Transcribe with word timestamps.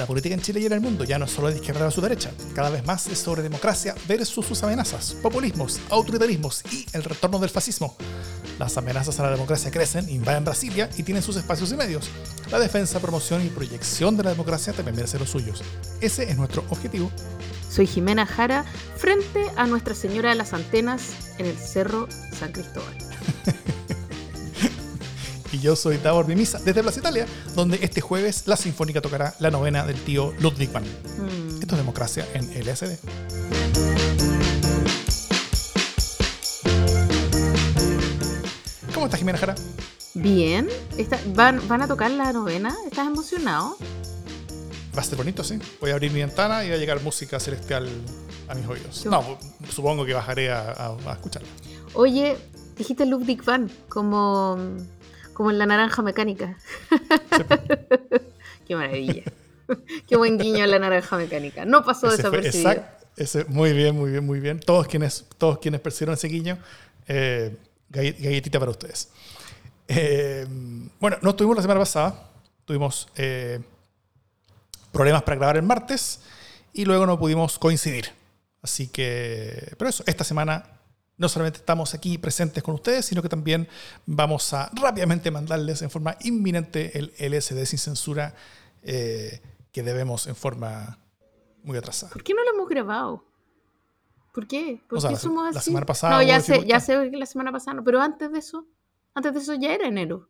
La 0.00 0.06
política 0.06 0.34
en 0.34 0.40
Chile 0.40 0.60
y 0.60 0.64
en 0.64 0.72
el 0.72 0.80
mundo 0.80 1.04
ya 1.04 1.18
no 1.18 1.26
es 1.26 1.30
solo 1.30 1.50
de 1.50 1.56
izquierda 1.56 1.86
a 1.86 1.90
su 1.90 2.00
derecha, 2.00 2.30
cada 2.54 2.70
vez 2.70 2.86
más 2.86 3.06
es 3.08 3.18
sobre 3.18 3.42
democracia 3.42 3.94
versus 4.08 4.46
sus 4.46 4.62
amenazas, 4.62 5.12
populismos, 5.22 5.78
autoritarismos 5.90 6.62
y 6.72 6.86
el 6.94 7.04
retorno 7.04 7.38
del 7.38 7.50
fascismo. 7.50 7.94
Las 8.58 8.78
amenazas 8.78 9.20
a 9.20 9.24
la 9.24 9.30
democracia 9.30 9.70
crecen, 9.70 10.08
invaden 10.08 10.46
Brasilia 10.46 10.88
y 10.96 11.02
tienen 11.02 11.22
sus 11.22 11.36
espacios 11.36 11.70
y 11.72 11.76
medios. 11.76 12.08
La 12.50 12.58
defensa, 12.58 12.98
promoción 12.98 13.44
y 13.44 13.50
proyección 13.50 14.16
de 14.16 14.24
la 14.24 14.30
democracia 14.30 14.72
también 14.72 14.96
merece 14.96 15.18
los 15.18 15.28
suyos. 15.28 15.62
Ese 16.00 16.30
es 16.30 16.36
nuestro 16.38 16.64
objetivo. 16.70 17.12
Soy 17.68 17.86
Jimena 17.86 18.24
Jara, 18.24 18.64
frente 18.96 19.44
a 19.56 19.66
Nuestra 19.66 19.94
Señora 19.94 20.30
de 20.30 20.36
las 20.36 20.54
Antenas 20.54 21.34
en 21.36 21.44
el 21.44 21.58
Cerro 21.58 22.08
San 22.32 22.52
Cristóbal. 22.52 22.96
y 25.52 25.58
yo 25.58 25.76
soy 25.76 25.96
Davor 25.98 26.26
Mimisa 26.26 26.58
desde 26.58 26.82
Plaza 26.82 27.00
Italia, 27.00 27.26
donde 27.54 27.78
este 27.82 28.00
jueves 28.00 28.44
la 28.46 28.56
Sinfónica 28.56 29.00
tocará 29.00 29.34
la 29.40 29.50
novena 29.50 29.84
del 29.84 29.96
tío 30.02 30.32
Ludwig 30.40 30.70
van. 30.72 30.84
Mm. 30.84 31.60
Esto 31.60 31.74
es 31.74 31.78
democracia 31.78 32.26
en 32.34 32.44
LSD. 32.64 32.98
¿Cómo 38.94 39.06
estás, 39.06 39.18
Jimena 39.20 39.38
Jara? 39.38 39.54
Bien, 40.14 40.68
van, 41.34 41.66
van 41.68 41.82
a 41.82 41.88
tocar 41.88 42.10
la 42.10 42.32
novena. 42.32 42.74
¿Estás 42.86 43.06
emocionado? 43.06 43.76
Va 44.96 45.02
a 45.02 45.04
ser 45.04 45.16
bonito, 45.16 45.44
sí. 45.44 45.58
Voy 45.80 45.90
a 45.90 45.94
abrir 45.94 46.10
mi 46.10 46.20
ventana 46.20 46.64
y 46.64 46.68
va 46.70 46.74
a 46.74 46.78
llegar 46.78 47.00
música 47.00 47.38
celestial 47.38 47.88
a 48.48 48.54
mis 48.54 48.66
oídos. 48.66 49.06
No, 49.06 49.38
supongo 49.70 50.04
que 50.04 50.14
bajaré 50.14 50.50
a, 50.50 50.70
a- 50.72 50.96
a 51.06 51.12
escucharla. 51.12 51.48
Oye, 51.94 52.36
dijiste 52.76 53.06
Ludwig 53.06 53.44
van, 53.44 53.70
como, 53.88 54.58
como 55.40 55.50
en 55.52 55.58
la 55.58 55.64
naranja 55.64 56.02
mecánica. 56.02 56.58
Sí, 56.90 57.44
pues. 57.48 57.60
Qué 58.68 58.76
maravilla. 58.76 59.22
Qué 60.06 60.16
buen 60.18 60.36
guiño 60.36 60.62
a 60.64 60.66
la 60.66 60.78
naranja 60.78 61.16
mecánica. 61.16 61.64
No 61.64 61.82
pasó 61.82 62.08
Ese 62.08 62.18
desapercibido. 62.18 62.70
exact- 62.72 63.06
ese- 63.16 63.44
muy 63.46 63.72
bien, 63.72 63.96
muy 63.96 64.10
bien, 64.10 64.26
muy 64.26 64.38
bien. 64.38 64.60
Todos 64.60 64.86
quienes, 64.86 65.24
todos 65.38 65.58
quienes 65.58 65.80
percibieron 65.80 66.12
ese 66.12 66.28
guiño, 66.28 66.58
eh, 67.08 67.56
galle- 67.88 68.16
galletita 68.20 68.58
para 68.58 68.70
ustedes. 68.70 69.08
Eh, 69.88 70.46
bueno, 71.00 71.16
no 71.22 71.30
estuvimos 71.30 71.56
la 71.56 71.62
semana 71.62 71.80
pasada. 71.80 72.28
Tuvimos 72.66 73.08
eh, 73.16 73.60
problemas 74.92 75.22
para 75.22 75.36
grabar 75.38 75.56
el 75.56 75.62
martes 75.62 76.20
y 76.74 76.84
luego 76.84 77.06
no 77.06 77.18
pudimos 77.18 77.58
coincidir. 77.58 78.10
Así 78.60 78.88
que, 78.88 79.72
pero 79.78 79.88
eso, 79.88 80.04
esta 80.06 80.22
semana 80.22 80.79
no 81.20 81.28
solamente 81.28 81.58
estamos 81.58 81.92
aquí 81.94 82.16
presentes 82.18 82.62
con 82.62 82.74
ustedes, 82.74 83.04
sino 83.04 83.20
que 83.22 83.28
también 83.28 83.68
vamos 84.06 84.52
a 84.54 84.70
rápidamente 84.74 85.30
mandarles 85.30 85.82
en 85.82 85.90
forma 85.90 86.16
inminente 86.22 86.98
el 86.98 87.12
LSD 87.18 87.64
sin 87.66 87.78
censura 87.78 88.34
eh, 88.82 89.40
que 89.70 89.82
debemos 89.82 90.26
en 90.26 90.34
forma 90.34 90.98
muy 91.62 91.76
atrasada. 91.76 92.10
¿Por 92.12 92.24
qué 92.24 92.32
no 92.34 92.42
lo 92.42 92.54
hemos 92.54 92.68
grabado? 92.68 93.24
¿Por 94.32 94.46
qué? 94.46 94.80
¿Por 94.88 94.98
O 94.98 95.00
sea, 95.00 95.10
qué 95.10 95.14
la 95.14 95.20
somos 95.20 95.46
así? 95.48 95.54
la 95.56 95.60
semana 95.62 95.86
pasada 95.86 96.16
No, 96.16 96.22
ya 96.22 96.40
sé, 96.40 96.64
ya 96.66 96.80
sé 96.80 97.10
que 97.10 97.16
la 97.16 97.26
semana 97.26 97.52
pasada 97.52 97.74
no, 97.74 97.84
pero 97.84 98.00
antes 98.00 98.32
de 98.32 98.38
eso, 98.38 98.66
antes 99.14 99.34
de 99.34 99.40
eso 99.40 99.54
ya 99.54 99.74
era 99.74 99.86
enero. 99.88 100.28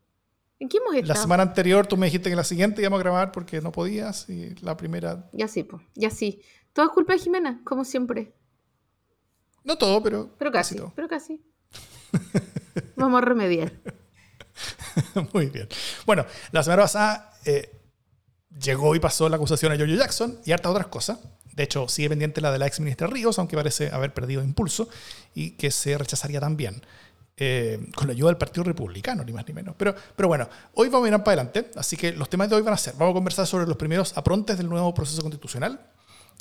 ¿En 0.59 0.67
qué 0.69 0.77
hemos 0.77 0.93
La 0.93 0.99
estado? 0.99 1.21
semana 1.21 1.43
anterior 1.43 1.87
tú 1.87 1.97
me 1.97 2.07
dijiste 2.07 2.29
que 2.29 2.35
la 2.35 2.43
siguiente 2.43 2.81
íbamos 2.81 2.99
a 2.99 3.03
grabar 3.03 3.31
porque 3.31 3.61
no 3.61 3.71
podías 3.71 4.27
y 4.29 4.55
la 4.55 4.75
primera, 4.75 5.29
Ya 5.33 5.47
sí, 5.47 5.63
pues, 5.63 5.81
ya 5.95 6.09
sí. 6.09 6.41
Todo 6.73 6.85
es 6.87 6.91
culpa 6.91 7.13
de 7.13 7.19
Jimena, 7.19 7.61
como 7.63 7.83
siempre. 7.85 8.33
No 9.63 9.77
todo, 9.77 10.01
pero, 10.03 10.29
Pero 10.37 10.51
casi, 10.51 10.75
todo. 10.75 10.93
pero 10.95 11.07
casi. 11.07 11.41
Vamos 12.95 13.21
a 13.21 13.25
remediar. 13.25 13.71
Muy 15.33 15.47
bien. 15.47 15.67
Bueno, 16.05 16.25
la 16.51 16.63
semana 16.63 16.83
pasada 16.83 17.31
eh, 17.45 17.71
llegó 18.59 18.95
y 18.95 18.99
pasó 18.99 19.29
la 19.29 19.37
acusación 19.37 19.71
a 19.71 19.75
Giorgio 19.75 19.97
Jackson 19.97 20.39
y 20.45 20.51
hartas 20.51 20.71
otras 20.71 20.87
cosas. 20.87 21.19
De 21.53 21.63
hecho, 21.63 21.87
sigue 21.87 22.09
pendiente 22.09 22.41
la 22.41 22.51
de 22.51 22.59
la 22.59 22.67
ex 22.67 22.79
ministra 22.79 23.07
Ríos, 23.07 23.37
aunque 23.39 23.55
parece 23.55 23.89
haber 23.91 24.13
perdido 24.13 24.43
impulso 24.43 24.87
y 25.33 25.51
que 25.51 25.71
se 25.71 25.97
rechazaría 25.97 26.39
también. 26.39 26.81
eh, 27.37 27.79
con 27.95 28.05
la 28.07 28.13
ayuda 28.13 28.29
del 28.29 28.37
Partido 28.37 28.63
Republicano, 28.63 29.23
ni 29.23 29.33
más 29.33 29.47
ni 29.47 29.53
menos. 29.53 29.73
Pero, 29.77 29.95
pero 30.15 30.27
bueno, 30.27 30.47
hoy 30.75 30.89
vamos 30.89 31.05
a 31.05 31.09
mirar 31.09 31.23
para 31.23 31.41
adelante, 31.41 31.71
así 31.75 31.97
que 31.97 32.11
los 32.11 32.29
temas 32.29 32.49
de 32.49 32.55
hoy 32.55 32.61
van 32.61 32.75
a 32.75 32.77
ser, 32.77 32.93
vamos 32.93 33.13
a 33.13 33.15
conversar 33.15 33.47
sobre 33.47 33.65
los 33.65 33.77
primeros 33.77 34.15
aprontes 34.15 34.57
del 34.57 34.69
nuevo 34.69 34.93
proceso 34.93 35.21
constitucional, 35.23 35.79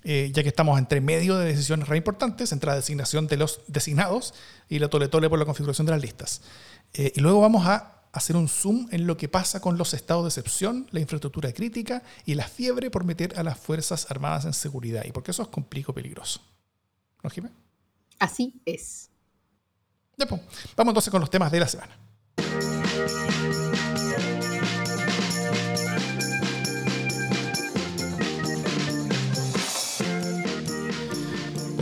eh, 0.05 0.31
ya 0.33 0.43
que 0.43 0.49
estamos 0.49 0.79
entre 0.79 1.01
medio 1.01 1.37
de 1.37 1.47
decisiones 1.47 1.89
re 1.89 1.97
importantes, 1.97 2.53
entre 2.53 2.71
la 2.71 2.77
designación 2.77 3.27
de 3.27 3.37
los 3.37 3.61
designados 3.67 4.35
y 4.69 4.79
la 4.79 4.89
tole 4.89 5.09
tole 5.09 5.29
por 5.29 5.39
la 5.39 5.45
configuración 5.45 5.87
de 5.87 5.93
las 5.93 6.01
listas. 6.01 6.41
Eh, 6.95 7.13
y 7.15 7.21
luego 7.21 7.41
vamos 7.41 7.67
a 7.67 8.01
hacer 8.13 8.35
un 8.37 8.49
zoom 8.49 8.89
en 8.91 9.07
lo 9.07 9.17
que 9.17 9.29
pasa 9.29 9.61
con 9.61 9.79
los 9.79 9.95
estados 9.95 10.25
de 10.25 10.29
excepción, 10.29 10.87
la 10.91 11.01
infraestructura 11.01 11.53
crítica 11.53 12.03
y 12.25 12.35
la 12.35 12.49
fiebre 12.49 12.91
por 12.91 13.05
meter 13.05 13.39
a 13.39 13.43
las 13.43 13.59
Fuerzas 13.59 14.11
Armadas 14.11 14.47
en 14.47 14.53
seguridad. 14.53 15.05
Y 15.05 15.13
porque 15.13 15.31
eso 15.31 15.43
es 15.43 15.49
complejo 15.49 15.93
peligroso. 15.93 16.41
¿No, 17.23 17.31
Jimé? 17.31 17.51
Así 18.19 18.61
es. 18.65 19.11
Ya, 20.17 20.27
pues. 20.27 20.41
Vamos 20.77 20.93
entonces 20.93 21.11
con 21.11 21.21
los 21.21 21.31
temas 21.31 21.53
de 21.53 21.61
la 21.61 21.69
semana. 21.69 21.97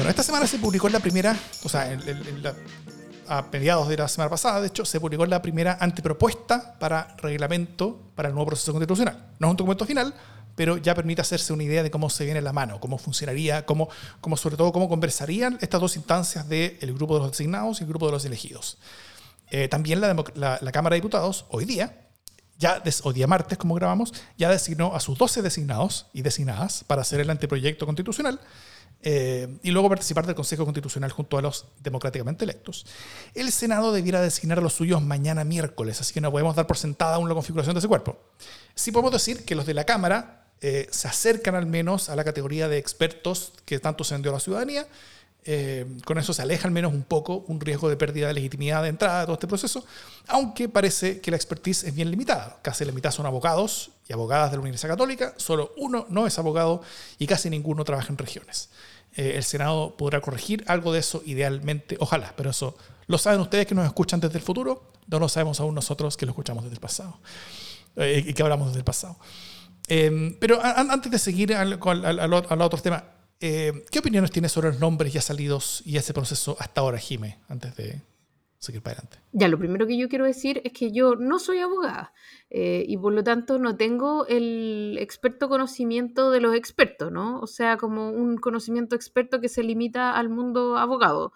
Bueno, 0.08 0.20
esta 0.22 0.22
semana 0.22 0.46
se 0.46 0.56
publicó 0.58 0.88
la 0.88 1.00
primera, 1.00 1.36
o 1.64 1.68
sea, 1.68 1.92
en- 1.92 2.00
en- 2.00 2.42
la- 2.42 2.54
a 3.28 3.42
mediados 3.52 3.88
de 3.88 3.96
la 3.98 4.08
semana 4.08 4.30
pasada, 4.30 4.58
de 4.62 4.68
hecho, 4.68 4.86
se 4.86 4.98
publicó 5.00 5.26
la 5.26 5.42
primera 5.42 5.76
antepropuesta 5.78 6.78
para 6.78 7.14
reglamento 7.18 8.10
para 8.14 8.30
el 8.30 8.34
nuevo 8.34 8.46
proceso 8.46 8.72
constitucional. 8.72 9.26
No 9.38 9.48
es 9.48 9.50
un 9.50 9.56
documento 9.58 9.84
final, 9.84 10.14
pero 10.56 10.78
ya 10.78 10.94
permite 10.94 11.20
hacerse 11.20 11.52
una 11.52 11.64
idea 11.64 11.82
de 11.82 11.90
cómo 11.90 12.08
se 12.08 12.24
viene 12.24 12.40
la 12.40 12.54
mano, 12.54 12.80
cómo 12.80 12.96
funcionaría, 12.96 13.66
cómo, 13.66 13.90
cómo 14.22 14.38
sobre 14.38 14.56
todo 14.56 14.72
cómo 14.72 14.88
conversarían 14.88 15.58
estas 15.60 15.78
dos 15.78 15.94
instancias 15.96 16.48
del 16.48 16.94
grupo 16.94 17.16
de 17.16 17.20
los 17.24 17.32
designados 17.32 17.78
y 17.80 17.84
el 17.84 17.90
grupo 17.90 18.06
de 18.06 18.12
los 18.12 18.24
elegidos. 18.24 18.78
Eh, 19.50 19.68
también 19.68 20.00
la, 20.00 20.14
la- 20.36 20.58
la 20.62 20.72
Cámara 20.72 20.94
de 20.94 21.00
Diputados, 21.02 21.44
hoy 21.50 21.66
día, 21.66 22.08
ya 22.56 22.80
des- 22.80 23.02
hoy 23.04 23.12
día 23.12 23.26
martes, 23.26 23.58
como 23.58 23.74
grabamos, 23.74 24.14
ya 24.38 24.48
designó 24.48 24.94
a 24.94 25.00
sus 25.00 25.18
12 25.18 25.42
designados 25.42 26.06
y 26.14 26.22
designadas 26.22 26.82
para 26.86 27.02
hacer 27.02 27.20
el 27.20 27.28
anteproyecto 27.28 27.84
constitucional 27.84 28.40
eh, 29.02 29.58
y 29.62 29.70
luego 29.70 29.88
participar 29.88 30.26
del 30.26 30.34
Consejo 30.34 30.64
Constitucional 30.64 31.12
junto 31.12 31.38
a 31.38 31.42
los 31.42 31.66
democráticamente 31.80 32.44
electos. 32.44 32.84
El 33.34 33.52
Senado 33.52 33.92
debiera 33.92 34.20
designar 34.20 34.58
a 34.58 34.60
los 34.60 34.74
suyos 34.74 35.02
mañana 35.02 35.44
miércoles, 35.44 36.00
así 36.00 36.12
que 36.12 36.20
no 36.20 36.30
podemos 36.32 36.56
dar 36.56 36.66
por 36.66 36.76
sentada 36.76 37.14
aún 37.14 37.28
la 37.28 37.34
configuración 37.34 37.74
de 37.74 37.78
ese 37.78 37.88
cuerpo. 37.88 38.18
Sí 38.74 38.90
podemos 38.90 39.12
decir 39.12 39.44
que 39.44 39.54
los 39.54 39.66
de 39.66 39.74
la 39.74 39.84
Cámara 39.84 40.48
eh, 40.60 40.88
se 40.90 41.06
acercan 41.06 41.54
al 41.54 41.66
menos 41.66 42.08
a 42.08 42.16
la 42.16 42.24
categoría 42.24 42.68
de 42.68 42.78
expertos 42.78 43.52
que 43.64 43.78
tanto 43.78 44.02
se 44.02 44.14
vendió 44.14 44.32
a 44.32 44.34
la 44.34 44.40
ciudadanía. 44.40 44.88
Eh, 45.50 45.86
con 46.04 46.18
eso 46.18 46.34
se 46.34 46.42
aleja 46.42 46.68
al 46.68 46.72
menos 46.74 46.92
un 46.92 47.04
poco 47.04 47.42
un 47.48 47.58
riesgo 47.58 47.88
de 47.88 47.96
pérdida 47.96 48.26
de 48.26 48.34
legitimidad 48.34 48.82
de 48.82 48.90
entrada 48.90 49.20
de 49.20 49.24
todo 49.24 49.32
este 49.34 49.46
proceso, 49.46 49.82
aunque 50.26 50.68
parece 50.68 51.22
que 51.22 51.30
la 51.30 51.38
expertise 51.38 51.84
es 51.84 51.94
bien 51.94 52.10
limitada. 52.10 52.58
Casi 52.60 52.84
la 52.84 52.92
mitad 52.92 53.10
son 53.12 53.24
abogados 53.24 53.92
y 54.06 54.12
abogadas 54.12 54.50
de 54.50 54.58
la 54.58 54.60
Universidad 54.60 54.90
Católica, 54.92 55.32
solo 55.38 55.72
uno 55.78 56.04
no 56.10 56.26
es 56.26 56.38
abogado 56.38 56.82
y 57.18 57.26
casi 57.26 57.48
ninguno 57.48 57.82
trabaja 57.82 58.08
en 58.10 58.18
regiones. 58.18 58.68
Eh, 59.16 59.36
el 59.36 59.42
Senado 59.44 59.96
podrá 59.96 60.20
corregir 60.20 60.64
algo 60.66 60.92
de 60.92 60.98
eso 60.98 61.22
idealmente, 61.24 61.96
ojalá, 61.98 62.34
pero 62.36 62.50
eso 62.50 62.76
lo 63.06 63.16
saben 63.16 63.40
ustedes 63.40 63.66
que 63.66 63.74
nos 63.74 63.86
escuchan 63.86 64.20
desde 64.20 64.36
el 64.36 64.44
futuro, 64.44 64.92
no 65.06 65.18
lo 65.18 65.30
sabemos 65.30 65.58
aún 65.60 65.74
nosotros 65.74 66.18
que 66.18 66.26
lo 66.26 66.32
escuchamos 66.32 66.64
desde 66.64 66.74
el 66.74 66.80
pasado 66.80 67.18
eh, 67.96 68.22
y 68.26 68.34
que 68.34 68.42
hablamos 68.42 68.66
desde 68.68 68.80
el 68.80 68.84
pasado. 68.84 69.16
Pero 70.40 70.60
antes 70.62 71.10
de 71.10 71.18
seguir 71.18 71.54
al, 71.54 71.80
al- 71.82 72.20
al- 72.20 72.46
al 72.50 72.60
otro 72.62 72.78
tema, 72.82 73.02
eh, 73.40 73.84
¿qué 73.90 73.98
opiniones 73.98 74.30
tienes 74.30 74.52
sobre 74.52 74.68
los 74.68 74.80
nombres 74.80 75.12
ya 75.12 75.20
salidos 75.20 75.82
y 75.84 75.96
ese 75.96 76.12
proceso 76.12 76.56
hasta 76.58 76.80
ahora, 76.80 76.98
Jime, 76.98 77.38
antes 77.48 77.76
de 77.76 78.02
seguir 78.58 78.82
para 78.82 78.96
adelante? 78.96 79.18
Ya, 79.32 79.48
lo 79.48 79.58
primero 79.58 79.86
que 79.86 79.96
yo 79.96 80.08
quiero 80.08 80.24
decir 80.24 80.60
es 80.64 80.72
que 80.72 80.90
yo 80.90 81.14
no 81.14 81.38
soy 81.38 81.58
abogada 81.58 82.12
eh, 82.50 82.84
y 82.86 82.96
por 82.96 83.12
lo 83.12 83.22
tanto 83.22 83.58
no 83.58 83.76
tengo 83.76 84.26
el 84.26 84.96
experto 85.00 85.48
conocimiento 85.48 86.30
de 86.30 86.40
los 86.40 86.54
expertos, 86.54 87.12
¿no? 87.12 87.40
O 87.40 87.46
sea, 87.46 87.76
como 87.76 88.10
un 88.10 88.38
conocimiento 88.38 88.96
experto 88.96 89.40
que 89.40 89.48
se 89.48 89.62
limita 89.62 90.12
al 90.12 90.28
mundo 90.28 90.76
abogado. 90.76 91.32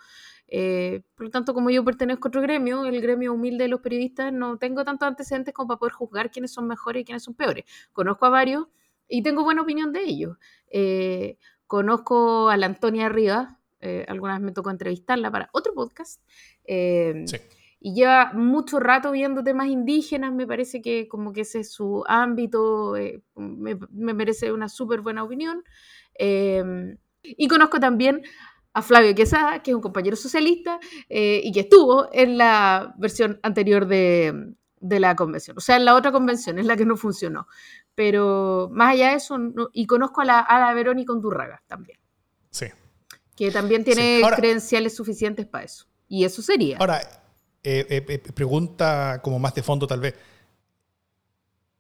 Eh, 0.55 1.03
por 1.15 1.27
lo 1.27 1.31
tanto, 1.31 1.55
como 1.55 1.71
yo 1.71 1.83
pertenezco 1.83 2.29
a 2.29 2.31
otro 2.31 2.43
gremio, 2.43 2.85
el 2.85 3.01
gremio 3.01 3.33
humilde 3.33 3.65
de 3.65 3.69
los 3.69 3.81
periodistas, 3.81 4.33
no 4.33 4.59
tengo 4.59 4.85
tantos 4.85 5.09
antecedentes 5.09 5.55
como 5.55 5.69
para 5.69 5.79
poder 5.79 5.93
juzgar 5.95 6.31
quiénes 6.31 6.53
son 6.53 6.67
mejores 6.67 7.03
y 7.03 7.05
quiénes 7.05 7.23
son 7.23 7.35
peores. 7.35 7.65
Conozco 7.93 8.27
a 8.27 8.31
varios 8.31 8.67
y 9.09 9.23
tengo 9.23 9.45
buena 9.45 9.63
opinión 9.63 9.93
de 9.93 10.03
ellos. 10.05 10.37
Eh, 10.71 11.39
conozco 11.73 12.51
a 12.51 12.57
la 12.59 12.67
Antonia 12.67 13.09
Rivas, 13.09 13.49
eh, 13.81 14.05
alguna 14.07 14.35
vez 14.35 14.43
me 14.43 14.53
tocó 14.53 14.69
entrevistarla 14.71 15.31
para 15.31 15.49
otro 15.53 15.73
podcast. 15.73 16.21
eh, 16.65 17.25
Sí. 17.27 17.39
y 17.81 17.95
lleva 17.95 18.33
mucho 18.35 18.79
rato 18.79 19.11
viendo 19.11 19.43
temas 19.43 19.67
indígenas, 19.69 20.33
me 20.35 20.47
parece 20.47 20.81
que 20.83 21.09
como 21.09 21.33
que 21.33 21.41
ese 21.41 21.61
es 21.61 21.73
su 21.73 22.05
ámbito, 22.07 22.95
eh, 22.97 23.23
me, 23.35 23.77
me 23.91 24.13
merece 24.15 24.53
una 24.53 24.69
súper 24.69 25.01
buena 25.01 25.25
opinión. 25.25 25.65
Eh, 26.19 26.63
y 27.23 27.49
conozco 27.49 27.81
también 27.81 28.21
a 28.75 28.83
Flavio 28.83 29.15
Quesada, 29.15 29.63
que 29.63 29.71
es 29.71 29.75
un 29.75 29.83
compañero 29.83 30.15
socialista 30.17 30.79
eh, 31.09 31.41
y 31.43 31.51
que 31.53 31.61
estuvo 31.61 32.09
en 32.13 32.37
la 32.39 32.95
versión 32.99 33.41
anterior 33.43 33.87
de, 33.87 34.55
de 34.81 35.01
la 35.01 35.15
convención. 35.17 35.57
O 35.57 35.61
sea, 35.61 35.77
en 35.77 35.85
la 35.85 35.95
otra 35.95 36.13
convención 36.13 36.59
es 36.59 36.67
la 36.67 36.77
que 36.77 36.85
no 36.85 36.97
funcionó. 36.97 37.47
Pero 37.95 38.71
más 38.73 38.95
allá 38.95 39.11
de 39.11 39.17
eso, 39.17 39.37
y 39.73 39.87
conozco 39.87 40.23
a 40.23 40.25
la, 40.25 40.41
a 40.41 40.61
la 40.61 40.75
Verónica 40.75 41.13
Undurraga 41.13 41.63
también. 41.67 41.99
Sí. 42.51 42.67
Que 43.37 43.51
también 43.51 43.85
tiene 43.85 44.23
credenciales 44.37 44.95
suficientes 44.95 45.47
para 45.47 45.65
eso. 45.65 45.87
Y 46.09 46.25
eso 46.25 46.43
sería. 46.43 46.77
Ahora, 46.79 47.01
eh, 47.65 47.87
eh, 47.89 48.05
eh, 48.09 48.19
pregunta 48.19 49.21
como 49.23 49.39
más 49.39 49.55
de 49.55 49.63
fondo 49.63 49.87
tal 49.87 50.01
vez. 50.01 50.15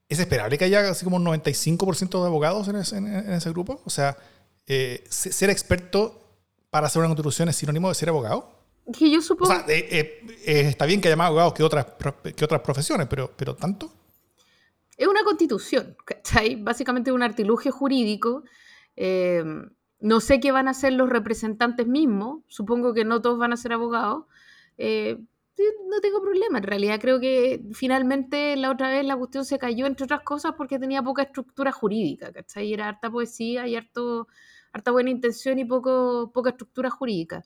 ¿Es 0.08 0.18
esperable 0.18 0.58
que 0.58 0.64
haya 0.64 0.90
así 0.90 1.04
como 1.04 1.16
un 1.16 1.24
95% 1.24 2.20
de 2.20 2.26
abogados 2.26 2.68
en 2.68 2.76
ese, 2.76 2.96
en 2.98 3.32
ese, 3.32 3.50
grupo? 3.50 3.80
O 3.84 3.90
sea, 3.90 4.16
ser 4.66 5.48
experto 5.48 6.20
para 6.68 6.86
hacer 6.86 7.00
una 7.00 7.08
constitución 7.08 7.48
es 7.48 7.56
sinónimo 7.56 7.88
de 7.88 7.94
ser 7.94 8.10
abogado. 8.10 8.58
Que 8.98 9.10
yo 9.10 9.22
supongo. 9.22 9.52
O 9.52 9.56
sea, 9.56 9.64
está 9.66 10.84
bien 10.84 11.00
que 11.00 11.08
haya 11.08 11.16
más 11.16 11.28
abogados 11.28 11.54
que 11.54 11.62
otras, 11.62 11.86
que 12.36 12.44
otras 12.44 12.60
profesiones, 12.60 13.06
pero, 13.08 13.32
pero 13.34 13.56
¿tanto? 13.56 13.90
Es 14.96 15.08
una 15.08 15.24
constitución, 15.24 15.96
¿cachai? 16.04 16.56
Básicamente 16.56 17.12
un 17.12 17.22
artilugio 17.22 17.72
jurídico. 17.72 18.44
no 20.00 20.20
sé 20.20 20.40
qué 20.40 20.52
van 20.52 20.68
a 20.68 20.74
ser 20.74 20.92
los 20.92 21.08
representantes 21.08 21.86
mismos. 21.86 22.42
Supongo 22.48 22.94
que 22.94 23.04
no 23.04 23.22
todos 23.22 23.38
van 23.38 23.52
a 23.52 23.56
ser 23.56 23.72
abogados 23.72 24.26
no 25.88 26.00
tengo 26.00 26.20
problema. 26.22 26.58
En 26.58 26.64
realidad 26.64 27.00
creo 27.00 27.20
que 27.20 27.62
finalmente 27.72 28.56
la 28.56 28.70
otra 28.70 28.88
vez 28.88 29.04
la 29.04 29.16
cuestión 29.16 29.44
se 29.44 29.58
cayó, 29.58 29.86
entre 29.86 30.04
otras 30.04 30.22
cosas, 30.22 30.52
porque 30.56 30.78
tenía 30.78 31.02
poca 31.02 31.22
estructura 31.22 31.72
jurídica, 31.72 32.32
¿cachai? 32.32 32.72
Era 32.72 32.88
harta 32.88 33.10
poesía 33.10 33.66
y 33.66 33.76
harto, 33.76 34.28
harta 34.72 34.90
buena 34.90 35.10
intención 35.10 35.58
y 35.58 35.64
poco, 35.64 36.30
poca 36.32 36.50
estructura 36.50 36.90
jurídica. 36.90 37.44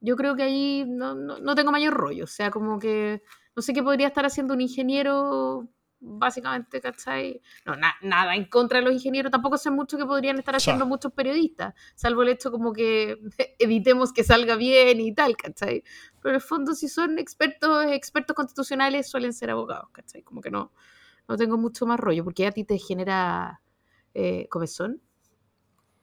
Yo 0.00 0.16
creo 0.16 0.36
que 0.36 0.42
ahí 0.42 0.84
no, 0.86 1.14
no 1.14 1.54
tengo 1.54 1.72
mayor 1.72 1.94
rollo, 1.94 2.24
o 2.24 2.26
sea, 2.26 2.50
como 2.50 2.78
que 2.78 3.22
no 3.56 3.62
sé 3.62 3.72
qué 3.72 3.82
podría 3.82 4.08
estar 4.08 4.26
haciendo 4.26 4.54
un 4.54 4.60
ingeniero 4.60 5.68
básicamente, 6.04 6.80
¿cachai? 6.80 7.40
No, 7.64 7.74
nada 8.02 8.36
en 8.36 8.44
contra 8.44 8.78
de 8.78 8.84
los 8.84 8.94
ingenieros, 8.94 9.32
tampoco 9.32 9.56
sé 9.56 9.70
mucho 9.70 9.96
que 9.96 10.04
podrían 10.04 10.38
estar 10.38 10.54
haciendo 10.54 10.86
muchos 10.86 11.12
periodistas, 11.12 11.74
salvo 11.94 12.22
el 12.22 12.28
hecho 12.28 12.50
como 12.50 12.72
que 12.72 13.18
evitemos 13.58 14.12
que 14.12 14.22
salga 14.22 14.56
bien 14.56 15.00
y 15.00 15.14
tal, 15.14 15.36
¿cachai? 15.36 15.82
Pero 16.20 16.30
en 16.30 16.34
el 16.36 16.40
fondo 16.40 16.74
si 16.74 16.88
son 16.88 17.18
expertos, 17.18 17.86
expertos 17.90 18.36
constitucionales 18.36 19.08
suelen 19.08 19.32
ser 19.32 19.50
abogados, 19.50 19.88
¿cachai? 19.92 20.22
Como 20.22 20.40
que 20.40 20.50
no, 20.50 20.72
no 21.26 21.36
tengo 21.36 21.56
mucho 21.56 21.86
más 21.86 21.98
rollo, 21.98 22.22
porque 22.22 22.46
a 22.46 22.52
ti 22.52 22.64
te 22.64 22.78
genera 22.78 23.60
eh, 24.12 24.46
comezón. 24.50 25.00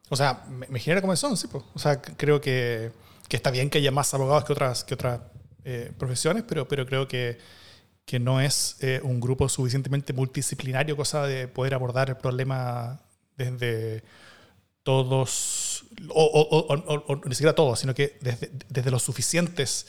O 0.10 0.16
sea, 0.16 0.44
me, 0.50 0.80
genera 0.80 1.02
comezón, 1.02 1.38
sí, 1.38 1.48
pues. 1.48 1.64
O 1.74 1.80
sea, 1.80 2.02
creo 2.02 2.42
que, 2.42 2.92
que, 3.30 3.38
está 3.38 3.52
bien 3.52 3.70
que 3.70 3.78
haya 3.78 3.92
más 3.92 4.14
abogados 4.14 4.44
que 4.46 4.54
otras, 4.54 4.84
que 4.84 4.96
otras 4.96 5.22
eh, 5.64 5.94
profesiones, 5.98 6.44
pero, 6.48 6.68
pero 6.68 6.86
creo 6.86 7.08
que 7.08 7.38
que 8.12 8.20
no 8.20 8.42
es 8.42 8.76
eh, 8.82 9.00
un 9.04 9.22
grupo 9.22 9.48
suficientemente 9.48 10.12
multidisciplinario, 10.12 10.98
cosa 10.98 11.26
de 11.26 11.48
poder 11.48 11.74
abordar 11.74 12.10
el 12.10 12.18
problema 12.18 13.00
desde 13.38 14.04
todos, 14.84 15.86
o, 16.10 17.22
ni 17.24 17.36
siquiera 17.36 17.56
todos, 17.56 17.80
sino 17.80 17.96
que 17.96 18.18
desde, 18.20 18.52
desde 18.68 18.92
los 18.92 19.02
suficientes 19.02 19.86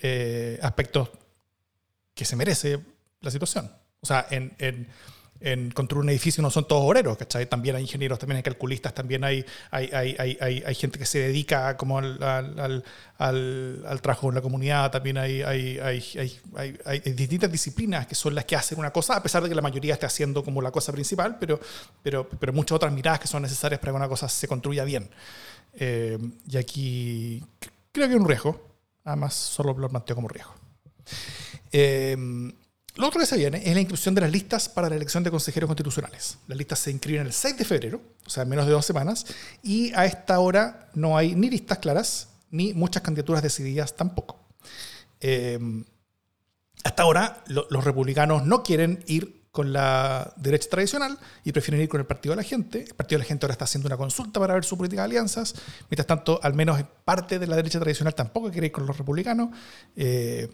eh, 0.00 0.58
aspectos 0.60 1.08
que 2.12 2.26
se 2.26 2.36
merece 2.36 2.78
la 3.22 3.30
situación. 3.30 3.72
O 4.02 4.06
sea, 4.06 4.26
en 4.28 4.86
en 5.42 5.70
construir 5.72 6.04
un 6.04 6.10
edificio 6.10 6.40
no 6.42 6.50
son 6.50 6.66
todos 6.66 6.82
obreros, 6.84 7.18
¿cachai? 7.18 7.46
También 7.46 7.74
hay 7.76 7.82
ingenieros, 7.82 8.18
también 8.18 8.36
hay 8.36 8.42
calculistas, 8.42 8.94
también 8.94 9.24
hay, 9.24 9.44
hay, 9.70 9.90
hay, 9.92 10.38
hay, 10.40 10.62
hay 10.64 10.74
gente 10.74 10.98
que 10.98 11.04
se 11.04 11.18
dedica 11.18 11.76
como 11.76 11.98
al, 11.98 12.22
al, 12.22 12.84
al, 13.18 13.84
al, 13.86 14.00
trabajo 14.00 14.28
en 14.28 14.36
la 14.36 14.40
comunidad, 14.40 14.90
también 14.90 15.18
hay, 15.18 15.42
hay, 15.42 17.00
distintas 17.14 17.50
disciplinas 17.50 18.06
que 18.06 18.14
son 18.14 18.34
las 18.34 18.44
que 18.44 18.54
hacen 18.54 18.78
una 18.78 18.92
cosa, 18.92 19.16
a 19.16 19.22
pesar 19.22 19.42
de 19.42 19.48
que 19.48 19.54
la 19.54 19.62
mayoría 19.62 19.94
esté 19.94 20.06
haciendo 20.06 20.44
como 20.44 20.62
la 20.62 20.70
cosa 20.70 20.92
principal, 20.92 21.36
pero, 21.38 21.58
pero, 22.02 22.28
pero 22.28 22.52
muchas 22.52 22.76
otras 22.76 22.92
miradas 22.92 23.18
que 23.20 23.26
son 23.26 23.42
necesarias 23.42 23.80
para 23.80 23.92
que 23.92 23.96
una 23.96 24.08
cosa 24.08 24.28
se 24.28 24.46
construya 24.46 24.84
bien. 24.84 25.10
Eh, 25.74 26.18
y 26.48 26.56
aquí 26.56 27.42
creo 27.90 28.06
que 28.06 28.14
es 28.14 28.20
un 28.20 28.28
riesgo, 28.28 28.60
además 29.04 29.34
solo 29.34 29.74
lo 29.76 29.88
planteo 29.88 30.14
como 30.14 30.28
riesgo. 30.28 30.54
Eh, 31.72 32.16
lo 32.96 33.06
otro 33.06 33.20
que 33.20 33.26
se 33.26 33.36
viene 33.36 33.62
es 33.64 33.74
la 33.74 33.80
inscripción 33.80 34.14
de 34.14 34.20
las 34.20 34.30
listas 34.30 34.68
para 34.68 34.88
la 34.88 34.96
elección 34.96 35.22
de 35.22 35.30
consejeros 35.30 35.66
constitucionales. 35.66 36.38
Las 36.46 36.58
listas 36.58 36.78
se 36.78 36.90
inscriben 36.90 37.26
el 37.26 37.32
6 37.32 37.56
de 37.56 37.64
febrero, 37.64 38.02
o 38.26 38.30
sea, 38.30 38.42
en 38.42 38.50
menos 38.50 38.66
de 38.66 38.72
dos 38.72 38.84
semanas, 38.84 39.26
y 39.62 39.92
a 39.94 40.04
esta 40.04 40.38
hora 40.40 40.90
no 40.94 41.16
hay 41.16 41.34
ni 41.34 41.48
listas 41.48 41.78
claras 41.78 42.28
ni 42.50 42.74
muchas 42.74 43.02
candidaturas 43.02 43.42
decididas 43.42 43.96
tampoco. 43.96 44.38
Em, 45.20 45.84
hasta 46.84 47.02
ahora 47.04 47.42
los 47.46 47.84
republicanos 47.84 48.44
no 48.44 48.62
quieren 48.62 49.02
ir 49.06 49.42
con 49.52 49.72
la 49.72 50.32
derecha 50.36 50.68
tradicional 50.70 51.18
y 51.44 51.52
prefieren 51.52 51.82
ir 51.82 51.88
con 51.88 52.00
el 52.00 52.06
Partido 52.06 52.32
de 52.32 52.36
la 52.36 52.42
Gente. 52.42 52.84
El 52.84 52.94
Partido 52.94 53.18
de 53.18 53.24
la 53.24 53.28
Gente 53.28 53.46
ahora 53.46 53.52
está 53.52 53.64
haciendo 53.64 53.86
una 53.86 53.98
consulta 53.98 54.40
para 54.40 54.54
ver 54.54 54.64
su 54.64 54.76
política 54.76 55.02
de 55.02 55.06
alianzas. 55.06 55.54
Mientras 55.90 56.06
tanto, 56.06 56.40
al 56.42 56.54
menos 56.54 56.82
parte 57.04 57.38
de 57.38 57.46
la 57.46 57.56
derecha 57.56 57.78
tradicional 57.78 58.14
tampoco 58.14 58.50
quiere 58.50 58.68
ir 58.68 58.72
con 58.72 58.86
los 58.86 58.96
republicanos. 58.96 59.50
Eh, 59.94 60.50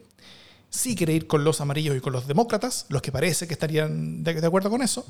sí 0.71 0.95
quiere 0.95 1.13
ir 1.13 1.27
con 1.27 1.45
los 1.45 1.61
amarillos 1.61 1.97
y 1.97 2.01
con 2.01 2.13
los 2.13 2.27
demócratas, 2.27 2.87
los 2.89 3.03
que 3.03 3.13
parece 3.13 3.47
que 3.47 3.55
estarían 3.55 4.23
de, 4.23 4.45
acuerdo 4.47 4.71
con 4.71 4.83
eso. 4.83 5.07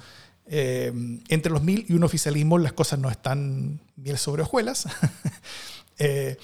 Eh, 0.46 0.92
entre 1.28 1.52
los 1.52 1.62
mil 1.62 1.84
y 1.88 1.92
un 1.92 2.04
oficialismo 2.04 2.58
las 2.58 2.72
cosas 2.72 2.98
no 2.98 3.10
están 3.10 3.80
miel 3.96 4.18
sobre 4.18 4.42
hojuelas. 4.42 4.86
Eh, 6.00 6.36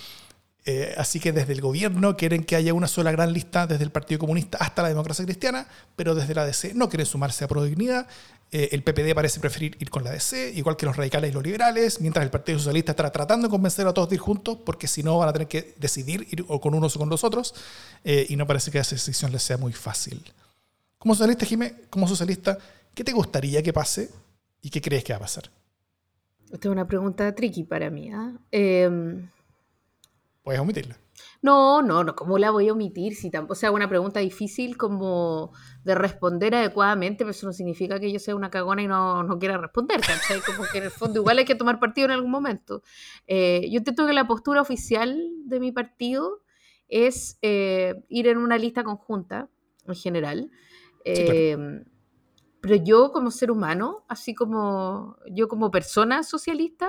eh, 0.67 0.95
así 0.97 1.21
que 1.21 1.31
desde 1.31 1.53
el 1.53 1.61
gobierno 1.61 2.17
quieren 2.17 2.43
que 2.43 2.57
haya 2.57 2.75
una 2.75 2.89
sola 2.89 3.13
gran 3.13 3.33
lista 3.33 3.69
desde 3.69 3.85
el 3.85 3.93
Partido 3.93 4.19
Comunista 4.19 4.59
hasta 4.59 4.83
la 4.83 4.89
democracia 4.89 5.25
cristiana, 5.25 5.69
pero 5.95 6.17
desde 6.17 6.35
la 6.35 6.45
DC 6.45 6.75
no 6.75 6.89
quieren 6.89 7.07
sumarse 7.07 7.45
a 7.45 7.49
Prodignidad. 7.49 8.09
Eh, 8.57 8.69
el 8.71 8.85
PPD 8.85 9.17
parece 9.17 9.41
preferir 9.41 9.77
ir 9.81 9.91
con 9.91 10.05
la 10.05 10.13
DC, 10.13 10.53
igual 10.55 10.77
que 10.77 10.87
los 10.87 10.97
radicales 10.97 11.33
y 11.33 11.35
los 11.35 11.43
liberales, 11.43 12.01
mientras 12.01 12.25
el 12.25 12.31
Partido 12.31 12.57
Socialista 12.57 12.93
estará 12.93 13.11
tratando 13.11 13.49
de 13.49 13.51
convencer 13.51 13.85
a 13.85 13.93
todos 13.93 14.09
de 14.09 14.15
ir 14.15 14.21
juntos, 14.21 14.59
porque 14.65 14.87
si 14.87 15.03
no 15.03 15.19
van 15.19 15.29
a 15.29 15.33
tener 15.33 15.49
que 15.49 15.75
decidir 15.77 16.29
ir 16.31 16.45
o 16.47 16.61
con 16.61 16.73
unos 16.73 16.95
o 16.95 17.01
con 17.01 17.09
los 17.09 17.25
otros, 17.25 17.53
eh, 18.05 18.27
y 18.29 18.37
no 18.37 18.47
parece 18.47 18.71
que 18.71 18.79
esa 18.79 18.95
decisión 18.95 19.33
les 19.33 19.43
sea 19.43 19.57
muy 19.57 19.73
fácil. 19.73 20.23
Como 20.99 21.17
socialista, 21.17 21.45
Jimé, 21.45 21.75
como 21.91 22.07
socialista, 22.07 22.57
¿qué 22.95 23.03
te 23.03 23.11
gustaría 23.11 23.61
que 23.61 23.73
pase 23.73 24.09
y 24.63 24.71
qué 24.71 24.81
crees 24.81 25.03
que 25.03 25.13
va 25.13 25.17
a 25.17 25.23
pasar? 25.23 25.51
Esta 26.45 26.69
es 26.69 26.73
una 26.73 26.87
pregunta 26.87 27.35
tricky 27.35 27.65
para 27.65 27.91
mí. 27.91 28.13
¿eh? 28.53 29.21
Puedes 30.45 30.61
omitirla. 30.61 30.97
No, 31.45 31.83
no, 31.83 32.05
no, 32.05 32.17
¿cómo 32.17 32.39
la 32.39 32.51
voy 32.51 32.71
a 32.71 32.73
omitir? 32.73 33.15
Si 33.15 33.31
tampoco 33.31 33.55
sea 33.55 33.71
una 33.71 33.87
pregunta 33.87 34.19
difícil 34.19 34.79
como 34.79 35.53
de 35.85 35.95
responder 35.95 36.55
adecuadamente, 36.55 37.19
pero 37.19 37.33
eso 37.33 37.47
no 37.47 37.53
significa 37.53 38.01
que 38.01 38.11
yo 38.11 38.19
sea 38.19 38.35
una 38.35 38.49
cagona 38.49 38.83
y 38.83 38.87
no, 38.87 39.23
no 39.25 39.39
quiera 39.39 39.59
responder, 39.59 40.01
¿cachai? 40.01 40.41
Como 40.41 40.65
que 40.73 40.79
en 40.79 40.85
el 40.85 40.91
fondo 40.91 41.21
igual 41.21 41.37
hay 41.37 41.45
que 41.45 41.55
tomar 41.55 41.79
partido 41.81 42.07
en 42.07 42.13
algún 42.13 42.31
momento. 42.31 42.83
Eh, 43.27 43.69
yo 43.71 43.77
entiendo 43.77 44.07
que 44.07 44.15
la 44.15 44.27
postura 44.27 44.63
oficial 44.63 45.21
de 45.45 45.61
mi 45.61 45.71
partido 45.71 46.41
es 46.89 47.39
eh, 47.43 48.03
ir 48.09 48.27
en 48.29 48.39
una 48.39 48.57
lista 48.57 48.83
conjunta, 48.83 49.51
en 49.87 49.95
general. 49.97 50.51
Em, 51.05 51.85
pero 52.63 52.77
yo 52.77 53.13
como 53.13 53.31
ser 53.31 53.51
humano, 53.51 54.07
así 54.09 54.35
como 54.35 55.19
yo 55.31 55.49
como 55.49 55.71
persona 55.71 56.23
socialista, 56.23 56.89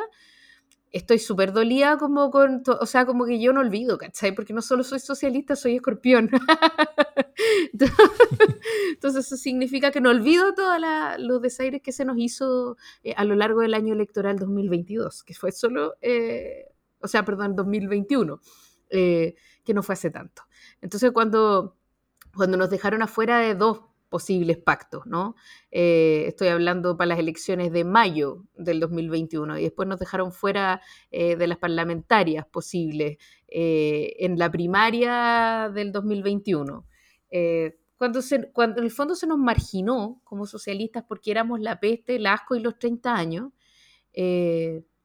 estoy 0.96 1.20
súper 1.20 1.52
dolida 1.52 1.98
como 1.98 2.32
con, 2.32 2.64
o 2.66 2.86
sea, 2.86 3.06
como 3.06 3.26
que 3.26 3.38
yo 3.38 3.52
no 3.52 3.60
olvido, 3.60 3.98
¿cachai? 3.98 4.34
Porque 4.34 4.54
no 4.54 4.62
solo 4.62 4.82
soy 4.82 5.00
socialista, 5.00 5.58
soy 5.58 5.76
escorpión. 5.76 6.30
Entonces 8.94 9.26
eso 9.26 9.36
significa 9.36 9.92
que 9.92 10.00
no 10.00 10.10
olvido 10.10 10.54
todos 10.54 10.80
los 11.20 11.42
desaires 11.42 11.82
que 11.82 11.92
se 11.92 12.06
nos 12.06 12.18
hizo 12.18 12.78
eh, 13.04 13.14
a 13.18 13.26
lo 13.26 13.36
largo 13.36 13.60
del 13.60 13.74
año 13.74 13.94
electoral 13.94 14.40
2022, 14.40 15.24
que 15.24 15.34
fue 15.34 15.52
solo, 15.52 15.96
eh, 16.02 16.72
o 17.00 17.10
sea, 17.10 17.26
perdón, 17.26 17.58
2021, 17.58 18.40
eh, 18.90 19.36
que 19.66 19.74
no 19.74 19.84
fue 19.84 19.94
hace 19.94 20.12
tanto. 20.12 20.44
Entonces 20.80 21.12
cuando, 21.12 21.76
cuando 22.34 22.56
nos 22.56 22.70
dejaron 22.70 23.02
afuera 23.02 23.40
de 23.40 23.54
dos 23.54 23.82
posibles 24.16 24.58
pactos, 24.58 25.06
¿no? 25.06 25.36
Eh, 25.72 26.24
estoy 26.28 26.48
hablando 26.48 26.96
para 26.96 27.10
las 27.10 27.20
elecciones 27.20 27.74
de 27.74 27.84
mayo 27.84 28.46
del 28.56 28.80
2021 28.80 29.60
y 29.60 29.64
después 29.64 29.90
nos 29.90 30.00
dejaron 30.00 30.32
fuera 30.32 30.82
eh, 31.12 31.36
de 31.36 31.48
las 31.48 31.58
parlamentarias 31.58 32.46
posibles 32.46 33.18
eh, 33.50 34.14
en 34.20 34.40
la 34.40 34.50
primaria 34.50 35.70
del 35.76 35.92
2021. 35.92 36.86
cuando, 37.98 38.22
cuando 38.54 38.78
en 38.80 38.86
el 38.86 38.92
fondo 38.92 39.16
se 39.16 39.28
nos 39.28 39.38
marginó 39.38 40.22
como 40.24 40.46
socialistas 40.46 41.04
porque 41.06 41.32
éramos 41.32 41.60
la 41.60 41.82
peste, 41.82 42.16
el 42.16 42.26
asco 42.28 42.56
y 42.56 42.62
los 42.62 42.80
30 42.80 43.14
años, 43.14 43.52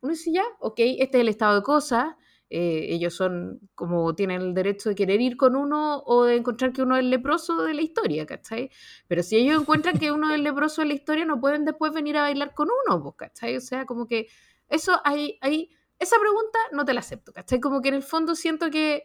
uno 0.02 0.12
dice 0.12 0.30
ya, 0.32 0.44
ok, 0.60 0.78
este 0.78 1.18
es 1.18 1.22
el 1.22 1.28
estado 1.30 1.56
de 1.56 1.62
cosas, 1.64 2.14
eh, 2.50 2.86
ellos 2.90 3.14
son 3.14 3.60
como 3.74 4.14
tienen 4.14 4.42
el 4.42 4.54
derecho 4.54 4.88
de 4.88 4.96
querer 4.96 5.20
ir 5.20 5.36
con 5.36 5.56
uno 5.56 6.02
o 6.04 6.24
de 6.24 6.36
encontrar 6.36 6.72
que 6.72 6.82
uno 6.82 6.96
es 6.96 7.04
leproso 7.04 7.62
de 7.62 7.74
la 7.74 7.82
historia, 7.82 8.26
¿cachai? 8.26 8.70
Pero 9.06 9.22
si 9.22 9.36
ellos 9.36 9.60
encuentran 9.60 9.98
que 9.98 10.10
uno 10.12 10.34
es 10.34 10.40
leproso 10.40 10.82
de 10.82 10.88
la 10.88 10.94
historia, 10.94 11.24
no 11.24 11.40
pueden 11.40 11.64
después 11.64 11.92
venir 11.92 12.16
a 12.16 12.22
bailar 12.22 12.52
con 12.54 12.68
uno, 12.86 13.02
pues, 13.02 13.14
¿cachai? 13.16 13.56
O 13.56 13.60
sea, 13.60 13.86
como 13.86 14.06
que 14.06 14.26
eso 14.68 15.00
hay, 15.04 15.38
hay, 15.40 15.70
esa 15.98 16.16
pregunta 16.18 16.58
no 16.72 16.84
te 16.84 16.92
la 16.92 17.00
acepto, 17.00 17.32
¿cachai? 17.32 17.60
Como 17.60 17.80
que 17.80 17.88
en 17.88 17.94
el 17.94 18.02
fondo 18.02 18.34
siento 18.34 18.70
que 18.70 19.04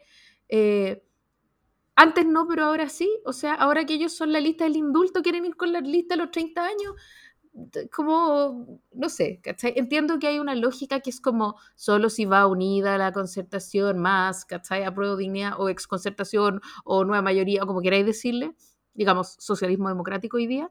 eh, 0.49 1.03
Antes 1.95 2.25
no, 2.25 2.45
pero 2.47 2.65
ahora 2.65 2.89
sí. 2.89 3.09
O 3.25 3.31
sea, 3.33 3.53
ahora 3.53 3.85
que 3.85 3.93
ellos 3.93 4.13
son 4.13 4.31
la 4.33 4.39
lista 4.41 4.65
del 4.65 4.75
indulto, 4.75 5.21
quieren 5.21 5.45
ir 5.45 5.55
con 5.55 5.71
la 5.71 5.79
lista 5.79 6.15
de 6.15 6.21
los 6.21 6.31
30 6.31 6.63
años. 6.63 6.93
Como, 7.93 8.81
no 8.93 9.09
sé, 9.09 9.39
¿cachai? 9.41 9.73
Entiendo 9.77 10.19
que 10.19 10.27
hay 10.27 10.39
una 10.39 10.55
lógica 10.55 10.99
que 10.99 11.09
es 11.09 11.21
como 11.21 11.55
solo 11.75 12.09
si 12.09 12.25
va 12.25 12.47
unida 12.47 12.97
la 12.97 13.13
concertación 13.13 13.99
más, 13.99 14.43
¿cachai? 14.45 14.83
Apruebo 14.83 15.15
dignidad 15.15 15.53
o 15.57 15.69
exconcertación 15.69 16.59
o 16.83 17.05
nueva 17.05 17.21
mayoría, 17.21 17.63
o 17.63 17.67
como 17.67 17.81
queráis 17.81 18.05
decirle, 18.05 18.53
digamos, 18.93 19.35
socialismo 19.39 19.87
democrático 19.87 20.35
hoy 20.37 20.47
día, 20.47 20.69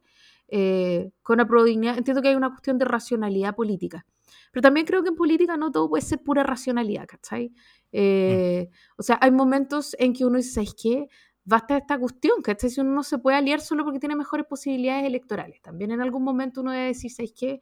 eh, 0.48 1.10
con 1.22 1.40
apruebo 1.40 1.64
dignidad. 1.64 1.96
Entiendo 1.96 2.20
que 2.20 2.28
hay 2.28 2.34
una 2.34 2.50
cuestión 2.50 2.76
de 2.76 2.84
racionalidad 2.84 3.54
política. 3.54 4.04
Pero 4.52 4.62
también 4.62 4.86
creo 4.86 5.02
que 5.02 5.08
en 5.08 5.16
política 5.16 5.56
no 5.56 5.72
todo 5.72 5.88
puede 5.88 6.02
ser 6.02 6.22
pura 6.22 6.42
racionalidad, 6.42 7.06
¿cachai? 7.06 7.52
Eh, 7.92 8.68
o 8.96 9.02
sea, 9.02 9.18
hay 9.22 9.30
momentos 9.30 9.96
en 9.98 10.12
que 10.12 10.24
uno 10.26 10.36
dice, 10.36 10.52
¿sabes 10.52 10.74
qué? 10.80 11.08
Basta 11.44 11.76
esta 11.76 11.98
cuestión, 11.98 12.40
¿cachai? 12.42 12.70
Si 12.70 12.80
uno 12.80 12.90
no 12.92 13.02
se 13.02 13.18
puede 13.18 13.36
aliar 13.36 13.60
solo 13.60 13.84
porque 13.84 14.00
tiene 14.00 14.16
mejores 14.16 14.46
posibilidades 14.46 15.04
electorales. 15.04 15.60
También 15.60 15.90
en 15.90 16.00
algún 16.00 16.24
momento 16.24 16.62
uno 16.62 16.72
debe 16.72 16.86
decir, 16.86 17.10
¿sabes 17.10 17.34
qué? 17.38 17.60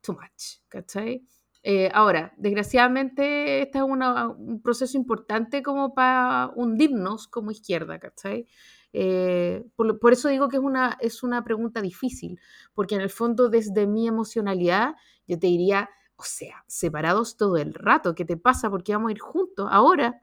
Too 0.00 0.14
much, 0.14 0.60
¿cachai? 0.68 1.24
Eh, 1.62 1.88
ahora, 1.94 2.32
desgraciadamente, 2.36 3.62
este 3.62 3.78
es 3.78 3.84
un 3.84 4.60
proceso 4.62 4.96
importante 4.96 5.62
como 5.62 5.94
para 5.94 6.50
hundirnos 6.56 7.28
como 7.28 7.52
izquierda, 7.52 8.00
¿cachai? 8.00 8.48
Eh, 8.92 9.64
por, 9.76 10.00
por, 10.00 10.12
eso 10.12 10.28
digo 10.28 10.48
que 10.48 10.56
es 10.56 10.62
una, 10.62 10.98
es 11.00 11.22
una 11.22 11.44
pregunta 11.44 11.80
difícil, 11.80 12.40
porque 12.74 12.96
en 12.96 13.00
el 13.00 13.10
fondo 13.10 13.48
desde 13.48 13.86
mi 13.86 14.08
emocionalidad 14.08 14.96
yo 15.28 15.38
te 15.38 15.46
diría, 15.46 15.88
o 16.16 16.24
sea, 16.24 16.64
separados 16.66 17.36
todo 17.36 17.56
el 17.56 17.74
rato, 17.74 18.16
¿qué 18.16 18.24
te 18.24 18.36
pasa? 18.36 18.68
Porque 18.68 18.92
vamos 18.92 19.10
a 19.10 19.12
ir 19.12 19.20
juntos 19.20 19.68
ahora. 19.70 20.20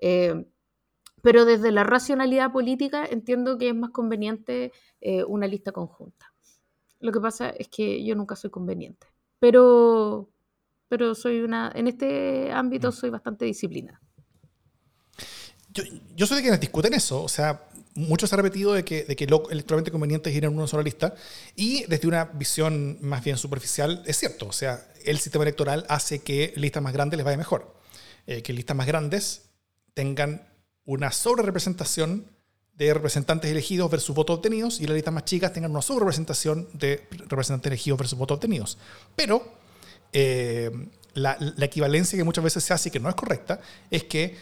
Eh, 0.00 0.46
pero 1.22 1.44
desde 1.44 1.72
la 1.72 1.84
racionalidad 1.84 2.52
política 2.52 3.06
entiendo 3.06 3.56
que 3.56 3.70
es 3.70 3.74
más 3.74 3.90
conveniente 3.90 4.72
eh, 5.00 5.24
una 5.24 5.46
lista 5.46 5.72
conjunta. 5.72 6.32
Lo 7.00 7.12
que 7.12 7.20
pasa 7.20 7.50
es 7.50 7.68
que 7.68 8.04
yo 8.04 8.14
nunca 8.14 8.36
soy 8.36 8.50
conveniente, 8.50 9.06
pero, 9.38 10.28
pero 10.88 11.14
soy 11.14 11.40
una, 11.40 11.72
en 11.74 11.88
este 11.88 12.52
ámbito 12.52 12.88
mm. 12.88 12.92
soy 12.92 13.10
bastante 13.10 13.44
disciplinada. 13.44 14.00
Yo, 15.70 15.84
yo 16.14 16.26
soy 16.26 16.36
de 16.36 16.42
quienes 16.42 16.60
discuten 16.60 16.92
eso, 16.92 17.22
o 17.22 17.28
sea, 17.28 17.66
mucho 17.94 18.26
se 18.26 18.34
ha 18.34 18.36
repetido 18.36 18.72
de 18.74 18.84
que, 18.84 19.04
de 19.04 19.16
que 19.16 19.26
lo 19.26 19.48
electoralmente 19.50 19.90
conveniente 19.90 20.30
es 20.30 20.36
ir 20.36 20.44
en 20.44 20.56
una 20.56 20.66
sola 20.66 20.82
lista 20.82 21.14
y 21.56 21.84
desde 21.86 22.08
una 22.08 22.24
visión 22.24 22.98
más 23.00 23.24
bien 23.24 23.36
superficial 23.36 24.02
es 24.06 24.16
cierto, 24.16 24.46
o 24.46 24.52
sea, 24.52 24.86
el 25.04 25.18
sistema 25.18 25.44
electoral 25.44 25.86
hace 25.88 26.20
que 26.20 26.52
listas 26.56 26.82
más 26.82 26.92
grandes 26.92 27.16
les 27.16 27.24
vaya 27.24 27.36
mejor, 27.36 27.74
eh, 28.26 28.42
que 28.42 28.52
listas 28.52 28.76
más 28.76 28.86
grandes 28.86 29.50
tengan 29.94 30.51
una 30.84 31.12
sobre 31.12 31.42
representación 31.42 32.26
de 32.74 32.94
representantes 32.94 33.50
elegidos 33.50 33.90
versus 33.90 34.14
votos 34.14 34.36
obtenidos 34.36 34.80
y 34.80 34.86
las 34.86 34.94
listas 34.94 35.12
más 35.12 35.24
chicas 35.24 35.52
tengan 35.52 35.70
una 35.70 35.82
sobre 35.82 36.00
representación 36.00 36.68
de 36.72 37.06
representantes 37.10 37.70
elegidos 37.70 37.98
versus 37.98 38.18
votos 38.18 38.36
obtenidos. 38.36 38.78
Pero 39.14 39.42
eh, 40.12 40.70
la, 41.14 41.36
equivalencia 41.60 42.16
que 42.16 42.24
muchas 42.24 42.44
veces 42.44 42.64
se 42.64 42.72
hace 42.72 42.88
y 42.88 42.92
que 42.92 43.00
no 43.00 43.08
es 43.08 43.14
correcta 43.14 43.60
es 43.90 44.04
que 44.04 44.36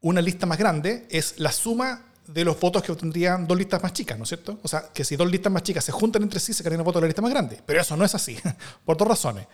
una 0.00 0.20
lista 0.20 0.46
más 0.46 0.58
grande 0.58 1.06
es 1.10 1.38
la 1.38 1.50
suma 1.50 2.06
de 2.26 2.44
los 2.44 2.58
votos 2.58 2.82
que 2.82 2.92
obtendrían 2.92 3.46
dos 3.46 3.56
listas 3.56 3.82
más 3.82 3.92
chicas, 3.92 4.16
¿no 4.16 4.24
es 4.24 4.28
cierto? 4.28 4.58
O 4.62 4.68
sea, 4.68 4.90
que 4.92 5.04
si 5.04 5.16
dos 5.16 5.30
listas 5.30 5.52
más 5.52 5.62
chicas 5.62 5.84
se 5.84 5.92
juntan 5.92 6.22
entre 6.22 6.40
sí, 6.40 6.52
se 6.52 6.62
crean 6.62 6.80
el 6.80 6.84
voto 6.84 6.98
de 6.98 7.02
la 7.02 7.08
lista 7.08 7.22
más 7.22 7.30
grande. 7.30 7.60
Pero 7.64 7.80
eso 7.80 7.96
no 7.96 8.04
es 8.04 8.14
así, 8.14 8.38
por 8.84 8.96
dos 8.96 9.08
razones. 9.08 9.46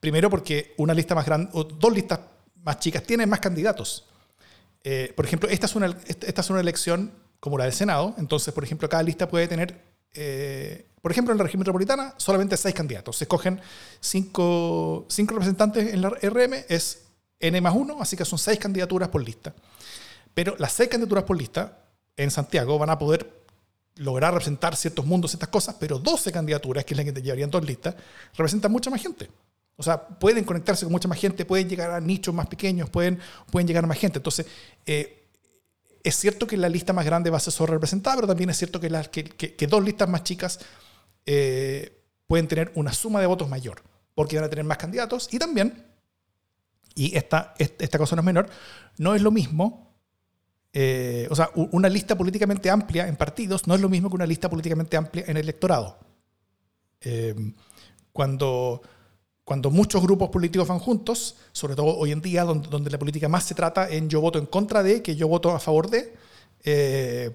Primero, 0.00 0.30
porque 0.30 0.74
una 0.78 0.94
lista 0.94 1.14
más 1.14 1.26
grande, 1.26 1.50
o 1.52 1.64
dos 1.64 1.92
listas 1.92 2.20
más 2.62 2.78
chicas 2.78 3.02
tienen 3.02 3.28
más 3.28 3.40
candidatos. 3.40 4.08
Eh, 4.84 5.12
por 5.14 5.24
ejemplo, 5.24 5.48
esta 5.48 5.66
es, 5.66 5.76
una, 5.76 6.60
elección 6.60 7.12
como 7.40 7.58
la 7.58 7.64
del 7.64 7.72
Senado, 7.72 8.14
entonces, 8.18 8.52
por 8.52 8.64
ejemplo, 8.64 8.88
cada 8.88 9.02
lista 9.02 9.28
puede 9.28 9.48
tener, 9.48 9.80
eh, 10.14 10.86
por 11.00 11.12
ejemplo, 11.12 11.32
en 11.32 11.38
la 11.38 11.44
región 11.44 11.60
metropolitana, 11.60 12.14
solamente 12.16 12.56
seis 12.56 12.74
candidatos. 12.74 13.16
Se 13.16 13.24
escogen 13.24 13.60
cinco, 14.00 15.06
cinco 15.08 15.34
representantes 15.34 15.92
en 15.92 16.02
la 16.02 16.10
RM, 16.10 16.64
es 16.68 17.04
N 17.38 17.60
más 17.60 17.74
uno, 17.74 17.98
así 18.00 18.16
que 18.16 18.24
son 18.24 18.38
seis 18.38 18.58
candidaturas 18.58 19.08
por 19.08 19.22
lista. 19.24 19.54
Pero 20.34 20.56
las 20.58 20.72
seis 20.72 20.88
candidaturas 20.88 21.24
por 21.24 21.36
lista 21.36 21.78
en 22.16 22.30
Santiago 22.30 22.78
van 22.78 22.90
a 22.90 22.98
poder 22.98 23.42
lograr 23.96 24.32
representar 24.32 24.76
ciertos 24.76 25.04
mundos, 25.04 25.32
ciertas 25.32 25.48
cosas, 25.48 25.76
pero 25.78 25.98
12 25.98 26.32
candidaturas, 26.32 26.84
que 26.84 26.94
es 26.94 26.98
la 26.98 27.04
que 27.04 27.12
te 27.12 27.22
llevarían 27.22 27.50
dos 27.50 27.64
listas, 27.64 27.94
representan 28.32 28.72
mucha 28.72 28.90
más 28.90 29.02
gente. 29.02 29.28
O 29.76 29.82
sea, 29.82 30.06
pueden 30.06 30.44
conectarse 30.44 30.84
con 30.84 30.92
mucha 30.92 31.08
más 31.08 31.18
gente, 31.18 31.44
pueden 31.44 31.68
llegar 31.68 31.90
a 31.90 32.00
nichos 32.00 32.34
más 32.34 32.46
pequeños, 32.46 32.90
pueden, 32.90 33.18
pueden 33.50 33.66
llegar 33.66 33.84
a 33.84 33.86
más 33.86 33.98
gente. 33.98 34.18
Entonces, 34.18 34.46
eh, 34.86 35.28
es 36.04 36.16
cierto 36.16 36.46
que 36.46 36.56
la 36.56 36.68
lista 36.68 36.92
más 36.92 37.04
grande 37.04 37.30
va 37.30 37.38
a 37.38 37.40
ser 37.40 37.68
representada, 37.70 38.16
pero 38.16 38.28
también 38.28 38.50
es 38.50 38.58
cierto 38.58 38.80
que, 38.80 38.88
que, 38.90 39.66
dos 39.66 39.82
listas 39.82 40.08
más 40.08 40.24
chicas 40.24 40.60
eh, 41.26 42.02
pueden 42.26 42.48
tener 42.48 42.72
una 42.74 42.92
suma 42.92 43.20
de 43.20 43.26
votos 43.26 43.48
mayor, 43.48 43.82
porque 44.14 44.36
van 44.36 44.44
a 44.44 44.50
tener 44.50 44.64
más 44.64 44.78
candidatos. 44.78 45.28
Y 45.32 45.38
también, 45.38 45.86
y 46.94 47.16
esta, 47.16 47.54
esta 47.58 47.98
cosa 47.98 48.16
no 48.16 48.20
es 48.20 48.26
menor, 48.26 48.50
no 48.98 49.14
es 49.14 49.22
lo 49.22 49.30
mismo 49.30 49.92
eh, 50.74 51.28
o 51.30 51.36
sea, 51.36 51.50
una 51.54 51.90
lista 51.90 52.16
políticamente 52.16 52.70
amplia 52.70 53.06
en 53.06 53.16
partidos 53.16 53.66
no 53.66 53.74
es 53.74 53.82
lo 53.82 53.90
mismo 53.90 54.08
que 54.08 54.14
una 54.14 54.24
lista 54.24 54.48
políticamente 54.48 54.96
amplia 54.96 55.24
en 55.26 55.36
el 55.36 55.42
electorado. 55.42 55.98
Cuando, 58.12 58.82
cuando 59.44 59.70
muchos 59.70 60.02
grupos 60.02 60.30
políticos 60.30 60.68
van 60.68 60.78
juntos, 60.78 61.36
sobre 61.52 61.74
todo 61.74 61.96
hoy 61.96 62.12
en 62.12 62.20
día, 62.20 62.44
donde, 62.44 62.90
la 62.90 62.98
política 62.98 63.28
más 63.28 63.44
se 63.44 63.54
trata 63.54 63.88
en 63.88 64.08
yo 64.08 64.20
voto 64.20 64.38
en 64.38 64.46
contra 64.46 64.82
de 64.82 65.02
que 65.02 65.16
yo 65.16 65.26
voto 65.28 65.50
a 65.50 65.58
favor 65.58 65.90
de, 65.90 66.14
eh, 66.64 67.30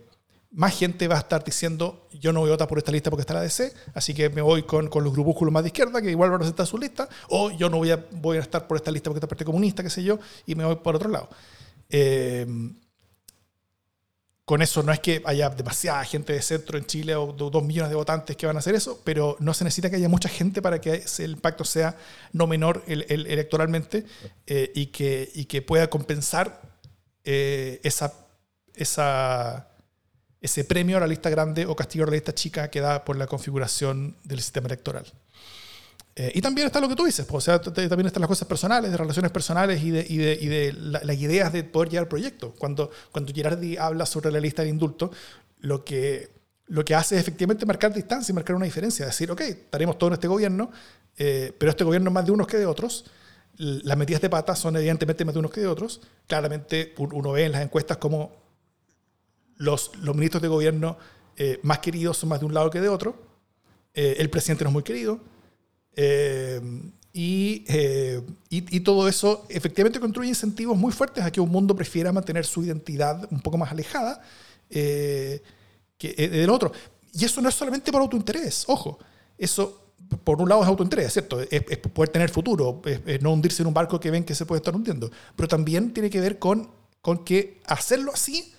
más 0.52 0.78
gente 0.78 1.08
va 1.08 1.16
a 1.16 1.20
estar 1.20 1.44
diciendo 1.44 2.08
yo 2.14 2.32
no 2.32 2.40
voy 2.40 2.50
a 2.50 2.54
votar 2.54 2.68
por 2.68 2.78
esta 2.78 2.92
lista 2.92 3.10
porque 3.10 3.22
está 3.22 3.34
la 3.34 3.42
DC, 3.42 3.74
así 3.94 4.14
que 4.14 4.30
me 4.30 4.42
voy 4.42 4.64
con, 4.64 4.88
con 4.88 5.04
los 5.04 5.14
grupúsculos 5.14 5.54
más 5.54 5.64
de 5.64 5.70
izquierda 5.70 6.02
que 6.02 6.10
igual 6.10 6.30
van 6.30 6.38
a 6.38 6.40
presentar 6.40 6.66
su 6.66 6.78
lista, 6.78 7.10
o 7.30 7.52
yo 7.52 7.70
no 7.70 7.78
voy 7.78 7.92
a, 7.92 8.06
voy 8.12 8.38
a 8.38 8.42
estar 8.42 8.68
por 8.68 8.78
esta 8.78 8.90
lista 8.90 9.10
porque 9.10 9.18
está 9.18 9.26
el 9.26 9.30
Partido 9.30 9.48
Comunista, 9.48 9.84
qué 9.84 9.90
sé 9.90 10.04
yo, 10.04 10.18
y 10.46 10.56
me 10.56 10.64
voy 10.64 10.78
por 10.78 10.96
otro 10.96 11.10
lado. 11.10 11.30
Eh, 11.90 12.46
con 14.48 14.62
eso 14.62 14.82
no 14.82 14.94
es 14.94 15.01
que 15.01 15.22
haya 15.25 15.50
demasiada 15.50 16.06
gente 16.06 16.32
de 16.32 16.42
centro 16.42 16.77
en 16.77 16.86
Chile 16.86 17.18
o 17.18 17.34
dos 17.34 17.62
millones 17.62 17.89
de 17.89 17.98
votantes 17.98 18.38
que 18.38 18.46
van 18.46 18.56
a 18.56 18.60
hacer 18.60 18.75
eso, 18.75 19.01
pero 19.04 19.36
no 19.42 19.54
se 19.54 19.66
necesita 19.66 19.89
que 19.89 19.98
haya 19.98 20.08
mucha 20.08 20.30
gente 20.30 20.62
para 20.62 20.80
que 20.80 21.04
el 21.18 21.32
impacto 21.32 21.66
sea 21.66 21.98
no 22.32 22.48
menor 22.48 22.82
el, 22.88 23.04
electoralmente 23.10 24.06
eh, 24.46 24.72
y, 24.74 24.86
que, 24.86 25.62
pueda 25.68 25.89
compensar 25.89 26.62
eh, 27.25 27.82
ese 28.74 30.63
premio 30.63 30.96
a 30.96 31.01
la 31.01 31.08
lista 31.08 31.30
grande 31.30 31.66
o 31.66 31.75
castigo 31.75 32.06
a 32.06 32.08
la 32.08 32.13
lista 32.13 32.34
chica 32.34 32.70
que 32.70 32.80
da 32.80 33.04
por 33.04 33.18
la 33.18 33.27
configuración 33.27 34.16
del 34.24 34.39
sistema 34.39 34.68
electoral. 34.68 35.04
Eh, 36.19 36.31
y 36.33 36.41
también 36.41 36.65
está 36.65 36.81
lo 36.81 36.89
que 36.89 36.95
tú 36.95 37.05
dices, 37.05 37.27
pues, 37.27 37.47
o 37.47 37.59
sea, 37.59 37.62
también 37.62 38.07
están 38.07 38.21
las 38.21 38.27
cosas 38.27 38.47
personales, 38.47 38.89
de 38.89 38.97
relaciones 38.97 39.31
personales 39.31 39.83
y 39.83 39.91
de, 39.91 40.03
y 40.09 40.17
de, 40.17 40.38
y 40.41 40.47
de 40.47 40.74
las 40.74 41.15
ideas 41.15 41.53
de 41.53 41.63
poder 41.63 41.89
llegar 41.89 42.05
al 42.05 42.07
proyecto. 42.07 42.55
Cuando, 42.57 42.89
cuando 43.12 43.31
Girardi 43.31 43.77
habla 43.77 44.07
sobre 44.07 44.31
la 44.31 44.39
lista 44.39 44.63
de 44.63 44.69
indulto, 44.69 45.12
lo 45.59 45.86
que, 45.86 46.31
lo 46.65 46.83
que 46.83 46.95
hace 46.95 47.13
es 47.17 47.21
efectivamente 47.21 47.67
marcar 47.67 47.93
distancia 47.93 48.31
y 48.31 48.36
marcar 48.36 48.55
una 48.55 48.65
diferencia. 48.65 49.05
Decir, 49.05 49.29
ok, 49.29 49.41
estaremos 49.41 50.00
todos 50.00 50.09
en 50.09 50.13
este 50.15 50.27
gobierno, 50.27 50.71
eh, 51.17 51.53
pero 51.55 51.69
este 51.69 51.83
gobierno 51.83 52.09
es 52.09 52.13
más 52.15 52.25
de 52.25 52.31
unos 52.31 52.47
que 52.47 52.57
de 52.57 52.65
otros. 52.65 53.05
Las 53.57 53.95
metidas 53.95 54.19
de 54.19 54.31
patas 54.31 54.57
son 54.57 54.75
evidentemente 54.75 55.24
más 55.24 55.36
de 55.36 55.39
unos 55.39 55.51
que 55.51 55.62
de 55.62 55.67
otros. 55.67 56.01
Claramente 56.25 56.95
uno 56.97 57.31
ve 57.31 57.45
en 57.45 57.51
las 57.51 57.62
encuestas 57.62 57.97
como 57.97 58.31
los, 59.57 59.95
los 59.97 60.15
ministros 60.15 60.41
de 60.41 60.47
gobierno 60.47 60.97
eh, 61.36 61.59
más 61.62 61.77
queridos 61.77 62.17
son 62.17 62.29
más 62.29 62.39
de 62.39 62.47
un 62.47 62.55
lado 62.55 62.71
que 62.71 62.81
de 62.81 62.89
otro. 62.89 63.21
el 63.93 64.29
presidente 64.31 64.63
no 64.63 64.71
es 64.71 64.74
muy 64.74 64.83
querido 64.83 65.37
eh, 65.98 66.62
eh, 67.20 68.22
y, 68.50 68.77
y, 68.77 68.80
todo 68.82 69.08
eso 69.08 69.48
efectivamente 69.50 70.00
construye 70.00 70.30
incentivos 70.30 70.77
muy 70.77 70.92
fuertes 70.92 71.24
a 71.24 71.32
que 71.32 71.42
un 71.42 71.50
mundo 71.50 71.75
prefiera 71.75 72.12
mantener 72.12 72.46
su 72.46 72.63
identidad 72.63 73.27
un 73.32 73.39
poco 73.39 73.58
más 73.58 73.72
alejada 73.72 74.22
eh, 74.70 75.42
que 75.98 76.13
del 76.13 76.50
otro. 76.51 76.72
Y 77.13 77.25
eso 77.25 77.42
no 77.42 77.50
es 77.50 77.56
solamente 77.56 77.92
por 77.92 78.01
autointerés, 78.01 78.66
ojo. 78.68 79.00
Eso, 79.36 79.94
por 80.24 80.39
un 80.39 80.48
lado, 80.48 80.62
es 80.62 80.68
autointerés, 80.68 81.13
¿cierto? 81.13 81.42
Es, 81.42 81.63
poder 81.92 82.10
tener 82.10 82.30
futuro, 82.30 82.84
es, 82.86 83.20
no 83.24 83.34
hundirse 83.34 83.63
en 83.63 83.68
un 83.68 83.74
barco 83.74 84.00
que 84.00 84.12
ven 84.12 84.24
que 84.24 84.36
se 84.36 84.46
puede 84.46 84.60
estar 84.60 84.75
hundiendo. 84.75 85.10
Pero 85.36 85.48
también 85.48 85.94
tiene 85.94 86.12
que 86.12 86.22
ver 86.22 86.38
con, 86.38 86.70
con 87.01 87.25
que 87.25 87.62
hacerlo 87.66 88.12
así 88.13 88.54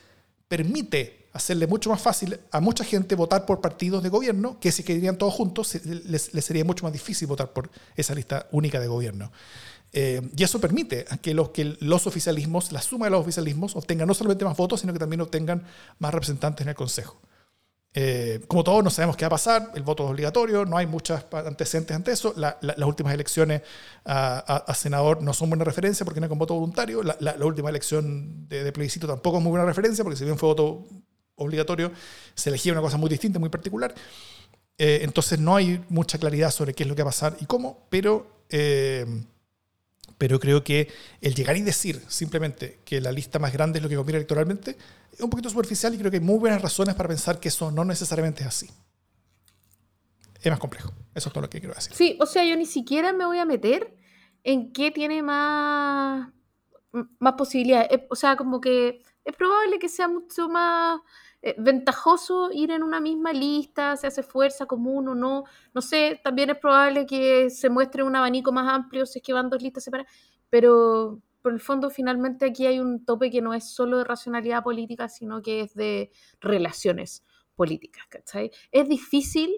permite 0.49 1.18
hacerle 1.39 1.67
mucho 1.67 1.89
más 1.91 2.01
fácil 2.01 2.39
a 2.51 2.61
mucha 2.61 2.85
gente 2.85 3.15
votar 3.15 3.47
por 3.47 3.61
partidos 3.61 4.03
de 4.03 4.09
gobierno 4.09 4.59
que 4.61 4.71
si 4.71 4.83
querían 4.83 5.17
todos 5.17 5.35
juntos 5.35 5.75
les, 5.85 6.23
sería 6.23 6.65
mucho 6.65 6.85
más 6.85 6.93
difícil 6.93 7.27
votar 7.27 7.53
por 7.53 7.71
esa 7.97 8.15
lista 8.15 8.47
única 8.53 8.79
de 8.79 8.87
gobierno. 8.87 9.33
Eh, 9.93 10.21
y 10.37 10.43
eso 10.43 10.61
permite 10.61 11.07
que 11.23 11.33
los, 11.33 11.49
que 11.51 11.77
los 11.81 12.07
oficialismos, 12.07 12.73
la 12.73 12.83
suma 12.83 13.07
de 13.07 13.11
los 13.11 13.23
oficialismos, 13.23 13.75
obtengan 13.75 14.07
no 14.07 14.15
solamente 14.15 14.45
más 14.45 14.57
votos, 14.57 14.81
sino 14.81 14.93
que 14.93 14.99
también 14.99 15.21
obtengan 15.23 15.65
más 15.99 16.13
representantes 16.13 16.63
en 16.67 16.69
el 16.69 16.75
Consejo. 16.75 17.19
Eh, 17.95 18.41
como 18.47 18.63
todos 18.63 18.85
no 18.85 18.91
sabemos 18.91 19.17
qué 19.17 19.25
va 19.25 19.29
a 19.29 19.31
pasar, 19.31 19.73
el 19.75 19.83
voto 19.83 20.05
es 20.05 20.11
obligatorio, 20.11 20.67
no 20.67 20.77
hay 20.77 20.87
muchos 20.87 21.25
antecedentes 21.33 21.97
ante 21.97 22.13
eso. 22.13 22.35
las 22.37 22.79
últimas 22.87 23.15
elecciones 23.15 23.63
a, 24.05 24.73
senador 24.75 25.23
no 25.23 25.33
son 25.33 25.49
buena 25.49 25.65
referencia 25.65 26.05
porque 26.05 26.21
no 26.21 26.27
hay 26.27 26.29
con 26.29 26.39
voto 26.39 26.55
voluntario. 26.55 27.03
La, 27.03 27.35
última 27.41 27.71
elección 27.71 28.47
de, 28.49 28.71
plebiscito 28.73 29.07
tampoco 29.07 29.39
es 29.39 29.43
muy 29.43 29.51
buena 29.51 29.65
referencia 29.65 30.05
porque 30.05 30.19
si 30.19 30.25
bien 30.25 30.39
fue 30.39 30.49
voto 30.49 30.87
obligatorio, 31.39 31.93
se 32.35 32.51
elegía 32.51 32.73
una 32.73 32.83
cosa 32.83 32.97
muy 32.97 33.09
distinta, 33.09 33.39
muy 33.39 33.49
particular. 33.49 33.95
Eh, 34.77 35.01
entonces 35.03 35.41
no 35.41 35.57
hay 35.57 35.85
mucha 35.89 36.19
claridad 36.19 36.51
sobre 36.51 36.75
qué 36.75 36.85
es 36.85 36.89
lo 36.89 36.95
que 36.95 37.03
va 37.03 37.09
a 37.09 37.13
pasar 37.13 37.37
y 37.41 37.47
cómo, 37.47 37.87
pero... 37.91 38.45
Eh, 38.51 39.07
pero 40.17 40.41
creo 40.41 40.65
que 40.65 40.89
el 41.21 41.35
llegar 41.37 41.57
y 41.57 41.63
decir 41.63 42.03
simplemente 42.09 42.81
que 42.85 43.01
la 43.01 43.13
lista 43.13 43.39
más 43.39 43.53
grande 43.53 43.79
es 43.79 43.85
lo 43.85 43.89
que 43.89 43.95
conviene 43.95 44.17
electoralmente 44.17 44.77
es 45.13 45.21
un 45.21 45.31
poquito 45.31 45.49
superficial 45.49 45.95
y 45.95 45.99
creo 45.99 46.11
que 46.11 46.19
hay 46.19 46.23
muy 46.23 46.39
buenas 46.39 46.63
razones 46.63 46.95
para 46.95 47.09
pensar 47.09 47.41
que 47.41 47.49
eso 47.49 47.71
no 47.71 47.85
necesariamente 47.85 48.43
es 48.43 48.49
así. 48.49 48.71
Es 50.41 50.51
más 50.51 50.61
complejo. 50.61 50.93
Eso 51.15 51.29
es 51.29 51.33
todo 51.33 51.43
lo 51.43 51.51
que 51.51 51.61
quiero 51.61 51.75
decir. 51.75 51.93
Sí, 51.95 52.17
o 52.21 52.27
sea, 52.27 52.45
yo 52.45 52.57
ni 52.57 52.67
siquiera 52.67 53.13
me 53.13 53.25
voy 53.27 53.39
a 53.39 53.45
meter 53.45 53.97
en 54.45 54.73
qué 54.73 54.91
tiene 54.91 55.23
más, 55.23 56.31
más 57.19 57.33
posibilidades. 57.35 58.03
O 58.11 58.17
sea, 58.17 58.37
como 58.37 58.61
que 58.61 59.03
es 59.25 59.35
probable 59.37 59.79
que 59.79 59.89
sea 59.89 60.07
mucho 60.07 60.49
más 60.49 61.01
eh, 61.49 61.55
ventajoso 61.59 62.51
ir 62.53 62.71
en 62.71 62.83
una 62.83 63.01
misma 63.01 63.33
lista, 63.33 63.97
se 63.97 64.07
hace 64.07 64.23
fuerza 64.23 64.67
común 64.67 65.09
o 65.09 65.15
no, 65.15 65.45
no 65.73 65.81
sé, 65.81 66.21
también 66.23 66.51
es 66.51 66.59
probable 66.59 67.07
que 67.07 67.49
se 67.49 67.71
muestre 67.71 68.03
un 68.03 68.15
abanico 68.17 68.53
más 68.53 68.73
amplio 68.73 69.07
si 69.07 69.21
es 69.21 69.25
que 69.25 69.33
van 69.33 69.49
dos 69.49 69.63
listas 69.63 69.85
separadas, 69.85 70.13
pero 70.51 71.23
por 71.41 71.53
el 71.53 71.61
fondo 71.61 71.89
finalmente 71.89 72.45
aquí 72.47 72.67
hay 72.67 72.81
un 72.81 73.05
tope 73.05 73.31
que 73.31 73.41
no 73.41 73.55
es 73.55 73.65
solo 73.71 73.99
de 73.99 74.05
racionalidad 74.05 74.63
política, 74.63 75.09
sino 75.09 75.41
que 75.41 75.63
es 75.63 75.75
de 75.75 76.11
relaciones 76.41 77.25
políticas, 77.57 78.07
¿cachai? 78.09 78.51
Es 78.71 78.89
difícil, 78.89 79.51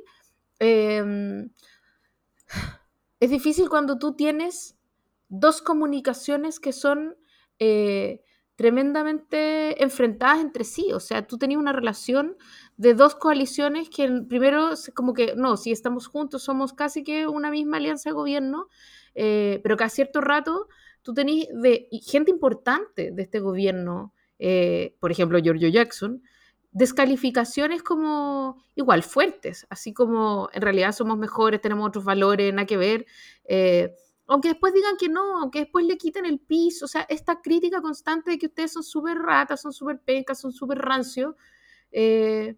em, 0.61 1.51
es 3.19 3.31
difícil 3.31 3.69
cuando 3.69 3.99
tú 3.99 4.15
tienes 4.15 4.79
dos 5.29 5.61
comunicaciones 5.61 6.61
que 6.61 6.73
son... 6.73 7.17
Eh, 7.59 8.23
tremendamente 8.61 9.83
enfrentadas 9.83 10.41
entre 10.41 10.65
sí. 10.65 10.93
O 10.93 11.01
sea, 11.01 11.27
tú 11.27 11.39
tenías 11.39 11.59
una 11.59 11.73
relación 11.73 12.37
de 12.77 12.93
dos 12.93 13.15
coaliciones 13.15 13.89
que 13.89 14.07
primero 14.29 14.73
como 14.95 15.15
que, 15.15 15.33
no, 15.35 15.57
si 15.57 15.73
estamos 15.73 16.07
juntos 16.07 16.43
somos 16.43 16.75
casi 16.75 17.03
que 17.03 17.27
una 17.27 17.51
misma 17.51 17.79
alianza 17.79 18.11
de 18.11 18.15
gobierno, 18.15 18.69
eh, 19.15 19.61
pero 19.63 19.79
que 19.79 19.85
a 19.85 19.89
cierto 19.89 20.21
rato 20.21 20.69
tú 21.01 21.15
tenías 21.15 21.49
de 21.55 21.89
gente 22.07 22.31
importante 22.31 23.13
de 23.13 23.23
este 23.23 23.41
gobierno, 23.41 24.13
eh, 24.39 24.95
por 25.01 25.11
ejemplo, 25.11 25.39
Giorgio 25.39 25.71
Jackson, 25.71 26.23
descalificaciones 26.71 27.83
como 27.83 28.63
igual 28.75 29.03
fuertes, 29.03 29.67
así 29.71 29.95
como 29.95 30.51
en 30.53 30.61
realidad 30.61 30.93
somos 30.93 31.17
mejores, 31.17 31.63
tenemos 31.63 31.89
otros 31.89 32.05
valores, 32.05 32.53
nada 32.53 32.67
que 32.67 32.77
ver. 32.77 33.07
Eh, 33.45 33.95
aunque 34.31 34.51
después 34.51 34.73
digan 34.73 34.97
que 34.97 35.09
no, 35.09 35.41
aunque 35.41 35.61
después 35.61 35.85
le 35.85 35.99
quiten 35.99 36.25
el 36.25 36.39
piso, 36.39 36.85
o 36.85 36.89
sea, 36.89 37.05
esta 37.09 37.43
crítica 37.43 37.83
constante 37.83 38.31
de 38.31 38.39
que 38.39 38.47
ustedes 38.47 38.73
son 38.73 38.85
súper 38.85 39.19
ratas, 39.19 39.61
son 39.61 39.73
súper 39.73 40.01
pencas, 40.01 40.41
son 40.41 40.53
súper 40.53 40.79
rancios, 40.79 41.35
eh, 41.91 42.57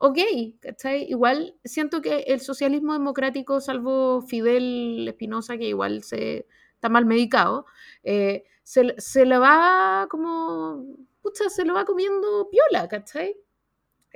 ok, 0.00 0.18
¿cachai? 0.58 1.04
Igual 1.08 1.54
siento 1.64 2.02
que 2.02 2.24
el 2.26 2.40
socialismo 2.40 2.92
democrático, 2.92 3.60
salvo 3.60 4.20
Fidel 4.22 5.06
Espinosa, 5.06 5.56
que 5.56 5.68
igual 5.68 6.02
se 6.02 6.48
está 6.74 6.88
mal 6.88 7.06
medicado, 7.06 7.66
eh, 8.02 8.42
se, 8.64 8.96
se 8.98 9.26
le 9.26 9.38
va 9.38 10.08
como, 10.10 10.84
pucha, 11.22 11.48
se 11.50 11.64
lo 11.64 11.74
va 11.74 11.84
comiendo 11.84 12.48
piola, 12.50 12.88
¿cachai? 12.88 13.36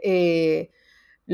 Eh, 0.03 0.73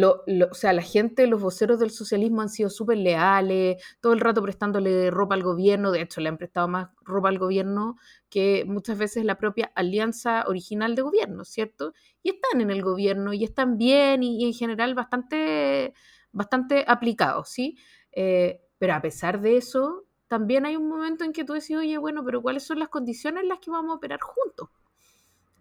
o 0.05 0.55
sea, 0.55 0.73
la 0.73 0.83
gente, 0.83 1.26
los 1.26 1.41
voceros 1.41 1.79
del 1.79 1.91
socialismo 1.91 2.43
han 2.43 2.50
sido 2.50 2.69
súper 2.69 2.99
leales, 2.99 3.83
todo 4.00 4.12
el 4.12 4.21
rato 4.21 4.43
prestándole 4.43 5.11
ropa 5.11 5.35
al 5.35 5.43
gobierno, 5.43 5.91
de 5.91 6.03
hecho 6.03 6.21
le 6.21 6.29
han 6.29 6.37
prestado 6.37 6.69
más 6.69 6.88
ropa 7.03 7.31
al 7.31 7.38
gobierno 7.38 7.97
que 8.29 8.65
muchas 8.67 8.99
veces 8.99 9.25
la 9.25 9.38
propia 9.38 9.73
alianza 9.75 10.45
original 10.49 10.95
de 10.95 11.03
gobierno, 11.03 11.45
¿cierto? 11.45 11.95
Y 12.23 12.31
están 12.31 12.61
en 12.61 12.71
el 12.71 12.83
gobierno 12.83 13.33
y 13.33 13.45
están 13.45 13.79
bien 13.79 14.23
y, 14.23 14.45
en 14.45 14.53
general 14.53 14.95
bastante, 14.95 15.95
bastante 16.31 16.85
aplicados, 16.87 17.49
¿sí? 17.49 17.79
Eh, 18.12 18.61
pero 18.79 18.95
a 18.95 19.00
pesar 19.00 19.41
de 19.41 19.57
eso, 19.57 20.05
también 20.29 20.67
hay 20.67 20.76
un 20.76 20.88
momento 20.88 21.25
en 21.25 21.33
que 21.33 21.45
tú 21.45 21.55
decís, 21.55 21.76
oye, 21.76 21.97
bueno, 21.97 22.23
pero 22.25 22.43
¿cuáles 22.43 22.65
son 22.65 22.78
las 22.80 22.89
condiciones 22.89 23.45
en 23.45 23.49
las 23.49 23.61
que 23.61 23.71
vamos 23.71 23.93
a 23.93 23.97
operar 23.97 24.21
juntos? 24.21 24.69